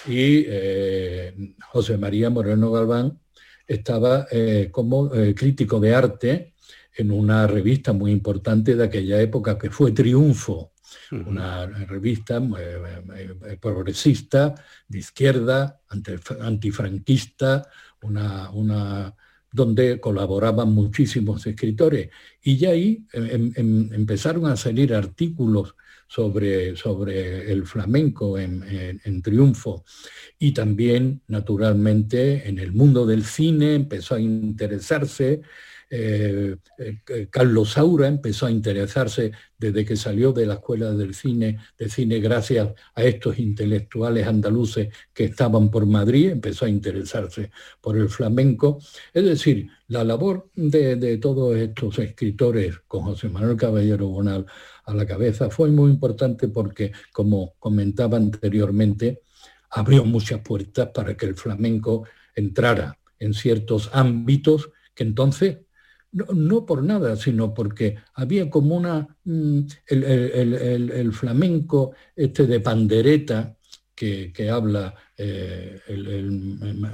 y 0.07 0.45
eh, 0.47 1.55
José 1.73 1.97
María 1.97 2.29
Moreno 2.29 2.71
Galván 2.71 3.19
estaba 3.67 4.27
eh, 4.31 4.69
como 4.71 5.13
eh, 5.13 5.35
crítico 5.35 5.81
de 5.81 5.93
arte 5.93 6.53
en 6.95 7.11
una 7.11 7.47
revista 7.47 7.91
muy 7.91 8.11
importante 8.11 8.75
de 8.77 8.85
aquella 8.85 9.19
época 9.21 9.57
que 9.57 9.69
fue 9.69 9.91
Triunfo, 9.91 10.70
una 11.11 11.65
revista 11.65 12.41
progresista, 13.59 14.55
de 14.87 14.99
izquierda, 14.99 15.81
antifranquista, 16.39 17.67
una, 18.01 18.49
una 18.51 19.15
donde 19.51 19.99
colaboraban 19.99 20.71
muchísimos 20.71 21.45
escritores. 21.45 22.09
Y 22.41 22.57
ya 22.57 22.69
ahí 22.69 23.05
em, 23.13 23.51
em, 23.55 23.93
empezaron 23.93 24.45
a 24.45 24.55
salir 24.55 24.93
artículos 24.93 25.75
sobre, 26.07 26.75
sobre 26.75 27.51
el 27.51 27.65
flamenco 27.65 28.37
en, 28.37 29.21
triunfo. 29.21 29.85
Y 30.37 30.53
también, 30.53 31.21
naturalmente, 31.27 32.49
en 32.49 32.59
el 32.59 32.73
mundo 32.73 33.05
del 33.05 33.23
cine 33.23 33.75
empezó 33.75 34.15
a 34.15 34.19
interesarse 34.19 35.41
eh, 35.93 36.55
eh, 36.77 37.27
Carlos 37.29 37.71
Saura 37.71 38.07
empezó 38.07 38.45
a 38.45 38.51
interesarse 38.51 39.33
desde 39.57 39.83
que 39.83 39.97
salió 39.97 40.31
de 40.31 40.45
la 40.45 40.53
Escuela 40.53 40.93
del 40.93 41.13
Cine, 41.13 41.59
de 41.77 41.89
Cine 41.89 42.21
gracias 42.21 42.69
a 42.95 43.03
estos 43.03 43.37
intelectuales 43.37 44.25
andaluces 44.25 44.87
que 45.13 45.25
estaban 45.25 45.69
por 45.69 45.85
Madrid, 45.85 46.29
empezó 46.29 46.63
a 46.63 46.69
interesarse 46.69 47.51
por 47.81 47.97
el 47.97 48.07
flamenco. 48.07 48.79
Es 49.13 49.25
decir, 49.25 49.67
la 49.89 50.05
labor 50.05 50.49
de, 50.55 50.95
de 50.95 51.17
todos 51.17 51.57
estos 51.57 51.99
escritores, 51.99 52.79
con 52.87 53.03
José 53.03 53.27
Manuel 53.27 53.57
Caballero 53.57 54.07
Bonal 54.07 54.45
a 54.85 54.93
la 54.93 55.05
cabeza, 55.05 55.49
fue 55.49 55.71
muy 55.71 55.91
importante 55.91 56.47
porque, 56.47 56.93
como 57.11 57.55
comentaba 57.59 58.15
anteriormente, 58.15 59.23
abrió 59.69 60.05
muchas 60.05 60.39
puertas 60.39 60.87
para 60.93 61.17
que 61.17 61.25
el 61.25 61.35
flamenco 61.35 62.05
entrara 62.33 62.97
en 63.19 63.33
ciertos 63.33 63.89
ámbitos 63.91 64.69
que 64.95 65.03
entonces 65.03 65.57
no, 66.11 66.65
por 66.65 66.83
nada, 66.83 67.15
sino 67.15 67.53
porque 67.53 67.97
había 68.13 68.49
como 68.49 68.75
una... 68.75 69.07
Mm, 69.23 69.61
el, 69.87 71.11
flamenco 71.13 71.93
este 72.15 72.47
de 72.47 72.59
pandereta 72.59 73.55
que, 73.95 74.49
habla 74.49 74.95
eh, 75.15 75.79
el, 75.87 76.31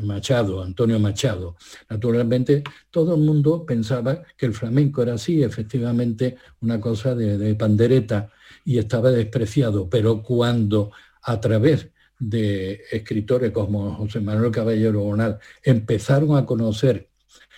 Machado, 0.04 0.62
Antonio 0.62 1.00
Machado. 1.00 1.56
Naturalmente, 1.90 2.64
todo 2.92 3.16
el 3.16 3.22
mundo 3.22 3.66
pensaba 3.66 4.24
que 4.36 4.46
el 4.46 4.54
flamenco 4.54 5.02
era 5.02 5.14
así, 5.14 5.42
efectivamente, 5.42 6.36
una 6.60 6.82
cosa 6.82 7.16
de, 7.16 7.38
de 7.38 7.56
pandereta 7.56 8.30
y 8.66 8.78
estaba 8.78 9.12
despreciado, 9.12 9.90
pero 9.90 10.22
cuando 10.22 10.92
a 11.22 11.40
través 11.40 11.90
de 12.20 12.82
escritores 12.92 13.52
como 13.52 13.94
José 13.96 14.20
Manuel 14.20 14.52
Caballero 14.52 15.02
Bonal 15.02 15.40
empezaron 15.64 16.36
a 16.36 16.46
conocer 16.46 17.07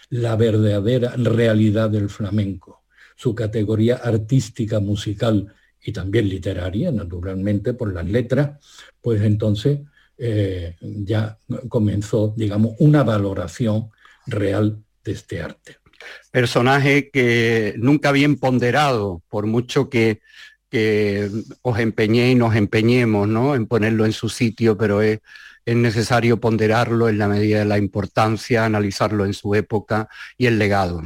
la 0.09 0.35
verdadera 0.35 1.13
realidad 1.15 1.89
del 1.89 2.09
flamenco, 2.09 2.83
su 3.15 3.35
categoría 3.35 3.95
artística, 3.95 4.79
musical 4.79 5.53
y 5.81 5.91
también 5.91 6.27
literaria, 6.27 6.91
naturalmente, 6.91 7.73
por 7.73 7.93
las 7.93 8.05
letras, 8.05 8.59
pues 9.01 9.21
entonces 9.21 9.79
eh, 10.17 10.75
ya 10.81 11.37
comenzó, 11.69 12.33
digamos, 12.35 12.73
una 12.79 13.03
valoración 13.03 13.89
real 14.25 14.83
de 15.03 15.11
este 15.11 15.41
arte. 15.41 15.77
Personaje 16.31 17.09
que 17.09 17.75
nunca 17.77 18.11
bien 18.11 18.37
ponderado, 18.37 19.21
por 19.29 19.45
mucho 19.45 19.89
que, 19.89 20.21
os 21.63 21.79
empeñé 21.79 22.29
y 22.29 22.35
nos 22.35 22.55
empeñemos 22.55 23.27
¿no? 23.27 23.55
en 23.55 23.65
ponerlo 23.65 24.05
en 24.05 24.13
su 24.13 24.29
sitio, 24.29 24.77
pero 24.77 25.01
es 25.01 25.19
es 25.69 25.75
necesario 25.75 26.39
ponderarlo 26.39 27.09
en 27.09 27.19
la 27.19 27.27
medida 27.27 27.59
de 27.59 27.65
la 27.65 27.77
importancia, 27.77 28.65
analizarlo 28.65 29.23
en 29.25 29.35
su 29.35 29.53
época 29.53 30.09
y 30.35 30.47
el 30.47 30.57
legado. 30.57 30.99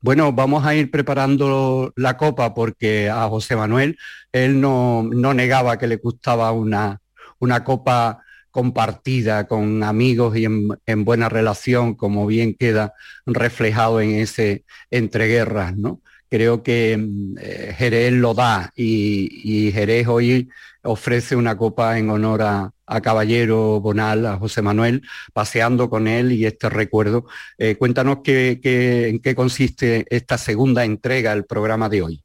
Bueno, 0.00 0.32
vamos 0.32 0.64
a 0.64 0.76
ir 0.76 0.92
preparando 0.92 1.92
la 1.96 2.16
copa 2.16 2.54
porque 2.54 3.10
a 3.10 3.28
José 3.28 3.56
Manuel 3.56 3.98
él 4.30 4.60
no, 4.60 5.02
negaba 5.10 5.76
que 5.76 5.88
le 5.88 5.96
gustaba 5.96 6.52
una, 6.52 7.00
una 7.40 7.64
copa 7.64 8.22
compartida 8.52 9.48
con 9.48 9.82
amigos 9.82 10.36
y 10.36 10.44
en, 10.44 11.04
buena 11.04 11.28
relación, 11.28 11.96
como 11.96 12.28
bien 12.28 12.54
queda 12.54 12.94
reflejado 13.26 14.00
en 14.00 14.10
ese 14.10 14.64
entreguerras, 14.88 15.76
¿no? 15.76 16.00
Creo 16.30 16.62
que 16.62 16.92
eh, 17.40 17.74
Jerez 17.76 18.12
lo 18.12 18.34
da 18.34 18.72
y, 18.76 19.66
y 19.66 19.72
Jerez 19.72 20.06
hoy 20.06 20.48
ofrece 20.86 21.36
una 21.36 21.56
copa 21.56 21.98
en 21.98 22.10
honor 22.10 22.42
a, 22.42 22.72
Caballero 23.02 23.80
Bonal, 23.80 24.24
a 24.26 24.38
José 24.38 24.62
Manuel, 24.62 25.02
paseando 25.32 25.90
con 25.90 26.06
él 26.06 26.30
y 26.30 26.46
este 26.46 26.68
recuerdo. 26.68 27.26
Eh, 27.58 27.74
cuéntanos 27.76 28.18
qué, 28.22 28.60
en 29.08 29.18
qué 29.18 29.34
consiste 29.34 30.06
esta 30.08 30.38
segunda 30.38 30.84
entrega 30.84 31.34
del 31.34 31.44
programa 31.44 31.88
de 31.88 32.02
hoy. 32.02 32.22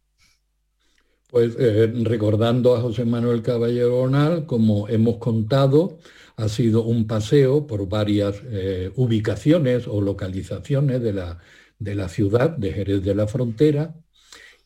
Pues 1.32 1.56
eh, 1.58 1.92
recordando 2.04 2.76
a 2.76 2.82
José 2.82 3.06
Manuel 3.06 3.42
Caballero 3.42 3.96
Bonal, 4.02 4.46
como 4.46 4.88
hemos 4.90 5.18
contado, 5.18 5.98
ha 6.36 6.50
sido 6.50 6.84
un 6.84 7.08
paseo 7.08 7.66
por 7.66 7.88
varias 7.88 8.42
eh, 8.46 8.92
ubicaciones 8.96 9.88
o 9.88 10.02
localizaciones 10.02 11.02
de 11.02 11.14
la, 11.14 11.40
de 11.80 11.96
la 11.96 12.10
ciudad 12.10 12.50
de 12.50 12.74
Jerez 12.74 13.04
de 13.04 13.16
la 13.16 13.28
Frontera 13.28 13.96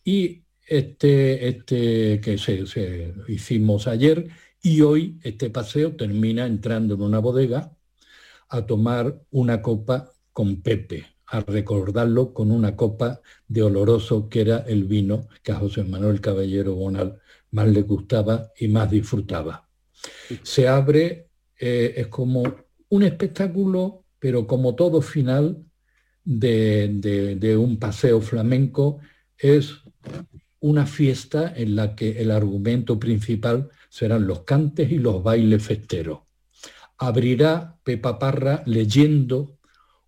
y 0.04 0.45
este, 0.66 1.48
este 1.48 2.22
que 2.22 2.38
se, 2.38 3.14
hicimos 3.28 3.88
ayer 3.88 4.30
y 4.62 4.82
hoy 4.82 5.20
este 5.24 5.50
paseo 5.50 5.96
termina 5.96 6.46
entrando 6.46 6.96
en 6.96 7.02
una 7.02 7.20
bodega 7.20 7.72
a 8.50 8.66
tomar 8.66 9.22
una 9.32 9.62
copa 9.62 10.12
con 10.32 10.62
Pepe, 10.62 11.06
a 11.28 11.42
recordarlo 11.42 12.34
con 12.34 12.52
una 12.52 12.76
copa 12.76 13.22
de 13.48 13.64
oloroso 13.64 14.28
que 14.28 14.42
era 14.42 14.58
el 14.68 14.86
vino 14.86 15.28
que 15.44 15.52
a 15.52 15.56
José 15.56 15.84
Manuel 15.84 16.22
Caballero 16.22 16.76
Bonal 16.76 17.22
más 17.52 17.68
le 17.68 17.84
gustaba 17.84 18.52
y 18.58 18.68
más 18.68 18.90
disfrutaba. 18.90 19.70
Se 20.44 20.68
abre, 20.68 21.30
eh, 21.60 21.94
es 21.98 22.08
como 22.08 22.44
un 22.90 23.04
espectáculo, 23.04 24.04
pero 24.20 24.46
como 24.46 24.76
todo 24.76 25.02
final 25.02 25.64
de, 26.24 27.36
de 27.40 27.58
un 27.58 27.78
paseo 27.78 28.20
flamenco, 28.20 29.00
es 29.38 29.84
una 30.60 30.86
fiesta 30.86 31.54
en 31.56 31.76
la 31.76 31.96
que 31.96 32.22
el 32.22 32.32
argumento 32.32 33.00
principal 33.00 33.70
serán 33.90 34.28
los 34.28 34.42
cantes 34.42 34.92
y 34.92 34.98
los 34.98 35.22
bailes 35.24 35.64
festeros. 35.64 36.20
Abrirá 36.98 37.78
Pepa 37.84 38.18
Parra 38.18 38.64
leyendo 38.66 39.58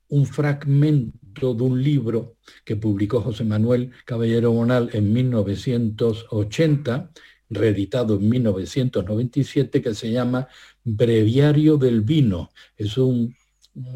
un 0.09 0.25
fragmento 0.25 1.53
de 1.53 1.63
un 1.63 1.83
libro 1.83 2.37
que 2.63 2.75
publicó 2.75 3.21
José 3.21 3.43
Manuel 3.43 3.91
Caballero 4.05 4.51
Bonal 4.51 4.89
en 4.93 5.13
1980, 5.13 7.11
reeditado 7.49 8.15
en 8.15 8.29
1997, 8.29 9.81
que 9.81 9.93
se 9.93 10.11
llama 10.11 10.47
Breviario 10.83 11.77
del 11.77 12.01
Vino. 12.01 12.49
Es 12.75 12.97
un, 12.97 13.35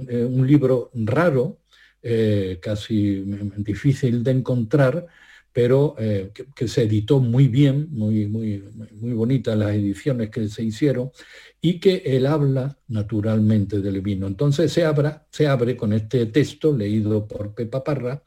eh, 0.08 0.30
libro 0.46 0.92
raro, 0.94 1.62
eh, 2.02 2.60
casi 2.62 3.24
difícil 3.58 4.24
de 4.24 4.32
encontrar, 4.32 5.08
pero 5.54 5.96
eh, 6.00 6.32
que, 6.56 6.68
se 6.68 6.84
editó 6.84 7.20
muy 7.20 7.48
bien, 7.48 7.88
muy, 7.92 8.26
muy, 8.28 8.64
muy 8.94 9.14
bonitas 9.14 9.58
las 9.58 9.72
ediciones 9.72 10.30
que 10.30 10.48
se 10.48 10.64
hicieron, 10.64 11.12
y 11.60 11.80
que 11.80 12.02
él 12.06 12.26
habla 12.26 12.78
naturalmente 12.88 13.80
del 13.82 14.02
vino. 14.02 14.28
Entonces 14.28 14.72
se, 14.72 14.84
se 15.30 15.48
abre 15.48 15.78
con 15.78 15.94
este 15.94 16.26
texto 16.28 16.76
leído 16.76 17.28
por 17.28 17.54
Pepa 17.54 17.84
Parra, 17.84 18.24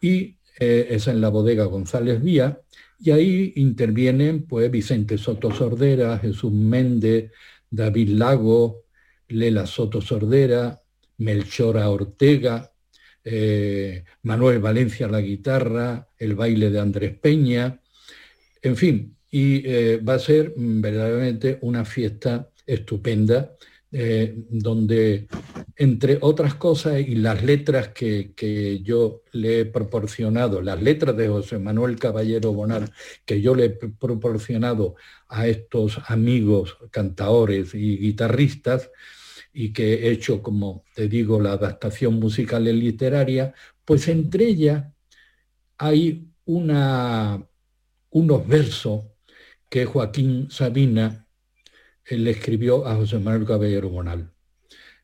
y 0.00 0.36
eh, 0.58 0.88
es 0.90 1.08
en 1.08 1.20
la 1.20 1.28
bodega 1.28 1.64
González 1.64 2.22
Vía, 2.22 2.60
y 3.00 3.10
ahí 3.10 3.52
intervienen 3.56 4.46
pues 4.46 4.70
Vicente 4.70 5.18
Soto 5.18 5.50
Sordera, 5.52 6.18
Jesús 6.18 6.52
Méndez, 6.52 7.32
David 7.68 8.10
Lago, 8.10 8.84
Lela 9.28 9.66
Soto 9.66 10.00
Sordera, 10.00 10.80
Melchora 11.18 11.90
Ortega, 11.90 12.71
eh, 13.24 14.04
Manuel 14.22 14.58
Valencia 14.58 15.08
la 15.08 15.20
guitarra, 15.20 16.08
el 16.18 16.34
baile 16.34 16.70
de 16.70 16.80
Andrés 16.80 17.16
Peña, 17.18 17.80
en 18.60 18.76
fin, 18.76 19.16
y 19.30 19.62
eh, 19.66 19.98
va 19.98 20.14
a 20.14 20.18
ser 20.18 20.52
verdaderamente 20.56 21.58
una 21.62 21.84
fiesta 21.84 22.50
estupenda 22.66 23.56
eh, 23.94 24.34
donde, 24.48 25.28
entre 25.76 26.16
otras 26.22 26.54
cosas, 26.54 26.98
y 27.00 27.14
las 27.16 27.42
letras 27.42 27.88
que, 27.88 28.32
que, 28.34 28.80
yo 28.80 29.22
le 29.32 29.60
he 29.60 29.64
proporcionado, 29.66 30.62
las 30.62 30.80
letras 30.80 31.14
de 31.14 31.28
José 31.28 31.58
Manuel 31.58 31.98
Caballero 31.98 32.54
Bonal, 32.54 32.90
que 33.26 33.42
yo 33.42 33.54
le 33.54 33.66
he 33.66 33.70
proporcionado 33.70 34.94
a 35.28 35.46
estos 35.46 35.98
amigos 36.06 36.78
cantaores 36.90 37.74
y 37.74 37.98
guitarristas, 37.98 38.90
y 39.52 39.72
que 39.72 39.94
he 39.94 40.10
hecho, 40.10 40.42
como 40.42 40.84
te 40.94 41.08
digo, 41.08 41.40
la 41.40 41.52
adaptación 41.52 42.14
musical 42.14 42.66
y 42.68 42.72
literaria, 42.72 43.54
pues 43.84 44.08
entre 44.08 44.46
ellas 44.46 44.86
hay 45.78 46.28
unos 46.44 47.46
versos 48.46 49.04
que 49.68 49.84
Joaquín 49.84 50.50
Sabina 50.50 51.26
le 52.08 52.30
escribió 52.30 52.86
a 52.86 52.96
José 52.96 53.18
Manuel 53.18 53.46
Caballero 53.46 53.88
Bonal. 53.88 54.32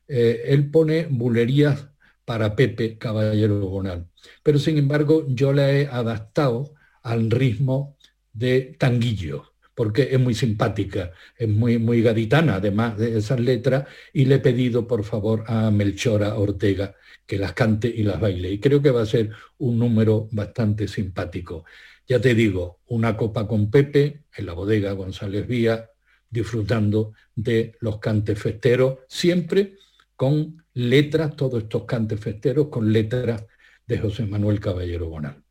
Eh, 0.07 0.43
él 0.45 0.69
pone 0.71 1.07
bulerías 1.09 1.89
para 2.25 2.55
Pepe 2.55 2.97
Caballero 2.97 3.59
Bonal, 3.59 4.07
pero 4.43 4.59
sin 4.59 4.77
embargo 4.77 5.25
yo 5.27 5.53
la 5.53 5.71
he 5.71 5.87
adaptado 5.87 6.73
al 7.01 7.31
ritmo 7.31 7.97
de 8.33 8.75
tanguillo, 8.77 9.53
porque 9.79 10.09
es 10.11 10.19
muy 10.19 10.35
simpática, 10.35 11.13
es 11.37 11.47
muy, 11.47 11.77
muy 11.77 12.01
gaditana 12.01 12.55
además 12.55 12.97
de 12.97 13.17
esas 13.17 13.39
letras, 13.39 13.87
y 14.11 14.25
le 14.25 14.35
he 14.35 14.39
pedido 14.39 14.85
por 14.85 15.05
favor 15.05 15.45
a 15.47 15.71
Melchora 15.71 16.35
Ortega 16.35 16.95
que 17.25 17.37
las 17.37 17.53
cante 17.53 17.87
y 17.87 18.03
las 18.03 18.19
baile. 18.19 18.51
Y 18.51 18.59
creo 18.59 18.81
que 18.81 18.91
va 18.91 19.03
a 19.03 19.05
ser 19.05 19.31
un 19.57 19.79
número 19.79 20.27
bastante 20.33 20.85
simpático. 20.89 21.63
Ya 22.05 22.19
te 22.19 22.35
digo, 22.35 22.81
una 22.87 23.15
copa 23.15 23.47
con 23.47 23.71
Pepe 23.71 24.25
en 24.35 24.47
la 24.47 24.51
bodega 24.51 24.91
González 24.91 25.47
Vía, 25.47 25.89
disfrutando 26.29 27.13
de 27.33 27.77
los 27.79 27.99
cantes 27.99 28.37
festeros, 28.37 28.97
siempre 29.07 29.77
con 30.17 30.61
letras, 30.73 31.37
todos 31.37 31.63
estos 31.63 31.85
cantes 31.85 32.19
festeros 32.19 32.67
con 32.67 32.91
letras 32.91 33.45
de 33.87 33.97
José 33.97 34.25
Manuel 34.25 34.59
Caballero 34.59 35.07
Bonal. 35.07 35.41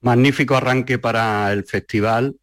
Magnífico 0.00 0.56
arranque 0.56 0.98
para 0.98 1.52
el 1.52 1.62
festival, 1.62 2.34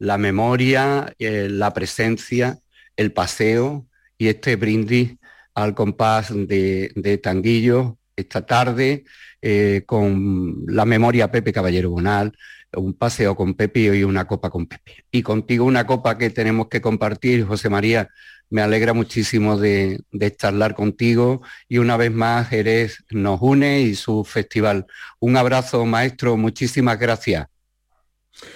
la 0.00 0.18
memoria, 0.18 1.14
eh, 1.18 1.48
la 1.48 1.72
presencia, 1.72 2.58
el 2.96 3.12
paseo 3.12 3.86
y 4.18 4.28
este 4.28 4.56
brindis 4.56 5.16
al 5.54 5.74
compás 5.74 6.32
de, 6.34 6.90
de 6.96 7.18
Tanguillo 7.18 7.98
esta 8.16 8.44
tarde 8.44 9.04
eh, 9.42 9.82
con 9.86 10.64
la 10.66 10.84
memoria 10.84 11.30
Pepe 11.30 11.52
Caballero 11.52 11.90
Bonal, 11.90 12.36
un 12.74 12.94
paseo 12.94 13.36
con 13.36 13.54
Pepe 13.54 13.96
y 13.96 14.04
una 14.04 14.26
copa 14.26 14.50
con 14.50 14.66
Pepe. 14.66 15.04
Y 15.10 15.22
contigo 15.22 15.64
una 15.64 15.86
copa 15.86 16.16
que 16.18 16.30
tenemos 16.30 16.68
que 16.68 16.80
compartir, 16.80 17.44
José 17.44 17.68
María. 17.68 18.08
Me 18.48 18.62
alegra 18.62 18.94
muchísimo 18.94 19.56
de, 19.58 20.00
de 20.12 20.34
charlar 20.34 20.74
contigo 20.74 21.42
y 21.68 21.78
una 21.78 21.96
vez 21.96 22.10
más 22.10 22.48
Jerez 22.48 23.04
nos 23.10 23.40
une 23.40 23.82
y 23.82 23.94
su 23.94 24.24
festival. 24.24 24.86
Un 25.20 25.36
abrazo, 25.36 25.84
maestro, 25.86 26.36
muchísimas 26.36 26.98
gracias. 26.98 27.49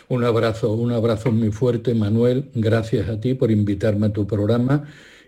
Un 0.09 0.25
abrazo, 0.25 0.73
un 0.73 0.93
abrazo 0.93 1.31
muy 1.31 1.51
fuerte, 1.51 1.95
Manuel. 1.95 2.51
Gracias 2.55 3.09
a 3.09 3.21
ti 3.21 3.35
por 3.35 3.51
invitarme 3.51 4.07
a 4.07 4.13
tu 4.13 4.27
programa 4.27 4.85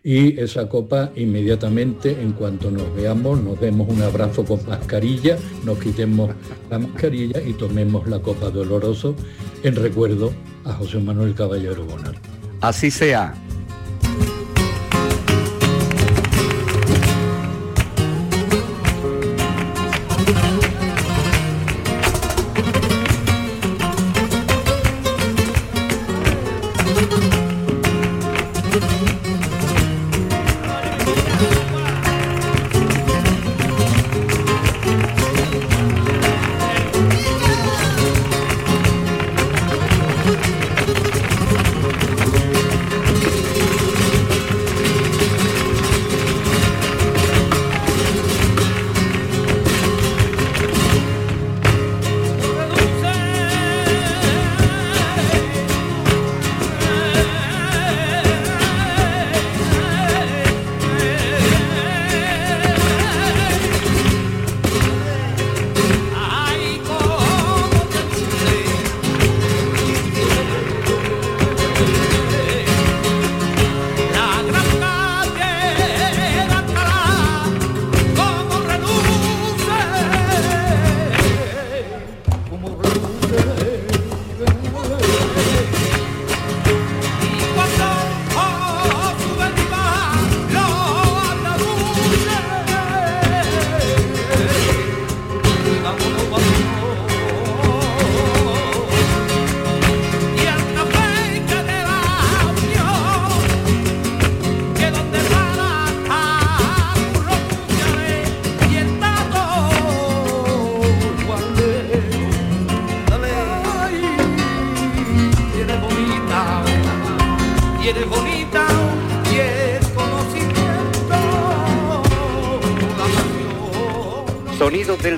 y 0.07 0.39
esa 0.39 0.69
copa 0.69 1.11
inmediatamente 1.17 2.13
en 2.13 2.31
cuanto 2.31 2.71
nos 2.71 2.95
veamos 2.95 3.43
nos 3.43 3.59
demos 3.61 3.89
un 3.89 4.03
abrazo 4.03 4.45
con 4.45 4.65
mascarilla, 4.65 5.37
nos 5.65 5.81
quitemos 5.81 6.31
la 6.71 6.79
mascarilla 6.79 7.43
y 7.43 7.55
tomemos 7.55 8.07
la 8.07 8.21
copa 8.21 8.51
doloroso 8.51 9.17
en 9.65 9.75
recuerdo 9.75 10.33
a 10.65 10.75
José 10.75 11.01
Manuel 11.01 11.35
Caballero 11.35 11.85
Bonal. 11.85 12.15
Así 12.61 12.89
sea. 12.89 13.35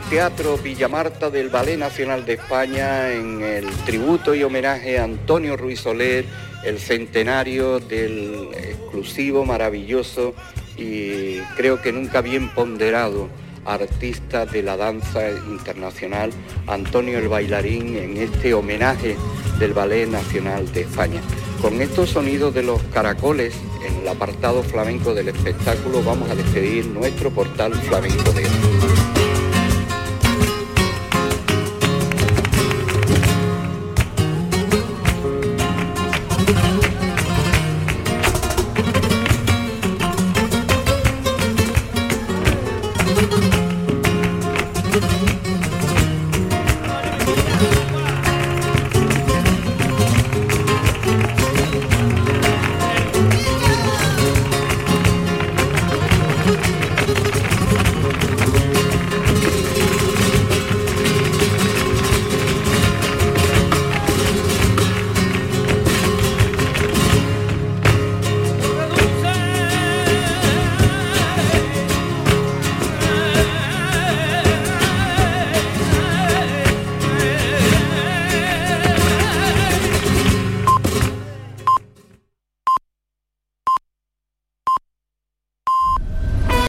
Teatro 0.08 0.56
Villa 0.56 0.86
Marta 0.86 1.30
del 1.30 1.48
Ballet 1.48 1.76
Nacional 1.76 2.24
de 2.24 2.34
España 2.34 3.12
en 3.12 3.42
el 3.42 3.66
tributo 3.84 4.32
y 4.32 4.44
homenaje 4.44 5.00
a 5.00 5.04
Antonio 5.04 5.56
Ruiz 5.56 5.80
Soler, 5.80 6.24
el 6.64 6.78
centenario 6.78 7.80
del 7.80 8.50
exclusivo, 8.54 9.44
maravilloso 9.44 10.32
y 10.76 11.38
creo 11.56 11.82
que 11.82 11.92
nunca 11.92 12.20
bien 12.20 12.50
ponderado 12.50 13.28
artista 13.64 14.46
de 14.46 14.62
la 14.62 14.76
danza 14.76 15.28
internacional, 15.30 16.30
Antonio 16.68 17.18
el 17.18 17.28
Bailarín, 17.28 17.96
en 17.96 18.16
este 18.16 18.54
homenaje 18.54 19.16
del 19.58 19.72
Ballet 19.72 20.08
Nacional 20.08 20.72
de 20.72 20.82
España. 20.82 21.20
Con 21.60 21.82
estos 21.82 22.10
sonidos 22.10 22.54
de 22.54 22.62
los 22.62 22.80
caracoles 22.94 23.54
en 23.84 24.02
el 24.02 24.08
apartado 24.08 24.62
flamenco 24.62 25.14
del 25.14 25.28
espectáculo 25.28 26.00
vamos 26.04 26.30
a 26.30 26.36
despedir 26.36 26.86
nuestro 26.86 27.30
portal 27.30 27.74
flamenco 27.74 28.30
de. 28.32 29.07